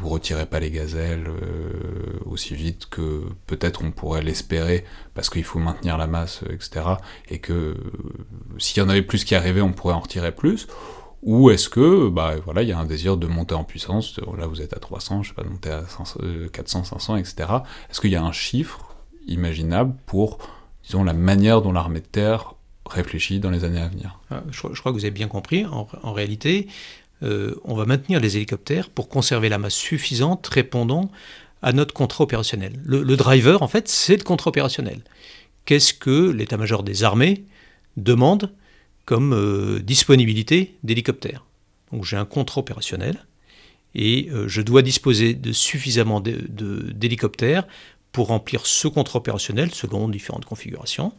vous 0.00 0.08
retirez 0.08 0.46
pas 0.46 0.60
les 0.60 0.70
gazelles 0.70 1.28
euh, 1.28 2.18
aussi 2.24 2.54
vite 2.54 2.86
que 2.86 3.24
peut-être 3.46 3.82
on 3.84 3.92
pourrait 3.92 4.22
l'espérer 4.22 4.84
parce 5.14 5.30
qu'il 5.30 5.44
faut 5.44 5.58
maintenir 5.58 5.96
la 5.96 6.06
masse, 6.06 6.42
etc. 6.50 6.86
Et 7.28 7.38
que 7.38 7.76
s'il 8.58 8.82
y 8.82 8.86
en 8.86 8.88
avait 8.88 9.02
plus 9.02 9.24
qui 9.24 9.34
arrivaient, 9.34 9.60
on 9.60 9.72
pourrait 9.72 9.94
en 9.94 10.00
retirer 10.00 10.32
plus. 10.32 10.66
Ou 11.22 11.50
est-ce 11.50 11.68
que, 11.68 12.08
bah 12.08 12.34
voilà, 12.44 12.62
il 12.62 12.68
y 12.68 12.72
a 12.72 12.78
un 12.78 12.86
désir 12.86 13.16
de 13.16 13.26
monter 13.26 13.54
en 13.54 13.64
puissance, 13.64 14.18
là 14.38 14.46
vous 14.46 14.62
êtes 14.62 14.72
à 14.72 14.80
300, 14.80 15.22
je 15.22 15.28
sais 15.28 15.34
pas, 15.34 15.44
monter 15.44 15.70
à 15.70 15.84
400, 16.52 16.84
500, 16.84 17.16
etc. 17.16 17.48
Est-ce 17.90 18.00
qu'il 18.00 18.10
y 18.10 18.16
a 18.16 18.22
un 18.22 18.32
chiffre 18.32 18.96
imaginable 19.26 19.94
pour, 20.06 20.38
disons, 20.82 21.04
la 21.04 21.12
manière 21.12 21.60
dont 21.60 21.72
l'armée 21.72 22.00
de 22.00 22.06
terre 22.06 22.54
réfléchit 22.86 23.38
dans 23.38 23.50
les 23.50 23.64
années 23.64 23.82
à 23.82 23.88
venir? 23.88 24.18
Ah, 24.30 24.42
je, 24.50 24.60
crois 24.60 24.92
que 24.92 24.96
vous 24.96 25.04
avez 25.04 25.10
bien 25.10 25.28
compris. 25.28 25.66
en 25.66 26.12
réalité, 26.12 26.68
euh, 27.22 27.54
on 27.64 27.74
va 27.74 27.84
maintenir 27.84 28.20
les 28.20 28.36
hélicoptères 28.36 28.88
pour 28.88 29.08
conserver 29.08 29.48
la 29.48 29.58
masse 29.58 29.74
suffisante 29.74 30.46
répondant 30.46 31.10
à 31.62 31.72
notre 31.72 31.92
contrat 31.92 32.24
opérationnel. 32.24 32.80
Le, 32.84 33.16
driver, 33.16 33.62
en 33.62 33.68
fait, 33.68 33.88
c'est 33.88 34.16
le 34.16 34.22
contrat 34.22 34.48
opérationnel. 34.48 35.02
Qu'est-ce 35.66 35.92
que 35.92 36.30
l'état-major 36.30 36.82
des 36.82 37.04
armées 37.04 37.44
demande 37.98 38.50
comme 39.04 39.34
euh, 39.34 39.80
disponibilité 39.80 40.76
d'hélicoptères? 40.82 41.44
Donc 41.92 42.04
j'ai 42.04 42.16
un 42.16 42.24
contrat 42.24 42.60
opérationnel 42.60 43.26
et 43.94 44.28
euh, 44.30 44.48
je 44.48 44.62
dois 44.62 44.80
disposer 44.80 45.34
de 45.34 45.52
suffisamment 45.52 46.20
d'hélicoptères 46.20 47.66
pour 48.12 48.28
remplir 48.28 48.64
ce 48.64 48.88
contrat 48.88 49.18
opérationnel 49.18 49.70
selon 49.72 50.08
différentes 50.08 50.44
configurations, 50.44 51.12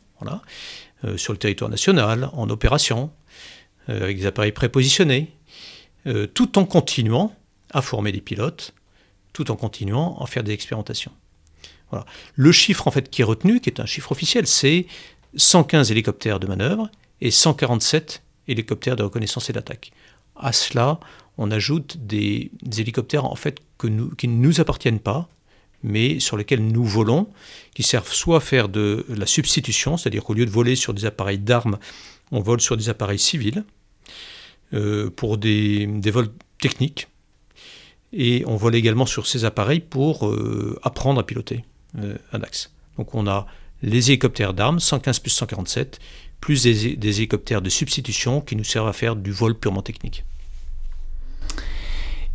sur 1.16 1.34
le 1.34 1.40
territoire 1.40 1.72
national, 1.72 2.30
en 2.34 2.48
opération, 2.52 3.10
avec 3.88 4.18
des 4.18 4.28
appareils 4.28 4.52
prépositionnés, 4.52 5.32
euh, 6.08 6.28
tout 6.28 6.58
en 6.58 6.66
continuant 6.66 7.36
à 7.72 7.82
former 7.82 8.12
des 8.12 8.22
pilotes, 8.22 8.74
tout 9.34 9.52
en 9.52 9.56
continuant 9.56 10.18
à 10.20 10.26
faire 10.26 10.44
des 10.44 10.52
expérimentations. 10.52 11.12
Voilà. 11.90 12.06
Le 12.36 12.52
chiffre 12.52 12.88
en 12.88 12.92
fait 12.92 13.10
qui 13.10 13.22
est 13.22 13.26
retenu, 13.26 13.60
qui 13.60 13.70
est 13.70 13.80
un 13.80 13.86
chiffre 13.86 14.12
officiel, 14.12 14.48
c'est 14.48 14.88
115 15.36 15.92
hélicoptères 15.92 16.40
de 16.40 16.48
manœuvre 16.48 16.90
et 17.22 17.32
147 17.32 18.24
hélicoptères 18.48 18.96
de 18.96 19.04
reconnaissance 19.04 19.50
et 19.50 19.54
d'attaque. 19.54 19.92
À 20.36 20.54
cela, 20.54 21.00
on 21.38 21.52
ajoute 21.52 21.98
des, 22.06 22.52
hélicoptères 22.78 23.26
en 23.26 23.36
fait 23.36 23.60
qui 23.80 23.90
ne 23.90 24.36
nous 24.36 24.62
appartiennent 24.62 25.00
pas, 25.00 25.30
mais 25.84 26.20
sur 26.20 26.38
lesquels 26.38 26.66
nous 26.66 26.84
volons, 26.84 27.28
qui 27.74 27.84
servent 27.84 28.14
soit 28.14 28.38
à 28.38 28.40
faire 28.40 28.70
de 28.70 29.06
la 29.10 29.26
substitution, 29.26 29.98
c'est-à-dire 29.98 30.24
qu'au 30.24 30.34
lieu 30.34 30.46
de 30.46 30.52
voler 30.52 30.76
sur 30.76 30.94
des 30.94 31.06
appareils 31.06 31.40
d'armes, 31.40 31.78
on 32.32 32.42
vole 32.42 32.62
sur 32.62 32.78
des 32.78 32.90
appareils 32.90 33.20
civils, 33.20 33.64
pour 35.16 35.38
des, 35.38 35.88
vols 36.12 36.30
techniques. 36.60 37.08
Et 38.14 38.44
on 38.46 38.56
vole 38.56 38.76
également 38.76 39.06
sur 39.06 39.26
ces 39.28 39.46
appareils 39.46 39.80
pour 39.80 40.28
euh, 40.28 40.78
apprendre 40.84 41.20
à 41.20 41.26
piloter 41.26 41.64
euh, 41.98 42.18
un 42.34 42.42
axe. 42.42 42.72
Donc 42.98 43.16
on 43.16 43.26
a 43.28 43.48
les 43.82 44.12
hélicoptères 44.12 44.54
d'armes, 44.54 44.80
115 44.80 45.20
plus 45.20 45.32
147, 45.32 46.00
plus 46.42 46.64
des, 46.64 47.18
hélicoptères 47.18 47.62
de 47.62 47.70
substitution 47.70 48.42
qui 48.42 48.56
nous 48.56 48.64
servent 48.64 48.90
à 48.90 48.94
faire 48.94 49.16
du 49.16 49.32
vol 49.32 49.56
purement 49.56 49.82
technique. 49.82 50.26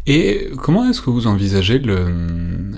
Et 0.06 0.50
comment 0.62 0.88
est-ce 0.88 1.02
que 1.02 1.10
vous 1.10 1.26
envisagez 1.26 1.78
le, 1.78 2.08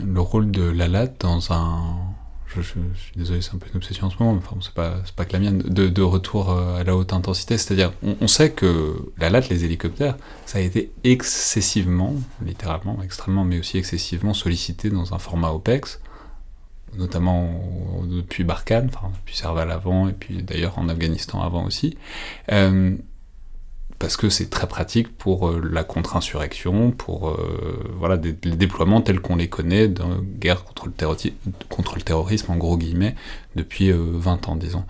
le 0.04 0.20
rôle 0.20 0.50
de 0.50 0.62
l'ALAT 0.62 1.08
dans 1.20 1.52
un, 1.52 2.07
je, 2.56 2.62
suis 2.62 2.80
désolé, 3.16 3.42
c'est 3.42 3.54
un 3.54 3.58
peu 3.58 3.66
une 3.70 3.76
obsession 3.76 4.06
en 4.06 4.10
ce 4.10 4.16
moment, 4.18 4.32
mais 4.32 4.40
enfin, 4.44 4.56
c'est 4.60 5.14
pas, 5.14 5.24
que 5.24 5.32
la 5.32 5.38
mienne, 5.38 5.58
de, 5.58 6.02
retour 6.02 6.50
euh, 6.50 6.80
à 6.80 6.84
la 6.84 6.96
haute 6.96 7.12
intensité. 7.12 7.58
C'est-à-dire, 7.58 7.92
on, 8.02 8.26
sait 8.26 8.50
que 8.50 8.96
la 9.18 9.28
latte, 9.28 9.48
les 9.48 9.64
hélicoptères, 9.64 10.16
ça 10.46 10.58
a 10.58 10.60
été 10.60 10.90
excessivement, 11.04 12.14
littéralement, 12.44 13.02
extrêmement, 13.02 13.44
mais 13.44 13.58
aussi 13.58 13.76
excessivement 13.76 14.34
sollicité 14.34 14.88
dans 14.88 15.14
un 15.14 15.18
format 15.18 15.50
OPEX, 15.50 16.00
notamment 16.96 17.50
depuis 18.06 18.44
Barkhane, 18.44 18.90
enfin, 18.94 19.10
depuis 19.20 19.36
Serval 19.36 19.70
avant, 19.70 20.08
et 20.08 20.12
puis 20.12 20.42
d'ailleurs 20.42 20.78
en 20.78 20.88
Afghanistan 20.88 21.42
avant 21.42 21.64
aussi. 21.64 21.98
Euh, 22.50 22.96
parce 23.98 24.16
que 24.16 24.28
c'est 24.28 24.48
très 24.48 24.66
pratique 24.66 25.16
pour 25.16 25.48
euh, 25.48 25.60
la 25.70 25.84
contre-insurrection, 25.84 26.92
pour 26.92 27.30
euh, 27.30 27.92
voilà, 27.96 28.16
des, 28.16 28.36
les 28.44 28.56
déploiements 28.56 29.00
tels 29.00 29.20
qu'on 29.20 29.36
les 29.36 29.48
connaît 29.48 29.88
la 29.88 30.04
guerre 30.38 30.64
contre 30.64 30.86
le, 30.86 30.92
contre 31.68 31.96
le 31.96 32.02
terrorisme, 32.02 32.52
en 32.52 32.56
gros 32.56 32.78
guillemets, 32.78 33.16
depuis 33.56 33.90
20 33.90 33.96
euh, 33.96 34.50
ans, 34.50 34.56
disons. 34.56 34.84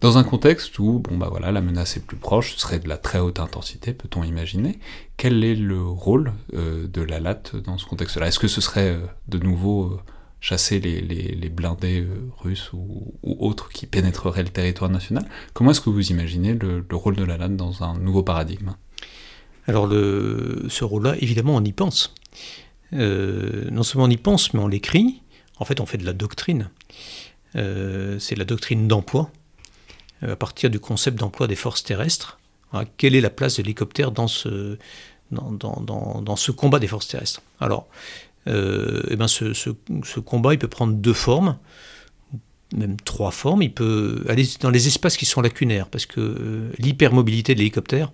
Dans 0.00 0.16
un 0.16 0.24
contexte 0.24 0.78
où 0.78 1.00
bon, 1.00 1.18
bah 1.18 1.28
voilà, 1.30 1.52
la 1.52 1.60
menace 1.60 1.98
est 1.98 2.00
plus 2.00 2.16
proche, 2.16 2.54
ce 2.54 2.60
serait 2.60 2.78
de 2.78 2.88
la 2.88 2.96
très 2.96 3.18
haute 3.18 3.38
intensité, 3.38 3.92
peut-on 3.92 4.22
imaginer, 4.24 4.78
quel 5.18 5.44
est 5.44 5.54
le 5.54 5.82
rôle 5.82 6.32
de 6.54 7.02
la 7.02 7.20
LAT 7.20 7.42
dans 7.62 7.76
ce 7.76 7.84
contexte-là? 7.84 8.28
Est-ce 8.28 8.38
que 8.38 8.48
ce 8.48 8.62
serait 8.62 8.98
de 9.28 9.38
nouveau 9.38 10.00
chasser 10.40 10.80
les, 10.80 11.48
blindés 11.50 12.00
euh, 12.00 12.30
russes 12.38 12.70
ou, 12.72 13.14
autres 13.22 13.68
qui 13.68 13.86
pénétreraient 13.86 14.42
le 14.42 14.48
territoire 14.48 14.90
national. 14.90 15.24
Comment 15.52 15.70
est-ce 15.70 15.80
que 15.80 15.90
vous 15.90 16.10
imaginez 16.10 16.54
le, 16.54 16.84
rôle 16.92 17.16
de 17.16 17.24
la 17.24 17.36
LAN 17.36 17.50
dans 17.50 17.82
un 17.82 17.98
nouveau 17.98 18.22
paradigme? 18.22 18.74
Alors 19.66 19.88
ce 19.88 20.84
rôle-là, 20.84 21.14
évidemment, 21.20 21.54
on 21.54 21.64
y 21.64 21.72
pense. 21.72 22.14
Euh, 22.92 23.68
non 23.70 23.82
seulement 23.82 24.06
on 24.06 24.10
y 24.10 24.16
pense, 24.16 24.52
mais 24.54 24.60
on 24.60 24.68
l'écrit. 24.68 25.22
En 25.58 25.64
fait, 25.64 25.80
on 25.80 25.86
fait 25.86 25.98
de 25.98 26.06
la 26.06 26.12
doctrine. 26.12 26.70
Euh, 27.56 28.18
c'est 28.18 28.34
la 28.34 28.44
doctrine 28.44 28.88
d'emploi, 28.88 29.30
à 30.22 30.36
partir 30.36 30.70
du 30.70 30.80
concept 30.80 31.18
d'emploi 31.18 31.46
des 31.46 31.56
forces 31.56 31.82
terrestres. 31.82 32.38
quelle 32.96 33.14
est 33.14 33.20
la 33.20 33.30
place 33.30 33.56
de 33.56 33.62
l'hélicoptère 33.62 34.10
dans 34.10 34.28
ce, 34.28 34.78
dans, 35.30 36.36
ce 36.36 36.50
combat 36.50 36.78
des 36.78 36.86
forces 36.86 37.08
terrestres? 37.08 37.42
Alors, 37.60 37.88
et 38.46 39.16
ben 39.16 39.28
ce, 39.28 39.52
ce, 39.52 40.20
combat 40.20 40.54
il 40.54 40.58
peut 40.58 40.68
prendre 40.68 40.94
deux 40.94 41.12
formes, 41.12 41.58
même 42.74 42.96
trois 43.00 43.30
formes. 43.30 43.62
Il 43.62 43.72
peut 43.72 44.24
aller 44.28 44.46
dans 44.60 44.70
les 44.70 44.86
espaces 44.86 45.16
qui 45.16 45.26
sont 45.26 45.40
lacunaires, 45.40 45.88
parce 45.88 46.06
que 46.06 46.20
euh, 46.20 46.70
l'hypermobilité 46.78 47.54
de 47.54 47.58
l'hélicoptère, 47.58 48.12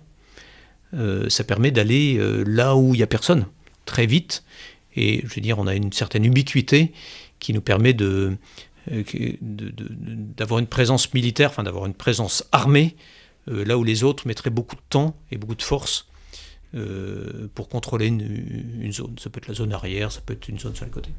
euh, 0.93 1.29
ça 1.29 1.43
permet 1.43 1.71
d'aller 1.71 2.19
là 2.45 2.75
où 2.75 2.93
il 2.93 2.97
n'y 2.97 3.03
a 3.03 3.07
personne, 3.07 3.45
très 3.85 4.05
vite. 4.05 4.43
Et 4.95 5.21
je 5.25 5.35
veux 5.35 5.41
dire, 5.41 5.59
on 5.59 5.67
a 5.67 5.75
une 5.75 5.93
certaine 5.93 6.25
ubiquité 6.25 6.91
qui 7.39 7.53
nous 7.53 7.61
permet 7.61 7.93
de, 7.93 8.35
d'avoir 8.89 10.59
une 10.59 10.67
présence 10.67 11.13
militaire, 11.13 11.51
enfin 11.51 11.63
d'avoir 11.63 11.85
une 11.85 11.93
présence 11.93 12.43
armée, 12.51 12.95
là 13.45 13.77
où 13.77 13.83
les 13.83 14.03
autres 14.03 14.27
mettraient 14.27 14.49
beaucoup 14.49 14.75
de 14.75 14.81
temps 14.89 15.15
et 15.31 15.37
beaucoup 15.37 15.55
de 15.55 15.61
force 15.61 16.07
pour 17.55 17.69
contrôler 17.69 18.07
une, 18.07 18.91
zone. 18.91 19.15
Ça 19.19 19.29
peut 19.29 19.39
être 19.39 19.47
la 19.47 19.53
zone 19.53 19.73
arrière, 19.73 20.11
ça 20.11 20.21
peut 20.21 20.33
être 20.33 20.47
une 20.47 20.59
zone 20.59 20.75
sur 20.75 20.85
les 20.85 20.91
côtés. 20.91 21.11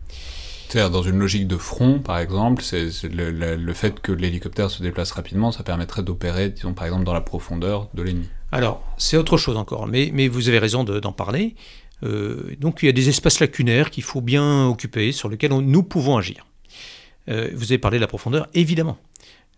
C'est-à-dire, 0.69 0.91
dans 0.91 1.03
une 1.03 1.19
logique 1.19 1.49
de 1.49 1.57
front, 1.57 1.99
par 1.99 2.19
exemple, 2.19 2.63
c'est 2.63 2.91
le, 3.05 3.73
fait 3.73 4.01
que 4.01 4.13
l'hélicoptère 4.13 4.71
se 4.71 4.83
déplace 4.83 5.13
rapidement, 5.13 5.51
ça 5.51 5.63
permettrait 5.63 6.03
d'opérer, 6.03 6.51
disons, 6.51 6.75
par 6.75 6.85
exemple, 6.85 7.05
dans 7.05 7.15
la 7.15 7.23
profondeur 7.23 7.89
de 7.95 8.03
l'ennemi. 8.03 8.29
Alors, 8.53 8.83
c'est 8.99 9.17
autre 9.17 9.39
chose 9.39 9.57
encore, 9.57 9.87
mais, 9.87 10.11
mais 10.13 10.29
vous 10.29 10.49
avez 10.49 10.59
raison 10.59 10.85
d'en 10.85 11.13
parler. 11.13 11.55
Euh, 12.03 12.55
donc, 12.59 12.83
il 12.83 12.87
y 12.87 12.89
a 12.89 12.93
des 12.93 13.09
espaces 13.09 13.41
lacunaires 13.41 13.91
qu'il 13.91 14.03
faut 14.03 14.21
bien 14.21 14.67
occuper, 14.67 15.13
sur 15.13 15.29
lesquels 15.29 15.53
nous 15.53 15.83
pouvons 15.83 16.19
agir. 16.19 16.47
Euh, 17.29 17.51
vous 17.55 17.73
avez 17.73 17.79
parlé 17.79 17.99
de 17.99 18.03
la 18.03 18.07
profondeur, 18.07 18.47
évidemment. 18.55 18.99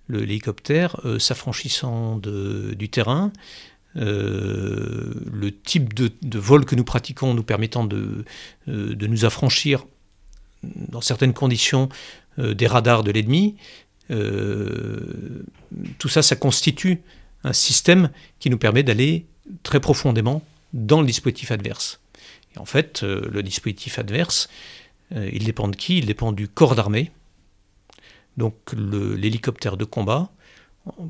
L'hélicoptère, 0.09 1.01
euh, 1.05 1.19
s'affranchissant 1.19 2.19
du 2.19 2.89
terrain, 2.89 3.33
le 3.95 5.51
type 5.65 5.95
de, 5.95 6.39
vol 6.39 6.65
que 6.65 6.75
nous 6.75 6.85
pratiquons 6.85 7.35
nous 7.35 7.43
permettant 7.43 7.85
de, 7.85 8.25
de 8.67 9.07
nous 9.07 9.25
affranchir 9.25 9.85
dans 10.63 11.01
certaines 11.01 11.33
conditions, 11.33 11.89
euh, 12.39 12.55
des 12.55 12.67
radars 12.67 13.03
de 13.03 13.11
l'ennemi. 13.11 13.57
Euh, 14.11 15.43
tout 15.99 16.09
ça, 16.09 16.23
ça 16.23 16.37
constitue 16.37 17.03
un 17.45 17.53
système 17.53 18.11
qui 18.39 18.51
nous 18.51 18.59
permet 18.59 18.83
d'aller 18.83 19.27
très 19.63 19.81
profondément 19.81 20.43
dans 20.73 21.01
le 21.01 21.07
dispositif 21.07 21.51
adverse. 21.51 22.01
Et 22.55 22.59
en 22.59 22.65
fait, 22.65 23.03
euh, 23.03 23.29
le 23.33 23.43
dispositif 23.43 23.99
adverse, 23.99 24.49
il 25.13 25.43
dépend 25.43 25.67
de 25.67 25.75
qui? 25.75 25.99
Il 25.99 26.07
dépend 26.07 26.31
du 26.31 26.47
corps 26.47 26.77
d'armée. 26.77 27.11
Donc 28.37 28.55
l'hélicoptère 28.73 29.77
de 29.77 29.85
combat 29.85 30.31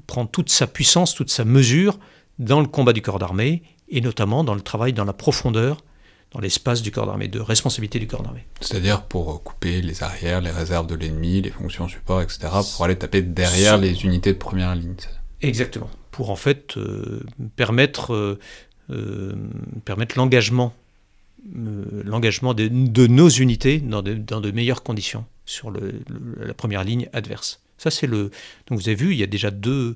prend 0.07 0.25
toute 0.25 0.49
sa 0.49 0.67
puissance, 0.67 1.15
toute 1.15 1.29
sa 1.29 1.45
mesure 1.45 1.99
dans 2.41 2.61
le 2.61 2.67
combat 2.67 2.93
du 2.93 3.03
corps 3.03 3.21
d'armée, 3.21 3.63
et 3.89 4.01
notamment 4.01 4.43
dans 4.43 4.55
le 4.55 4.61
travail 4.61 4.93
dans 4.93 5.05
la 5.05 5.13
profondeur 5.13 5.85
dans 6.33 6.41
l'espace 6.41 6.83
du 6.83 6.93
corps 6.93 7.07
d'armée, 7.07 7.29
de 7.29 7.41
responsabilité 7.41 7.99
du 7.99 8.07
corps 8.07 8.23
d'armée. 8.23 8.47
C'est-à-dire 8.61 9.03
pour 9.03 9.43
couper 9.43 9.83
les 9.83 10.03
arrières, 10.03 10.41
les 10.41 10.51
réserves 10.51 10.87
de 10.87 10.95
l'ennemi, 10.95 11.43
les 11.43 11.51
fonctions 11.51 11.89
support, 11.89 12.23
etc., 12.23 12.49
pour 12.75 12.85
aller 12.85 12.97
taper 12.97 13.23
derrière 13.23 13.79
les 13.79 14.05
unités 14.05 14.33
de 14.33 14.39
première 14.39 14.75
ligne. 14.75 14.95
Exactement. 15.43 15.91
Pour 16.13 16.31
en 16.31 16.37
fait 16.37 16.77
euh, 16.77 17.25
permettre, 17.57 18.15
euh, 18.15 18.39
euh, 18.91 19.35
permettre 19.85 20.17
l'engagement 20.17 20.73
l'engagement 22.05 22.53
de, 22.53 22.69
nos 23.07 23.31
unités 23.31 23.79
dans 23.79 24.03
de, 24.03 24.13
dans 24.13 24.43
de, 24.43 24.51
meilleures 24.51 24.83
conditions 24.83 25.25
sur 25.47 25.73
la 25.73 26.53
première 26.53 26.85
ligne 26.85 27.09
adverse. 27.15 27.61
Ça, 27.79 27.91
c'est 27.91 28.07
le. 28.07 28.31
Donc, 28.67 28.79
vous 28.79 28.89
avez 28.89 28.95
vu, 28.95 29.13
il 29.13 29.19
y 29.19 29.23
a 29.23 29.27
déjà 29.27 29.51
deux, 29.51 29.73
euh, 29.73 29.95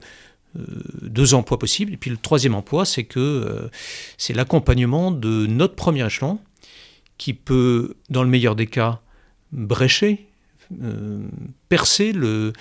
deux 1.03 1.35
emplois 1.35 1.59
possibles. 1.59 1.93
Et 1.93 1.97
puis 1.97 2.11
le 2.11 2.17
troisième 2.17 2.55
emploi, 2.55 2.85
c'est 2.85 3.05
que 3.05 3.21
euh, 3.21 3.69
c'est 4.19 4.35
l'accompagnement 4.35 5.11
de 5.11 5.47
notre 5.47 5.75
premier 5.75 6.07
échelon 6.07 6.39
qui 7.19 7.35
peut, 7.35 7.97
dans 8.11 8.23
le 8.23 8.29
meilleur 8.29 8.57
des 8.57 8.67
cas, 8.67 9.01
brécher, 9.53 10.27
euh, 10.83 11.27
percer 11.69 12.13
le, 12.13 12.53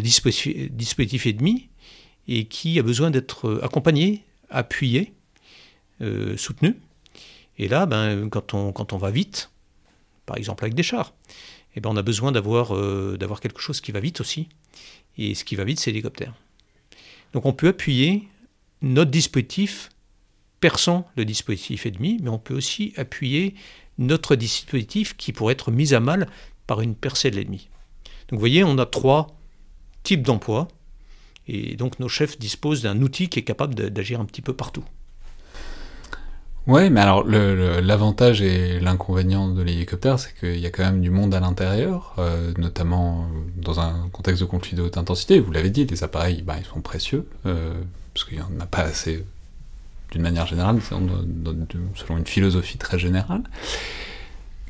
dispositif, 0.00 1.26
ennemi 1.26 1.68
et 2.26 2.46
qui 2.46 2.78
a 2.78 2.82
besoin 2.82 3.10
d'être 3.10 3.60
accompagné, 3.62 4.24
appuyé, 4.50 5.12
soutenu. 6.36 6.76
Et 7.58 7.68
là, 7.68 7.86
ben, 7.86 8.28
quand, 8.30 8.54
on, 8.54 8.72
quand 8.72 8.92
on 8.92 8.98
va 8.98 9.10
vite, 9.10 9.50
par 10.26 10.36
exemple 10.36 10.64
avec 10.64 10.74
des 10.74 10.82
chars, 10.82 11.14
eh 11.76 11.80
ben, 11.80 11.90
on 11.90 11.96
a 11.96 12.02
besoin 12.02 12.32
d'avoir 12.32 12.74
d'avoir 13.16 13.40
quelque 13.40 13.60
chose 13.60 13.80
qui 13.80 13.92
va 13.92 14.00
vite 14.00 14.20
aussi. 14.20 14.48
Et 15.18 15.34
ce 15.34 15.44
qui 15.44 15.54
va 15.54 15.64
vite, 15.64 15.78
c'est 15.78 15.90
l'hélicoptère. 15.90 16.32
Donc 17.34 17.44
on 17.44 17.52
peut 17.52 17.68
appuyer 17.68 18.28
notre 18.80 19.10
dispositif 19.10 19.90
perçant 20.60 21.06
le 21.16 21.24
dispositif 21.24 21.84
ennemi, 21.84 22.18
mais 22.22 22.30
on 22.30 22.38
peut 22.38 22.54
aussi 22.54 22.94
appuyer 22.96 23.54
notre 23.98 24.36
dispositif 24.36 25.16
qui 25.16 25.32
pourrait 25.32 25.52
être 25.52 25.70
mis 25.70 25.92
à 25.92 26.00
mal 26.00 26.28
par 26.66 26.80
une 26.80 26.94
percée 26.94 27.30
de 27.30 27.36
l'ennemi. 27.36 27.68
Donc 28.28 28.38
vous 28.38 28.40
voyez, 28.40 28.64
on 28.64 28.78
a 28.78 28.86
trois 28.86 29.36
types 30.04 30.22
d'emplois, 30.22 30.68
et 31.46 31.76
donc 31.76 31.98
nos 31.98 32.08
chefs 32.08 32.38
disposent 32.38 32.82
d'un 32.82 33.02
outil 33.02 33.28
qui 33.28 33.40
est 33.40 33.44
capable 33.44 33.74
d'agir 33.74 34.20
un 34.20 34.24
petit 34.24 34.40
peu 34.40 34.54
partout. 34.54 34.84
Ouais, 36.66 36.88
mais 36.88 37.00
alors 37.00 37.24
l'avantage 37.24 38.40
et 38.40 38.80
l'inconvénient 38.80 39.48
de 39.48 39.62
l'hélicoptère, 39.62 40.18
c'est 40.18 40.34
qu'il 40.34 40.58
y 40.58 40.66
a 40.66 40.70
quand 40.70 40.82
même 40.82 41.02
du 41.02 41.10
monde 41.10 41.34
à 41.34 41.40
l'intérieur, 41.40 42.14
euh, 42.18 42.52
notamment 42.56 43.26
dans 43.56 43.80
un 43.80 44.08
contexte 44.12 44.40
de 44.40 44.46
conflit 44.46 44.74
de 44.74 44.80
haute 44.80 44.96
intensité. 44.96 45.40
Vous 45.40 45.52
l'avez 45.52 45.68
dit, 45.68 45.84
les 45.84 46.04
appareils, 46.04 46.40
bah, 46.40 46.54
ils 46.58 46.64
sont 46.64 46.80
précieux, 46.80 47.28
euh, 47.44 47.74
parce 48.14 48.24
qu'il 48.26 48.38
n'y 48.38 48.42
en 48.42 48.60
a 48.60 48.66
pas 48.66 48.80
assez 48.80 49.26
d'une 50.10 50.22
manière 50.22 50.46
générale, 50.46 50.80
selon 50.80 52.16
une 52.16 52.26
philosophie 52.26 52.78
très 52.78 52.98
générale. 52.98 53.42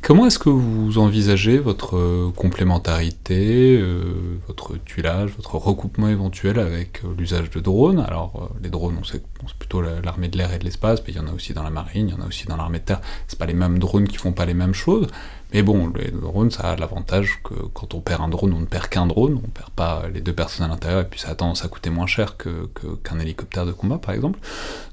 Comment 0.04 0.26
est-ce 0.26 0.38
que 0.38 0.50
vous 0.50 0.98
envisagez 0.98 1.56
votre 1.56 1.96
euh, 1.96 2.30
complémentarité, 2.36 3.78
euh, 3.80 4.36
votre 4.46 4.76
tuilage, 4.76 5.30
votre 5.30 5.54
recoupement 5.54 6.08
éventuel 6.08 6.58
avec 6.58 7.02
euh, 7.06 7.14
l'usage 7.16 7.48
de 7.48 7.58
drones? 7.58 8.00
Alors, 8.00 8.50
les 8.62 8.68
drones, 8.68 8.98
on 9.00 9.04
sait 9.04 9.22
c'est 9.46 9.56
plutôt 9.56 9.80
l'armée 9.80 10.28
de 10.28 10.36
l'air 10.36 10.52
et 10.52 10.58
de 10.58 10.64
l'espace, 10.64 11.02
mais 11.06 11.14
il 11.14 11.16
y 11.16 11.20
en 11.20 11.26
a 11.26 11.32
aussi 11.32 11.54
dans 11.54 11.62
la 11.62 11.70
marine, 11.70 12.08
il 12.08 12.14
y 12.14 12.18
en 12.18 12.22
a 12.22 12.26
aussi 12.26 12.46
dans 12.46 12.58
l'armée 12.58 12.80
de 12.80 12.84
terre. 12.84 13.00
C'est 13.28 13.38
pas 13.38 13.46
les 13.46 13.54
mêmes 13.54 13.78
drones 13.78 14.06
qui 14.06 14.18
font 14.18 14.32
pas 14.32 14.44
les 14.44 14.52
mêmes 14.52 14.74
choses, 14.74 15.06
mais 15.54 15.62
bon, 15.62 15.86
le 15.86 16.20
drone, 16.20 16.50
ça 16.50 16.72
a 16.72 16.76
l'avantage 16.76 17.38
que 17.44 17.54
quand 17.72 17.94
on 17.94 18.00
perd 18.00 18.20
un 18.20 18.28
drone, 18.28 18.52
on 18.52 18.58
ne 18.58 18.66
perd 18.66 18.88
qu'un 18.88 19.06
drone, 19.06 19.40
on 19.42 19.48
perd 19.48 19.70
pas 19.70 20.02
les 20.12 20.20
deux 20.20 20.32
personnes 20.32 20.66
à 20.66 20.68
l'intérieur, 20.68 21.02
et 21.02 21.04
puis 21.04 21.20
ça 21.20 21.28
a 21.28 21.36
tendance 21.36 21.64
à 21.64 21.68
coûter 21.68 21.90
moins 21.90 22.08
cher 22.08 22.36
qu'un 22.36 22.66
que, 22.74 23.22
hélicoptère 23.22 23.64
de 23.64 23.70
combat, 23.70 23.98
par 23.98 24.16
exemple. 24.16 24.40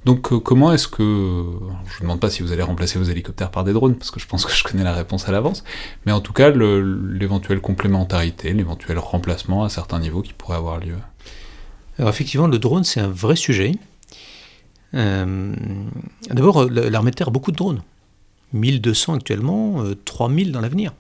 Donc 0.06 0.32
euh, 0.32 0.40
comment 0.40 0.72
est-ce 0.72 0.88
que... 0.88 1.02
je 1.02 1.96
ne 1.98 2.02
demande 2.02 2.20
pas 2.20 2.30
si 2.30 2.44
vous 2.44 2.52
allez 2.52 2.62
remplacer 2.62 3.00
vos 3.00 3.06
hélicoptères 3.06 3.50
par 3.50 3.64
des 3.64 3.74
drones, 3.74 3.96
parce 3.96 4.12
que 4.12 4.20
je 4.20 4.28
pense 4.28 4.46
que 4.46 4.54
je 4.54 4.64
connais 4.64 4.84
la 4.84 4.94
réponse 4.94 5.28
à 5.28 5.32
l'avance, 5.32 5.64
mais 6.06 6.12
en 6.12 6.22
tout 6.22 6.32
cas, 6.32 6.52
l'éventuelle 6.52 7.60
complémentarité, 7.60 8.54
l'éventuel 8.54 9.00
remplacement 9.00 9.64
à 9.64 9.70
certains 9.70 9.98
niveaux 9.98 10.22
qui 10.22 10.34
pourrait 10.34 10.58
avoir 10.58 10.80
lieu. 10.80 10.98
Alors 11.98 12.12
effectivement, 12.12 12.46
le 12.46 12.60
drone, 12.60 12.84
c'est 12.84 13.00
un 13.00 13.10
vrai 13.10 13.36
sujet. 13.36 13.72
Euh, 14.94 15.56
d'abord, 16.30 16.70
l'armée 16.70 17.10
de 17.10 17.16
terre 17.16 17.30
a 17.30 17.32
beaucoup 17.32 17.52
de 17.52 17.58
drones. 17.58 17.82
1200 18.54 19.16
actuellement, 19.16 19.84
3000 20.06 20.50
euh, 20.50 20.52
dans 20.52 20.62
l'avenir. 20.62 20.94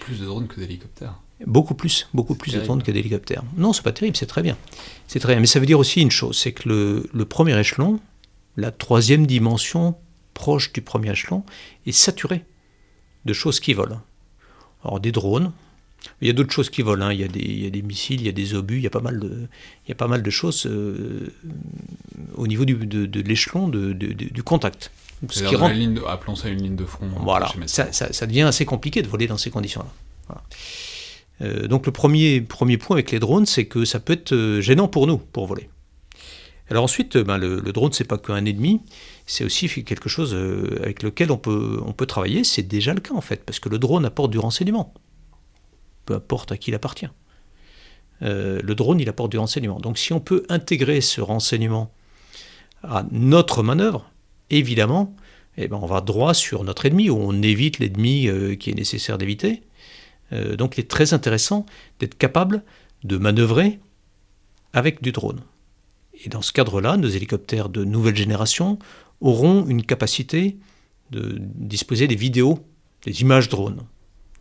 Plus 0.00 0.20
de 0.20 0.26
drones 0.26 0.46
que 0.46 0.60
d'hélicoptères. 0.60 1.18
Beaucoup 1.46 1.74
plus, 1.74 2.08
beaucoup 2.14 2.34
plus 2.34 2.54
de 2.54 2.60
drones 2.60 2.82
que 2.82 2.92
d'hélicoptères. 2.92 3.42
Non, 3.56 3.72
c'est 3.72 3.82
pas 3.82 3.92
terrible, 3.92 4.16
c'est 4.16 4.26
très 4.26 4.42
bien. 4.42 4.56
C'est 5.08 5.18
très 5.18 5.32
bien. 5.32 5.40
Mais 5.40 5.46
ça 5.46 5.58
veut 5.58 5.66
dire 5.66 5.78
aussi 5.78 6.00
une 6.00 6.10
chose, 6.10 6.38
c'est 6.38 6.52
que 6.52 6.68
le, 6.68 7.10
le, 7.12 7.24
premier 7.24 7.58
échelon, 7.58 7.98
la 8.56 8.70
troisième 8.70 9.26
dimension 9.26 9.96
proche 10.34 10.72
du 10.72 10.82
premier 10.82 11.10
échelon, 11.10 11.42
est 11.86 11.92
saturé 11.92 12.44
de 13.24 13.32
choses 13.32 13.58
qui 13.58 13.74
volent. 13.74 14.00
Alors 14.84 15.00
des 15.00 15.10
drones, 15.10 15.52
il 16.20 16.26
y 16.26 16.30
a 16.30 16.32
d'autres 16.32 16.52
choses 16.52 16.70
qui 16.70 16.82
volent. 16.82 17.06
Hein. 17.06 17.12
Il, 17.12 17.20
y 17.20 17.24
a 17.24 17.28
des, 17.28 17.40
il, 17.40 17.62
y 17.62 17.66
a 17.66 17.70
des, 17.70 17.82
missiles, 17.82 18.20
il 18.20 18.26
y 18.26 18.28
a 18.28 18.32
des 18.32 18.54
obus, 18.54 18.76
il 18.76 18.82
y 18.82 18.86
a 18.86 18.90
pas 18.90 19.00
mal 19.00 19.18
de, 19.18 19.48
il 19.86 19.88
y 19.88 19.92
a 19.92 19.94
pas 19.94 20.08
mal 20.08 20.22
de 20.22 20.30
choses 20.30 20.66
euh, 20.66 21.32
au 22.34 22.46
niveau 22.46 22.64
du, 22.64 22.74
de, 22.74 23.06
de 23.06 23.20
l'échelon 23.20 23.68
du 23.68 24.42
contact. 24.42 24.90
Ce 25.30 25.44
qui 25.44 25.56
rend... 25.56 25.68
ligne 25.68 26.00
appelons 26.08 26.34
ça 26.34 26.48
une 26.48 26.62
ligne 26.62 26.76
de 26.76 26.84
front. 26.84 27.08
Voilà, 27.20 27.52
ça, 27.66 27.92
ça, 27.92 28.12
ça, 28.12 28.26
devient 28.26 28.42
assez 28.42 28.64
compliqué 28.64 29.02
de 29.02 29.08
voler 29.08 29.26
dans 29.26 29.38
ces 29.38 29.50
conditions-là. 29.50 30.42
Euh, 31.40 31.68
donc 31.68 31.86
le 31.86 31.92
premier, 31.92 32.40
premier 32.40 32.76
point 32.76 32.96
avec 32.96 33.10
les 33.10 33.18
drones, 33.18 33.46
c'est 33.46 33.66
que 33.66 33.84
ça 33.84 34.00
peut 34.00 34.14
être 34.14 34.32
euh, 34.32 34.60
gênant 34.60 34.88
pour 34.88 35.06
nous, 35.06 35.18
pour 35.18 35.46
voler. 35.46 35.68
Alors 36.70 36.84
ensuite, 36.84 37.16
ben, 37.18 37.38
le, 37.38 37.60
le, 37.60 37.72
drone, 37.72 37.92
c'est 37.92 38.04
pas 38.04 38.18
qu'un 38.18 38.44
ennemi, 38.44 38.80
c'est 39.26 39.44
aussi 39.44 39.68
quelque 39.84 40.08
chose 40.08 40.34
avec 40.82 41.02
lequel 41.02 41.30
on 41.30 41.36
peut, 41.36 41.80
on 41.84 41.92
peut 41.92 42.06
travailler. 42.06 42.44
C'est 42.44 42.62
déjà 42.62 42.94
le 42.94 43.00
cas 43.00 43.14
en 43.14 43.20
fait, 43.20 43.44
parce 43.44 43.60
que 43.60 43.68
le 43.68 43.78
drone 43.78 44.04
apporte 44.04 44.30
du 44.30 44.38
renseignement 44.38 44.94
peu 46.06 46.14
importe 46.14 46.52
à 46.52 46.56
qui 46.56 46.70
il 46.70 46.74
appartient. 46.74 47.08
Euh, 48.22 48.60
le 48.62 48.74
drone, 48.74 49.00
il 49.00 49.08
apporte 49.08 49.30
du 49.30 49.38
renseignement. 49.38 49.80
Donc 49.80 49.98
si 49.98 50.12
on 50.12 50.20
peut 50.20 50.44
intégrer 50.48 51.00
ce 51.00 51.20
renseignement 51.20 51.92
à 52.82 53.04
notre 53.10 53.62
manœuvre, 53.62 54.10
évidemment, 54.58 55.14
eh 55.56 55.68
ben, 55.68 55.78
on 55.82 55.86
va 55.86 56.00
droit 56.00 56.34
sur 56.34 56.64
notre 56.64 56.86
ennemi, 56.86 57.10
ou 57.10 57.16
on 57.16 57.42
évite 57.42 57.78
l'ennemi 57.78 58.28
euh, 58.28 58.54
qui 58.54 58.70
est 58.70 58.74
nécessaire 58.74 59.18
d'éviter. 59.18 59.62
Euh, 60.32 60.56
donc 60.56 60.76
il 60.76 60.80
est 60.80 60.88
très 60.88 61.12
intéressant 61.12 61.66
d'être 61.98 62.16
capable 62.16 62.62
de 63.04 63.18
manœuvrer 63.18 63.80
avec 64.72 65.02
du 65.02 65.12
drone. 65.12 65.40
Et 66.24 66.28
dans 66.28 66.42
ce 66.42 66.52
cadre-là, 66.52 66.96
nos 66.96 67.08
hélicoptères 67.08 67.68
de 67.68 67.84
nouvelle 67.84 68.16
génération 68.16 68.78
auront 69.20 69.66
une 69.66 69.84
capacité 69.84 70.56
de 71.10 71.36
disposer 71.38 72.06
des 72.06 72.14
vidéos, 72.14 72.60
des 73.04 73.20
images 73.20 73.48
drones. 73.48 73.82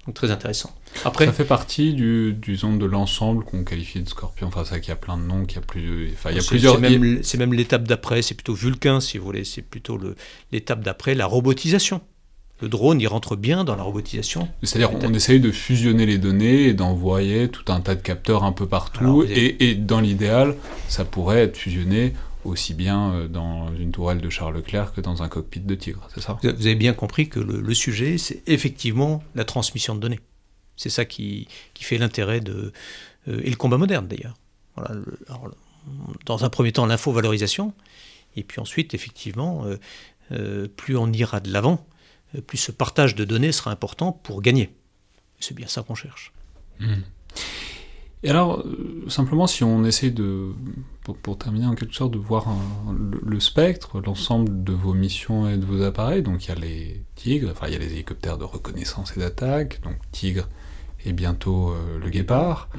Donc 0.08 0.16
très 0.16 0.32
intéressant. 0.32 0.76
Après, 1.06 1.28
ça 1.28 1.32
fait 1.32 1.46
partie 1.46 1.94
du, 1.94 2.34
du 2.34 2.56
de 2.56 2.86
l'ensemble 2.86 3.44
qu'on 3.46 3.64
qualifie 3.64 4.02
de 4.02 4.10
Scorpion. 4.10 4.48
Enfin, 4.48 4.66
ça 4.66 4.80
qu'il 4.80 4.90
y 4.90 4.94
a 4.94 4.96
plein 4.96 5.16
de 5.16 5.24
noms, 5.24 5.46
qu'il 5.46 5.58
y 5.58 5.60
a 5.60 5.66
plus, 5.66 6.12
enfin, 6.14 6.32
il 6.32 6.38
y 6.38 6.40
a 6.40 6.44
plusieurs. 6.44 6.80
C'est 7.22 7.38
même, 7.38 7.54
l'étape 7.54 7.84
d'après. 7.88 8.24
C'est 8.24 8.34
plutôt 8.34 8.56
Vulcain, 8.56 9.00
si 9.00 9.20
vous 9.20 9.26
voulez. 9.26 9.44
C'est 9.44 9.62
plutôt 9.62 10.00
l'étape 10.52 10.84
d'après, 10.84 11.14
la 11.14 11.28
robotisation. 11.28 12.02
le 12.62 12.70
drone, 12.70 13.00
il 13.00 13.08
rentre 13.08 13.36
bien 13.36 13.64
dans 13.64 13.76
la 13.76 13.84
robotisation. 13.84 14.48
C'est-à-dire 14.64 14.92
on 15.04 15.14
essaye 15.14 15.40
de 15.40 15.52
fusionner 15.52 16.06
les 16.06 16.18
données 16.18 16.64
et 16.64 16.74
d'envoyer 16.74 17.50
tout 17.50 17.72
un 17.72 17.82
tas 17.82 17.96
de 17.96 18.02
capteurs 18.02 18.44
un 18.44 18.52
peu 18.52 18.66
partout, 18.66 19.24
et, 19.30 19.76
dans 19.76 20.00
l'idéal, 20.00 20.56
ça 20.88 21.06
pourrait 21.06 21.44
être 21.44 21.58
fusionné 21.58 22.14
aussi 22.44 22.74
bien 22.74 23.14
euh, 23.14 23.28
dans 23.28 23.74
une 23.76 23.92
tourelle 23.92 24.22
de 24.22 24.30
Charles 24.30 24.56
Leclerc 24.56 24.94
que 24.94 25.02
dans 25.02 25.24
un 25.24 25.30
cockpit 25.30 25.60
de 25.60 25.76
Tigre, 25.76 26.08
c'est 26.14 26.22
ça? 26.22 26.40
Vous 26.42 26.50
avez 26.50 26.76
bien 26.76 26.94
compris 26.94 27.30
que 27.30 27.40
le, 27.40 27.74
sujet, 27.74 28.18
c'est 28.18 28.44
effectivement 28.48 29.24
la 29.36 29.46
transmission 29.46 29.96
de 29.96 30.00
données. 30.00 30.20
C'est 30.76 30.90
ça 30.90 31.06
qui, 31.06 31.48
fait 31.80 31.98
l'intérêt 31.98 32.40
de... 32.40 32.72
Euh, 33.28 33.42
et 33.44 33.50
le 33.50 33.56
combat 33.56 33.78
moderne 33.78 34.08
d'ailleurs. 34.08 34.36
Voilà, 34.76 34.96
dans 36.26 36.46
un 36.46 36.50
premier 36.50 36.72
temps, 36.72 36.86
l'info-valorisation, 36.86 37.74
et 38.36 38.44
puis 38.44 38.62
ensuite, 38.62 38.94
effectivement, 38.94 39.66
euh, 40.32 40.68
plus 40.78 40.96
on 40.96 41.12
ira 41.12 41.40
de 41.40 41.52
l'avant, 41.52 41.86
plus 42.48 42.58
ce 42.58 42.72
partage 42.72 43.16
de 43.16 43.26
données 43.26 43.52
sera 43.52 43.72
important 43.72 44.14
pour 44.14 44.42
gagner. 44.42 44.74
C'est 45.40 45.54
bien 45.54 45.68
ça 45.68 45.84
qu'on 45.84 45.96
cherche. 45.96 46.32
Hmm. 46.80 47.02
Et 48.24 48.30
alors, 48.30 48.64
simplement, 49.10 49.48
si 49.48 49.64
on 49.64 49.84
essaie 49.84 50.12
de, 50.12 50.54
pour, 51.04 51.38
terminer 51.38 51.66
en 51.66 51.76
quelque 51.76 51.96
sorte, 51.96 52.12
de 52.12 52.20
voir 52.20 52.46
le, 53.24 53.40
spectre, 53.40 54.02
l'ensemble 54.02 54.64
de 54.64 54.72
vos 54.72 54.94
missions 54.94 55.50
et 55.50 55.58
de 55.58 55.66
vos 55.66 55.82
appareils, 55.82 56.22
donc 56.22 56.46
il 56.46 56.50
y 56.50 56.52
a 56.52 56.56
les 56.56 57.04
Tigres, 57.16 57.50
enfin 57.52 57.68
il 57.68 57.74
y 57.74 57.76
a 57.76 57.80
les 57.80 57.94
hélicoptères 57.94 58.38
de 58.38 58.44
reconnaissance 58.44 59.14
et 59.18 59.20
d'attaque, 59.20 59.82
donc 59.84 59.96
Tigre 60.12 60.48
et 61.06 61.14
bientôt 61.14 61.72
euh, 61.72 61.98
le 62.00 62.10
Guépard, 62.10 62.70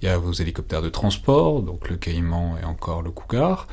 il 0.00 0.06
y 0.06 0.08
a 0.08 0.16
vos 0.16 0.32
hélicoptères 0.32 0.82
de 0.82 0.88
transport, 0.88 1.62
donc 1.62 1.88
le 1.88 1.96
Caïman 1.96 2.56
et 2.62 2.64
encore 2.64 3.02
le 3.02 3.10
Cougar, 3.10 3.66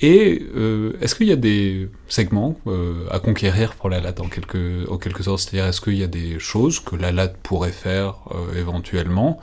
et 0.00 0.44
euh, 0.56 0.98
est-ce 1.00 1.14
qu'il 1.14 1.28
y 1.28 1.32
a 1.32 1.36
des 1.36 1.88
segments 2.08 2.56
euh, 2.66 3.06
à 3.12 3.20
conquérir 3.20 3.74
pour 3.74 3.90
la 3.90 4.00
LAT 4.00 4.20
en 4.20 4.28
quelque, 4.28 4.90
en 4.90 4.98
quelque 4.98 5.22
sorte? 5.22 5.38
C'est-à-dire, 5.38 5.66
est-ce 5.66 5.80
qu'il 5.80 5.94
y 5.94 6.02
a 6.02 6.08
des 6.08 6.40
choses 6.40 6.80
que 6.80 6.96
la 6.96 7.12
LAT 7.12 7.28
pourrait 7.44 7.70
faire 7.70 8.16
éventuellement? 8.56 9.38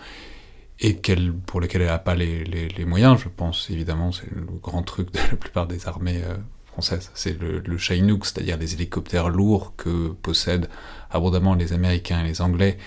Et 0.81 0.99
pour 1.45 1.61
lesquelles 1.61 1.81
elle 1.81 1.87
n'a 1.87 1.99
pas 1.99 2.15
les, 2.15 2.85
moyens 2.85 3.19
Je 3.21 3.29
pense 3.29 3.69
évidemment, 3.69 4.11
c'est 4.11 4.29
le 4.31 4.41
grand 4.41 4.83
truc 4.83 5.11
de 5.13 5.19
la 5.19 5.37
plupart 5.37 5.67
des 5.67 5.87
armées 5.87 6.21
françaises. 6.65 7.11
C'est 7.13 7.39
le, 7.39 7.59
le 7.59 7.77
Chinook, 7.77 8.25
c'est-à-dire 8.25 8.57
les 8.57 8.73
hélicoptères 8.73 9.29
lourds 9.29 9.73
que 9.77 10.09
possèdent 10.09 10.69
abondamment 11.11 11.53
les 11.53 11.73
Américains 11.73 12.21
et 12.21 12.27
les 12.27 12.41
Anglais 12.41 12.77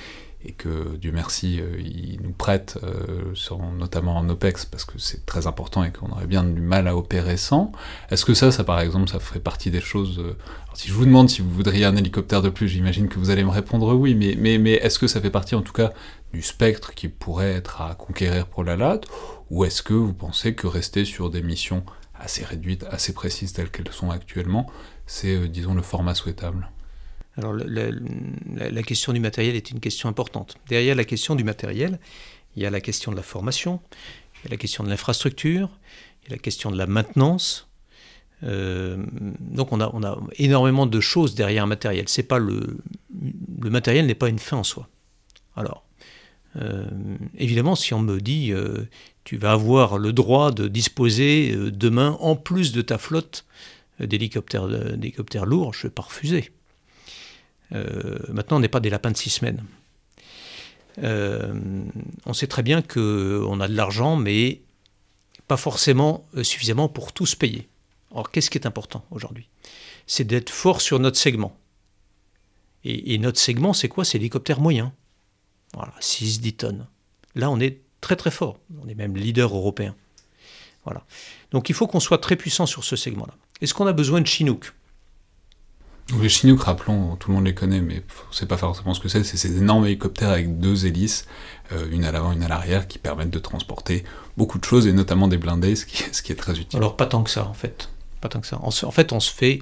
et 0.44 0.52
que 0.52 0.96
Dieu 0.96 1.10
merci, 1.12 1.58
euh, 1.60 1.80
ils 1.80 2.20
nous 2.22 2.32
prêtent, 2.32 2.78
euh, 2.82 3.32
notamment 3.78 4.16
en 4.16 4.28
OPEX, 4.28 4.66
parce 4.66 4.84
que 4.84 4.98
c'est 4.98 5.24
très 5.24 5.46
important 5.46 5.84
et 5.84 5.90
qu'on 5.90 6.10
aurait 6.10 6.26
bien 6.26 6.44
du 6.44 6.60
mal 6.60 6.86
à 6.86 6.96
opérer 6.96 7.36
sans. 7.36 7.72
Est-ce 8.10 8.24
que 8.24 8.34
ça, 8.34 8.52
ça 8.52 8.62
par 8.62 8.80
exemple, 8.80 9.08
ça 9.08 9.20
ferait 9.20 9.40
partie 9.40 9.70
des 9.70 9.80
choses... 9.80 10.18
Euh, 10.18 10.36
si 10.74 10.88
je 10.88 10.92
vous 10.92 11.06
demande 11.06 11.30
si 11.30 11.40
vous 11.40 11.50
voudriez 11.50 11.84
un 11.84 11.96
hélicoptère 11.96 12.42
de 12.42 12.50
plus, 12.50 12.68
j'imagine 12.68 13.08
que 13.08 13.18
vous 13.18 13.30
allez 13.30 13.44
me 13.44 13.50
répondre 13.50 13.94
oui, 13.94 14.14
mais 14.14 14.72
est-ce 14.72 14.98
que 14.98 15.06
ça 15.06 15.20
fait 15.20 15.30
partie 15.30 15.54
en 15.54 15.62
tout 15.62 15.72
cas 15.72 15.92
du 16.34 16.42
spectre 16.42 16.94
qui 16.94 17.08
pourrait 17.08 17.52
être 17.52 17.80
à 17.80 17.94
conquérir 17.94 18.46
pour 18.46 18.64
la 18.64 18.76
LAT, 18.76 19.02
ou 19.50 19.64
est-ce 19.64 19.82
que 19.82 19.94
vous 19.94 20.12
pensez 20.12 20.54
que 20.54 20.66
rester 20.66 21.04
sur 21.04 21.30
des 21.30 21.42
missions 21.42 21.84
assez 22.14 22.44
réduites, 22.44 22.84
assez 22.90 23.14
précises 23.14 23.52
telles 23.52 23.70
qu'elles 23.70 23.92
sont 23.92 24.10
actuellement, 24.10 24.68
c'est, 25.06 25.48
disons, 25.48 25.74
le 25.74 25.82
format 25.82 26.14
souhaitable? 26.14 26.68
Alors 27.36 27.54
la, 27.54 28.82
question 28.82 29.12
du 29.12 29.20
matériel 29.20 29.54
est 29.54 29.70
une 29.70 29.80
question 29.80 30.08
importante. 30.08 30.56
Derrière 30.68 30.96
la 30.96 31.04
question 31.04 31.34
du 31.36 31.44
matériel, 31.44 31.98
il 32.56 32.62
y 32.62 32.66
a 32.66 32.70
la 32.70 32.80
question 32.80 33.12
de 33.12 33.16
la 33.16 33.22
formation, 33.22 33.80
il 34.36 34.44
y 34.44 34.48
a 34.48 34.50
la 34.50 34.56
question 34.56 34.84
de 34.84 34.88
l'infrastructure, 34.88 35.68
il 36.22 36.30
y 36.30 36.32
a 36.32 36.36
la 36.36 36.42
question 36.42 36.70
de 36.70 36.76
la 36.76 36.86
maintenance. 36.86 37.68
Euh, 38.42 39.04
donc 39.40 39.72
on 39.72 39.80
a, 39.80 39.90
on 39.94 40.02
a, 40.02 40.20
énormément 40.36 40.86
de 40.86 41.00
choses 41.00 41.34
derrière 41.34 41.62
un 41.64 41.68
matériel. 41.68 42.08
C'est 42.08 42.24
pas 42.24 42.38
le 42.38 42.78
matériel 43.60 44.06
n'est 44.06 44.14
pas 44.14 44.28
une 44.28 44.38
fin 44.40 44.58
en 44.58 44.64
soi. 44.64 44.88
Alors, 45.56 45.84
euh, 46.56 46.86
évidemment, 47.36 47.74
si 47.74 47.94
on 47.94 48.00
me 48.00 48.20
dit 48.20 48.52
euh, 48.52 48.86
tu 49.24 49.36
vas 49.36 49.52
avoir 49.52 49.98
le 49.98 50.12
droit 50.12 50.52
de 50.52 50.68
disposer 50.68 51.56
demain, 51.72 52.16
en 52.20 52.36
plus 52.36 52.72
de 52.72 52.82
ta 52.82 52.98
flotte 52.98 53.44
d'hélicoptères 54.00 55.46
lourds, 55.46 55.72
je 55.72 55.80
ne 55.80 55.82
vais 55.84 55.94
pas 55.94 56.02
refuser. 56.02 56.50
Euh, 57.72 58.18
maintenant, 58.28 58.58
on 58.58 58.60
n'est 58.60 58.68
pas 58.68 58.80
des 58.80 58.90
lapins 58.90 59.10
de 59.10 59.16
six 59.16 59.30
semaines. 59.30 59.64
Euh, 61.02 61.54
on 62.24 62.32
sait 62.32 62.46
très 62.46 62.62
bien 62.62 62.82
qu'on 62.82 63.60
a 63.60 63.68
de 63.68 63.74
l'argent, 63.74 64.16
mais 64.16 64.60
pas 65.48 65.56
forcément 65.56 66.24
euh, 66.36 66.44
suffisamment 66.44 66.88
pour 66.88 67.12
tous 67.12 67.34
payer. 67.34 67.68
Alors, 68.12 68.30
qu'est-ce 68.30 68.50
qui 68.50 68.58
est 68.58 68.66
important 68.66 69.04
aujourd'hui? 69.10 69.48
C'est 70.06 70.24
d'être 70.24 70.50
fort 70.50 70.80
sur 70.80 71.00
notre 71.00 71.18
segment. 71.18 71.56
Et, 72.86 73.16
notre 73.16 73.40
segment, 73.40 73.72
c'est 73.72 73.88
quoi? 73.88 74.04
C'est 74.04 74.18
l'hélicoptère 74.18 74.60
moyen. 74.60 74.92
Voilà, 75.74 75.92
6-10 76.00 76.56
tonnes. 76.56 76.86
Là, 77.34 77.50
on 77.50 77.60
est 77.60 77.80
très 78.00 78.16
très 78.16 78.30
fort. 78.30 78.58
On 78.82 78.88
est 78.88 78.94
même 78.94 79.16
leader 79.16 79.54
européen. 79.54 79.94
Voilà. 80.84 81.04
Donc 81.50 81.68
il 81.68 81.74
faut 81.74 81.86
qu'on 81.86 82.00
soit 82.00 82.18
très 82.18 82.36
puissant 82.36 82.66
sur 82.66 82.84
ce 82.84 82.96
segment-là. 82.96 83.34
Est-ce 83.60 83.74
qu'on 83.74 83.86
a 83.86 83.92
besoin 83.92 84.20
de 84.20 84.26
Chinook? 84.26 84.72
Les 86.20 86.28
Chinook, 86.28 86.62
rappelons, 86.62 87.16
tout 87.16 87.30
le 87.30 87.36
monde 87.36 87.46
les 87.46 87.54
connaît, 87.54 87.80
mais 87.80 88.02
on 88.26 88.30
ne 88.30 88.34
sait 88.34 88.44
pas 88.44 88.58
forcément 88.58 88.92
ce 88.92 89.00
que 89.00 89.08
c'est. 89.08 89.24
C'est 89.24 89.38
ces 89.38 89.56
énormes 89.56 89.86
hélicoptères 89.86 90.28
avec 90.28 90.58
deux 90.58 90.84
hélices, 90.84 91.26
euh, 91.72 91.88
une 91.90 92.04
à 92.04 92.12
l'avant, 92.12 92.32
une 92.32 92.42
à 92.42 92.48
l'arrière, 92.48 92.86
qui 92.86 92.98
permettent 92.98 93.30
de 93.30 93.38
transporter 93.38 94.04
beaucoup 94.36 94.58
de 94.58 94.64
choses, 94.64 94.86
et 94.86 94.92
notamment 94.92 95.28
des 95.28 95.38
blindés, 95.38 95.76
ce 95.76 95.86
qui, 95.86 96.02
est 96.32 96.36
très 96.36 96.58
utile. 96.58 96.76
Alors 96.76 96.96
pas 96.96 97.06
tant 97.06 97.22
que 97.22 97.30
ça, 97.30 97.46
en 97.46 97.54
fait. 97.54 97.88
Pas 98.20 98.28
tant 98.28 98.40
que 98.40 98.46
ça. 98.46 98.60
En, 98.62 98.70
fait, 98.90 99.12
on 99.12 99.20
se 99.20 99.32
fait, 99.32 99.60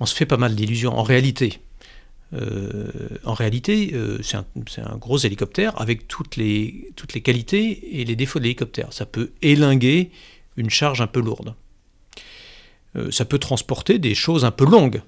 on 0.00 0.06
se 0.06 0.14
fait 0.14 0.26
pas 0.26 0.36
mal 0.36 0.56
d'illusions. 0.56 0.98
En 0.98 1.04
réalité, 1.04 1.60
euh, 2.32 3.08
en 3.24 3.34
réalité, 3.34 3.90
euh, 3.94 4.18
c'est 4.22 4.36
un, 4.36 4.96
gros 4.96 5.18
hélicoptère 5.18 5.80
avec 5.80 6.06
toutes 6.06 6.36
les, 6.36 6.92
toutes 6.96 7.14
les 7.14 7.22
qualités 7.22 8.00
et 8.00 8.04
les 8.04 8.16
défauts 8.16 8.38
de 8.38 8.44
l'hélicoptère. 8.44 8.92
Ça 8.92 9.06
peut 9.06 9.32
élinguer 9.42 10.10
une 10.56 10.70
charge 10.70 11.00
un 11.00 11.06
peu 11.06 11.20
lourde. 11.20 11.54
ça 13.10 13.24
peut 13.24 13.38
transporter 13.38 13.98
des 13.98 14.14
choses 14.14 14.44
un 14.44 14.50
peu 14.50 14.64
longues. 14.64 15.02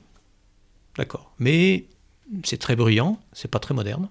D'accord. 0.96 1.32
Mais 1.38 1.86
c'est 2.44 2.58
très 2.58 2.76
bruyant, 2.76 3.20
c'est 3.32 3.50
pas 3.50 3.58
très 3.58 3.74
moderne. 3.74 4.08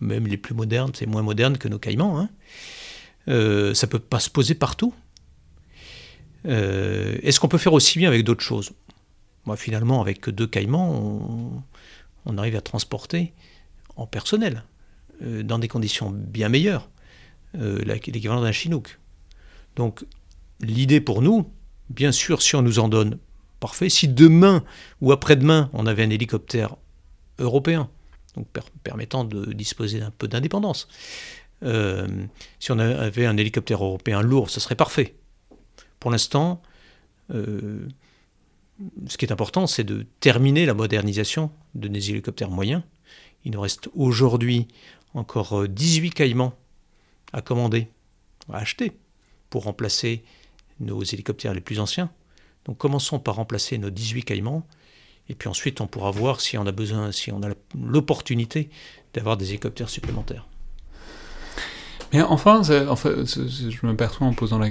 Même 0.00 0.26
les 0.26 0.36
plus 0.36 0.54
modernes, 0.54 0.92
c'est 0.94 1.06
moins 1.06 1.22
moderne 1.22 1.58
que 1.58 1.68
nos 1.68 1.78
caïmans. 1.78 2.18
Hein. 2.18 2.28
Euh, 3.28 3.74
ça 3.74 3.86
peut 3.86 3.98
pas 3.98 4.20
se 4.20 4.30
poser 4.30 4.54
partout. 4.54 4.94
Euh, 6.46 7.16
est-ce 7.22 7.40
qu'on 7.40 7.48
peut 7.48 7.58
faire 7.58 7.72
aussi 7.72 7.98
bien 7.98 8.08
avec 8.08 8.24
d'autres 8.24 8.42
choses? 8.42 8.72
Moi, 9.46 9.56
finalement, 9.56 10.00
avec 10.00 10.28
deux 10.28 10.46
caïmans, 10.46 10.92
on, 10.92 11.62
arrive 12.38 12.56
à 12.56 12.60
transporter 12.60 13.32
en 13.96 14.06
personnel, 14.06 14.64
euh, 15.22 15.42
dans 15.42 15.58
des 15.58 15.68
conditions 15.68 16.10
bien 16.10 16.48
meilleures, 16.48 16.88
l'équivalent 17.54 18.42
d'un 18.42 18.52
Chinook. 18.52 18.98
Donc, 19.76 20.04
l'idée 20.60 21.00
pour 21.00 21.22
nous, 21.22 21.50
bien 21.88 22.12
sûr, 22.12 22.42
si 22.42 22.54
on 22.54 22.60
nous 22.60 22.78
en 22.80 22.88
donne 22.88 23.18
parfait. 23.60 23.88
Si 23.88 24.08
demain 24.08 24.64
ou 25.00 25.12
après-demain, 25.12 25.70
on 25.72 25.86
avait 25.86 26.04
un 26.04 26.10
hélicoptère 26.10 26.76
européen, 27.38 27.88
permettant 28.82 29.24
de 29.24 29.52
disposer 29.52 30.00
d'un 30.00 30.10
peu 30.10 30.28
d'indépendance, 30.28 30.88
euh, 31.62 32.06
si 32.60 32.70
on 32.72 32.78
avait 32.78 33.26
un 33.26 33.36
hélicoptère 33.36 33.82
européen 33.82 34.20
lourd, 34.20 34.50
ce 34.50 34.60
serait 34.60 34.74
parfait. 34.74 35.14
Pour 36.00 36.10
l'instant, 36.10 36.60
euh, 37.34 37.88
ce 39.06 39.16
qui 39.16 39.24
est 39.24 39.32
important, 39.32 39.66
c'est 39.66 39.84
de 39.84 40.06
terminer 40.20 40.66
la 40.66 40.74
modernisation 40.74 41.50
de 41.74 41.88
nos 41.88 41.98
hélicoptères 41.98 42.50
moyens. 42.50 42.82
Il 43.44 43.52
nous 43.52 43.60
reste 43.60 43.88
aujourd'hui 43.94 44.68
encore 45.14 45.66
18 45.68 46.10
caïmans 46.10 46.54
à 47.32 47.42
commander, 47.42 47.88
à 48.52 48.58
acheter, 48.58 48.92
pour 49.50 49.64
remplacer 49.64 50.24
nos 50.80 51.02
hélicoptères 51.02 51.54
les 51.54 51.60
plus 51.60 51.80
anciens. 51.80 52.10
Donc 52.64 52.78
commençons 52.78 53.18
par 53.18 53.36
remplacer 53.36 53.78
nos 53.78 53.90
18 53.90 54.24
caïmans, 54.24 54.66
et 55.28 55.34
puis 55.34 55.48
ensuite 55.48 55.80
on 55.80 55.86
pourra 55.86 56.10
voir 56.10 56.40
si 56.40 56.58
on 56.58 56.66
a 56.66 56.72
besoin, 56.72 57.12
si 57.12 57.32
on 57.32 57.42
a 57.42 57.48
l'opportunité 57.78 58.70
d'avoir 59.14 59.36
des 59.36 59.50
hélicoptères 59.50 59.88
supplémentaires. 59.88 60.46
Mais 62.12 62.22
enfin, 62.22 62.60
en 62.88 62.96
fait, 62.96 63.24
je 63.26 63.86
me 63.86 63.96
perçois 63.96 64.26
en 64.26 64.34
posant 64.34 64.58
la, 64.58 64.66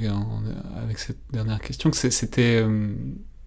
avec 0.78 1.00
cette 1.00 1.20
dernière 1.32 1.60
question 1.60 1.92
que 1.92 1.98
c'était. 1.98 2.62
Euh, 2.62 2.94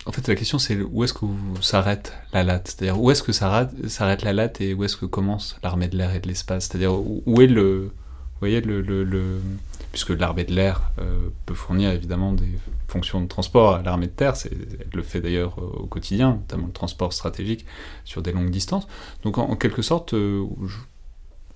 en 0.09 0.13
fait, 0.13 0.27
la 0.27 0.35
question 0.35 0.59
c'est 0.59 0.81
où 0.81 1.05
est-ce 1.05 1.13
que 1.13 1.27
s'arrête 1.61 2.15
la 2.33 2.43
latte? 2.43 2.69
C'est-à-dire 2.69 3.01
où 3.01 3.11
est-ce 3.11 3.23
que 3.23 3.33
s'arrête 3.33 4.23
la 4.23 4.33
latte 4.33 4.61
et 4.63 4.73
où 4.73 4.83
est-ce 4.83 4.97
que 4.97 5.05
commence 5.05 5.59
l'armée 5.63 5.89
de 5.89 5.99
l'air 5.99 6.15
et 6.15 6.21
de 6.21 6.27
l'espace? 6.27 6.67
C'est-à-dire 6.67 6.95
où, 6.95 7.41
est 7.43 7.47
le. 7.47 7.83
Vous 7.85 8.47
voyez, 8.47 8.61
le, 8.61 9.41
puisque 9.93 10.11
l'armée 10.11 10.45
de 10.45 10.55
l'air 10.55 10.93
euh, 10.99 11.29
peut 11.45 11.55
fournir 11.55 11.91
évidemment 11.91 12.33
des 12.33 12.59
fonctions 12.87 13.21
de 13.21 13.27
transport 13.27 13.75
à 13.75 13.83
l'armée 13.83 14.07
de 14.07 14.13
terre, 14.13 14.35
elle 14.45 14.89
le 14.95 15.03
fait 15.03 15.21
d'ailleurs 15.21 15.59
euh, 15.59 15.83
au 15.83 15.87
quotidien, 15.87 16.35
notamment 16.35 16.69
le 16.69 16.73
transport 16.73 17.13
stratégique 17.13 17.67
sur 18.05 18.23
des 18.23 18.33
longues 18.33 18.51
distances. 18.51 18.87
Donc 19.25 19.39
en, 19.39 19.57
quelque 19.57 19.83
sorte, 19.83 20.15
euh, 20.15 20.47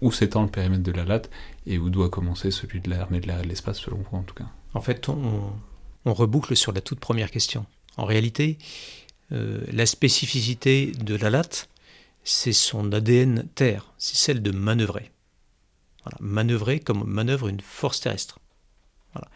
où 0.02 0.12
s'étend 0.12 0.42
le 0.42 0.48
périmètre 0.48 0.82
de 0.82 0.92
la 0.92 1.04
latte 1.04 1.30
et 1.66 1.78
où 1.78 1.88
doit 1.88 2.10
commencer 2.10 2.50
celui 2.50 2.80
de 2.80 2.90
l'armée 2.90 3.20
de 3.20 3.28
l'air 3.28 3.38
et 3.38 3.44
de 3.44 3.48
l'espace, 3.48 3.78
selon 3.78 3.98
vous 3.98 4.18
en 4.18 4.22
tout 4.22 4.34
cas? 4.34 4.46
En 4.74 4.80
fait, 4.80 5.08
on, 5.08 6.12
reboucle 6.12 6.56
sur 6.56 6.72
la 6.72 6.80
toute 6.80 6.98
première 6.98 7.30
question. 7.30 7.64
En 7.96 8.04
réalité, 8.04 8.58
la 9.30 9.86
spécificité 9.86 10.92
de 10.92 11.14
la 11.14 11.30
latte, 11.30 11.68
c'est 12.24 12.52
son 12.52 12.92
ADN 12.92 13.48
terre, 13.54 13.92
c'est 13.98 14.16
celle 14.16 14.42
de 14.42 14.50
manœuvrer. 14.50 15.10
Voilà, 16.04 16.18
manœuvrer 16.20 16.80
comme 16.80 17.04
manœuvre 17.04 17.48
une 17.48 17.60
force 17.60 18.00
terrestre. 18.00 18.38
Voilà. 19.14 19.28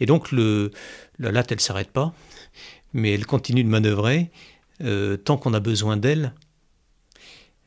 Et 0.00 0.06
donc 0.06 0.32
la 0.32 1.32
latte, 1.32 1.52
elle 1.52 1.58
ne 1.58 1.62
s'arrête 1.62 1.90
pas, 1.90 2.14
mais 2.92 3.12
elle 3.12 3.26
continue 3.26 3.64
de 3.64 3.68
manœuvrer 3.68 4.30
euh, 4.82 5.16
tant 5.16 5.36
qu'on 5.36 5.54
a 5.54 5.60
besoin 5.60 5.96
d'elle. 5.96 6.34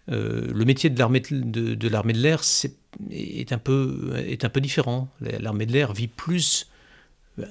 Euh, 0.09 0.51
le 0.53 0.65
métier 0.65 0.89
de 0.89 0.97
l'armée 0.97 1.19
de, 1.19 2.11
l'air 2.13 2.41
est, 2.41 2.75
est, 3.11 3.51
un 3.51 3.57
peu, 3.57 4.13
est 4.15 4.45
un 4.45 4.49
peu 4.49 4.61
différent. 4.61 5.09
L'armée 5.19 5.65
de 5.65 5.73
l'air 5.73 5.93
vit 5.93 6.07
plus, 6.07 6.69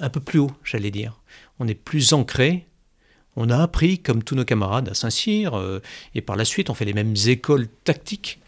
un 0.00 0.10
peu 0.10 0.20
plus 0.20 0.38
haut, 0.38 0.50
j'allais 0.64 0.90
dire. 0.90 1.20
On 1.58 1.68
est 1.68 1.74
plus 1.74 2.12
ancré. 2.12 2.66
On 3.42 3.48
a 3.48 3.62
appris, 3.62 3.98
comme 3.98 4.22
tous 4.22 4.34
nos 4.34 4.44
camarades, 4.44 4.90
à 4.90 4.94
Saint-Cyr, 4.94 5.54
euh, 5.54 5.80
et 6.14 6.20
par 6.20 6.36
la 6.36 6.44
suite, 6.44 6.68
on 6.68 6.74
fait 6.74 6.84
les 6.84 6.92
mêmes 6.92 7.14
écoles 7.26 7.68
tactiques. 7.84 8.38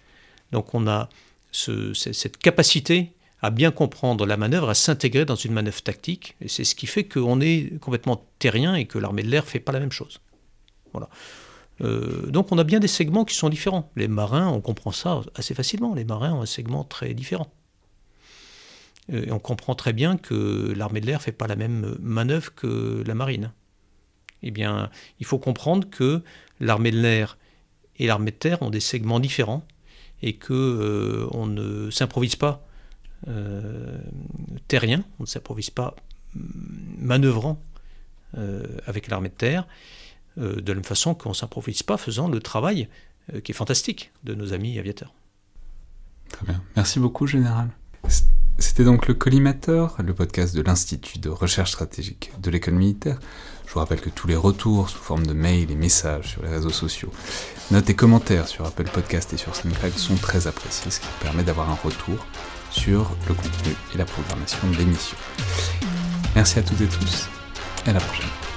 Donc 0.52 0.74
on 0.74 0.86
a 0.86 1.08
ce, 1.50 1.94
cette 1.94 2.36
capacité 2.36 3.12
à 3.40 3.48
bien 3.48 3.70
comprendre 3.70 4.26
la 4.26 4.36
manœuvre, 4.36 4.68
à 4.68 4.74
s'intégrer 4.74 5.24
dans 5.24 5.34
une 5.34 5.54
manœuvre 5.54 5.80
tactique. 5.80 6.36
Et 6.42 6.48
c'est 6.48 6.64
ce 6.64 6.74
qui 6.74 6.86
fait 6.86 7.04
qu'on 7.04 7.40
est 7.40 7.80
complètement 7.80 8.22
terrien 8.38 8.74
et 8.74 8.84
que 8.84 8.98
l'armée 8.98 9.22
de 9.22 9.28
l'air 9.28 9.44
ne 9.44 9.48
fait 9.48 9.60
pas 9.60 9.72
la 9.72 9.80
même 9.80 9.92
chose. 9.92 10.20
Voilà. 10.92 11.08
Euh, 11.80 12.26
donc 12.26 12.52
on 12.52 12.58
a 12.58 12.64
bien 12.64 12.78
des 12.78 12.86
segments 12.86 13.24
qui 13.24 13.34
sont 13.34 13.48
différents. 13.48 13.90
Les 13.96 14.08
marins, 14.08 14.48
on 14.48 14.60
comprend 14.60 14.92
ça 14.92 15.22
assez 15.34 15.54
facilement. 15.54 15.94
Les 15.94 16.04
marins 16.04 16.34
ont 16.34 16.42
un 16.42 16.46
segment 16.46 16.84
très 16.84 17.14
différent. 17.14 17.50
Euh, 19.10 19.24
et 19.24 19.32
on 19.32 19.38
comprend 19.38 19.74
très 19.74 19.94
bien 19.94 20.18
que 20.18 20.74
l'armée 20.76 21.00
de 21.00 21.06
l'air 21.06 21.20
ne 21.20 21.24
fait 21.24 21.32
pas 21.32 21.46
la 21.46 21.56
même 21.56 21.96
manœuvre 21.98 22.54
que 22.54 23.02
la 23.06 23.14
marine. 23.14 23.52
Eh 24.42 24.50
bien, 24.50 24.90
il 25.20 25.26
faut 25.26 25.38
comprendre 25.38 25.88
que 25.88 26.22
l'armée 26.60 26.90
de 26.90 27.00
l'air 27.00 27.38
et 27.96 28.06
l'armée 28.06 28.30
de 28.30 28.36
terre 28.36 28.62
ont 28.62 28.70
des 28.70 28.80
segments 28.80 29.20
différents 29.20 29.64
et 30.22 30.34
que 30.34 30.52
euh, 30.52 31.28
on 31.32 31.46
ne 31.46 31.90
s'improvise 31.90 32.36
pas 32.36 32.66
terrien, 34.66 35.04
on 35.20 35.22
ne 35.22 35.28
s'improvise 35.28 35.70
pas 35.70 35.94
manœuvrant 36.98 37.62
avec 38.86 39.06
l'armée 39.06 39.28
de 39.28 39.34
terre, 39.34 39.64
euh, 40.38 40.60
de 40.60 40.68
la 40.68 40.76
même 40.76 40.84
façon 40.84 41.14
qu'on 41.14 41.30
ne 41.30 41.34
s'improvise 41.34 41.82
pas 41.82 41.98
faisant 41.98 42.26
le 42.26 42.40
travail 42.40 42.88
euh, 43.34 43.40
qui 43.40 43.52
est 43.52 43.54
fantastique 43.54 44.12
de 44.24 44.34
nos 44.34 44.54
amis 44.54 44.78
aviateurs. 44.78 45.12
Très 46.30 46.46
bien. 46.46 46.62
Merci 46.74 47.00
beaucoup, 47.00 47.26
Général. 47.26 47.68
C'était 48.58 48.84
donc 48.84 49.08
le 49.08 49.14
Collimateur, 49.14 49.96
le 50.02 50.14
podcast 50.14 50.56
de 50.56 50.62
l'Institut 50.62 51.18
de 51.18 51.28
recherche 51.28 51.72
stratégique 51.72 52.32
de 52.40 52.50
l'école 52.50 52.74
militaire. 52.74 53.18
Je 53.72 53.74
vous 53.74 53.80
rappelle 53.80 54.02
que 54.02 54.10
tous 54.10 54.26
les 54.26 54.36
retours 54.36 54.90
sous 54.90 54.98
forme 54.98 55.26
de 55.26 55.32
mails 55.32 55.70
et 55.70 55.74
messages 55.74 56.32
sur 56.32 56.42
les 56.42 56.50
réseaux 56.50 56.68
sociaux, 56.68 57.10
notes 57.70 57.88
et 57.88 57.94
commentaires 57.94 58.46
sur 58.46 58.66
Apple 58.66 58.84
Podcast 58.84 59.32
et 59.32 59.38
sur 59.38 59.56
SoundCloud 59.56 59.96
sont 59.96 60.16
très 60.16 60.46
appréciés, 60.46 60.90
ce 60.90 61.00
qui 61.00 61.06
permet 61.22 61.42
d'avoir 61.42 61.70
un 61.70 61.78
retour 61.82 62.26
sur 62.70 63.10
le 63.26 63.32
contenu 63.32 63.74
et 63.94 63.96
la 63.96 64.04
programmation 64.04 64.68
de 64.68 64.76
l'émission. 64.76 65.16
Merci 66.34 66.58
à 66.58 66.62
toutes 66.62 66.82
et 66.82 66.86
tous, 66.86 67.30
et 67.86 67.88
à 67.88 67.92
la 67.94 68.00
prochaine. 68.00 68.51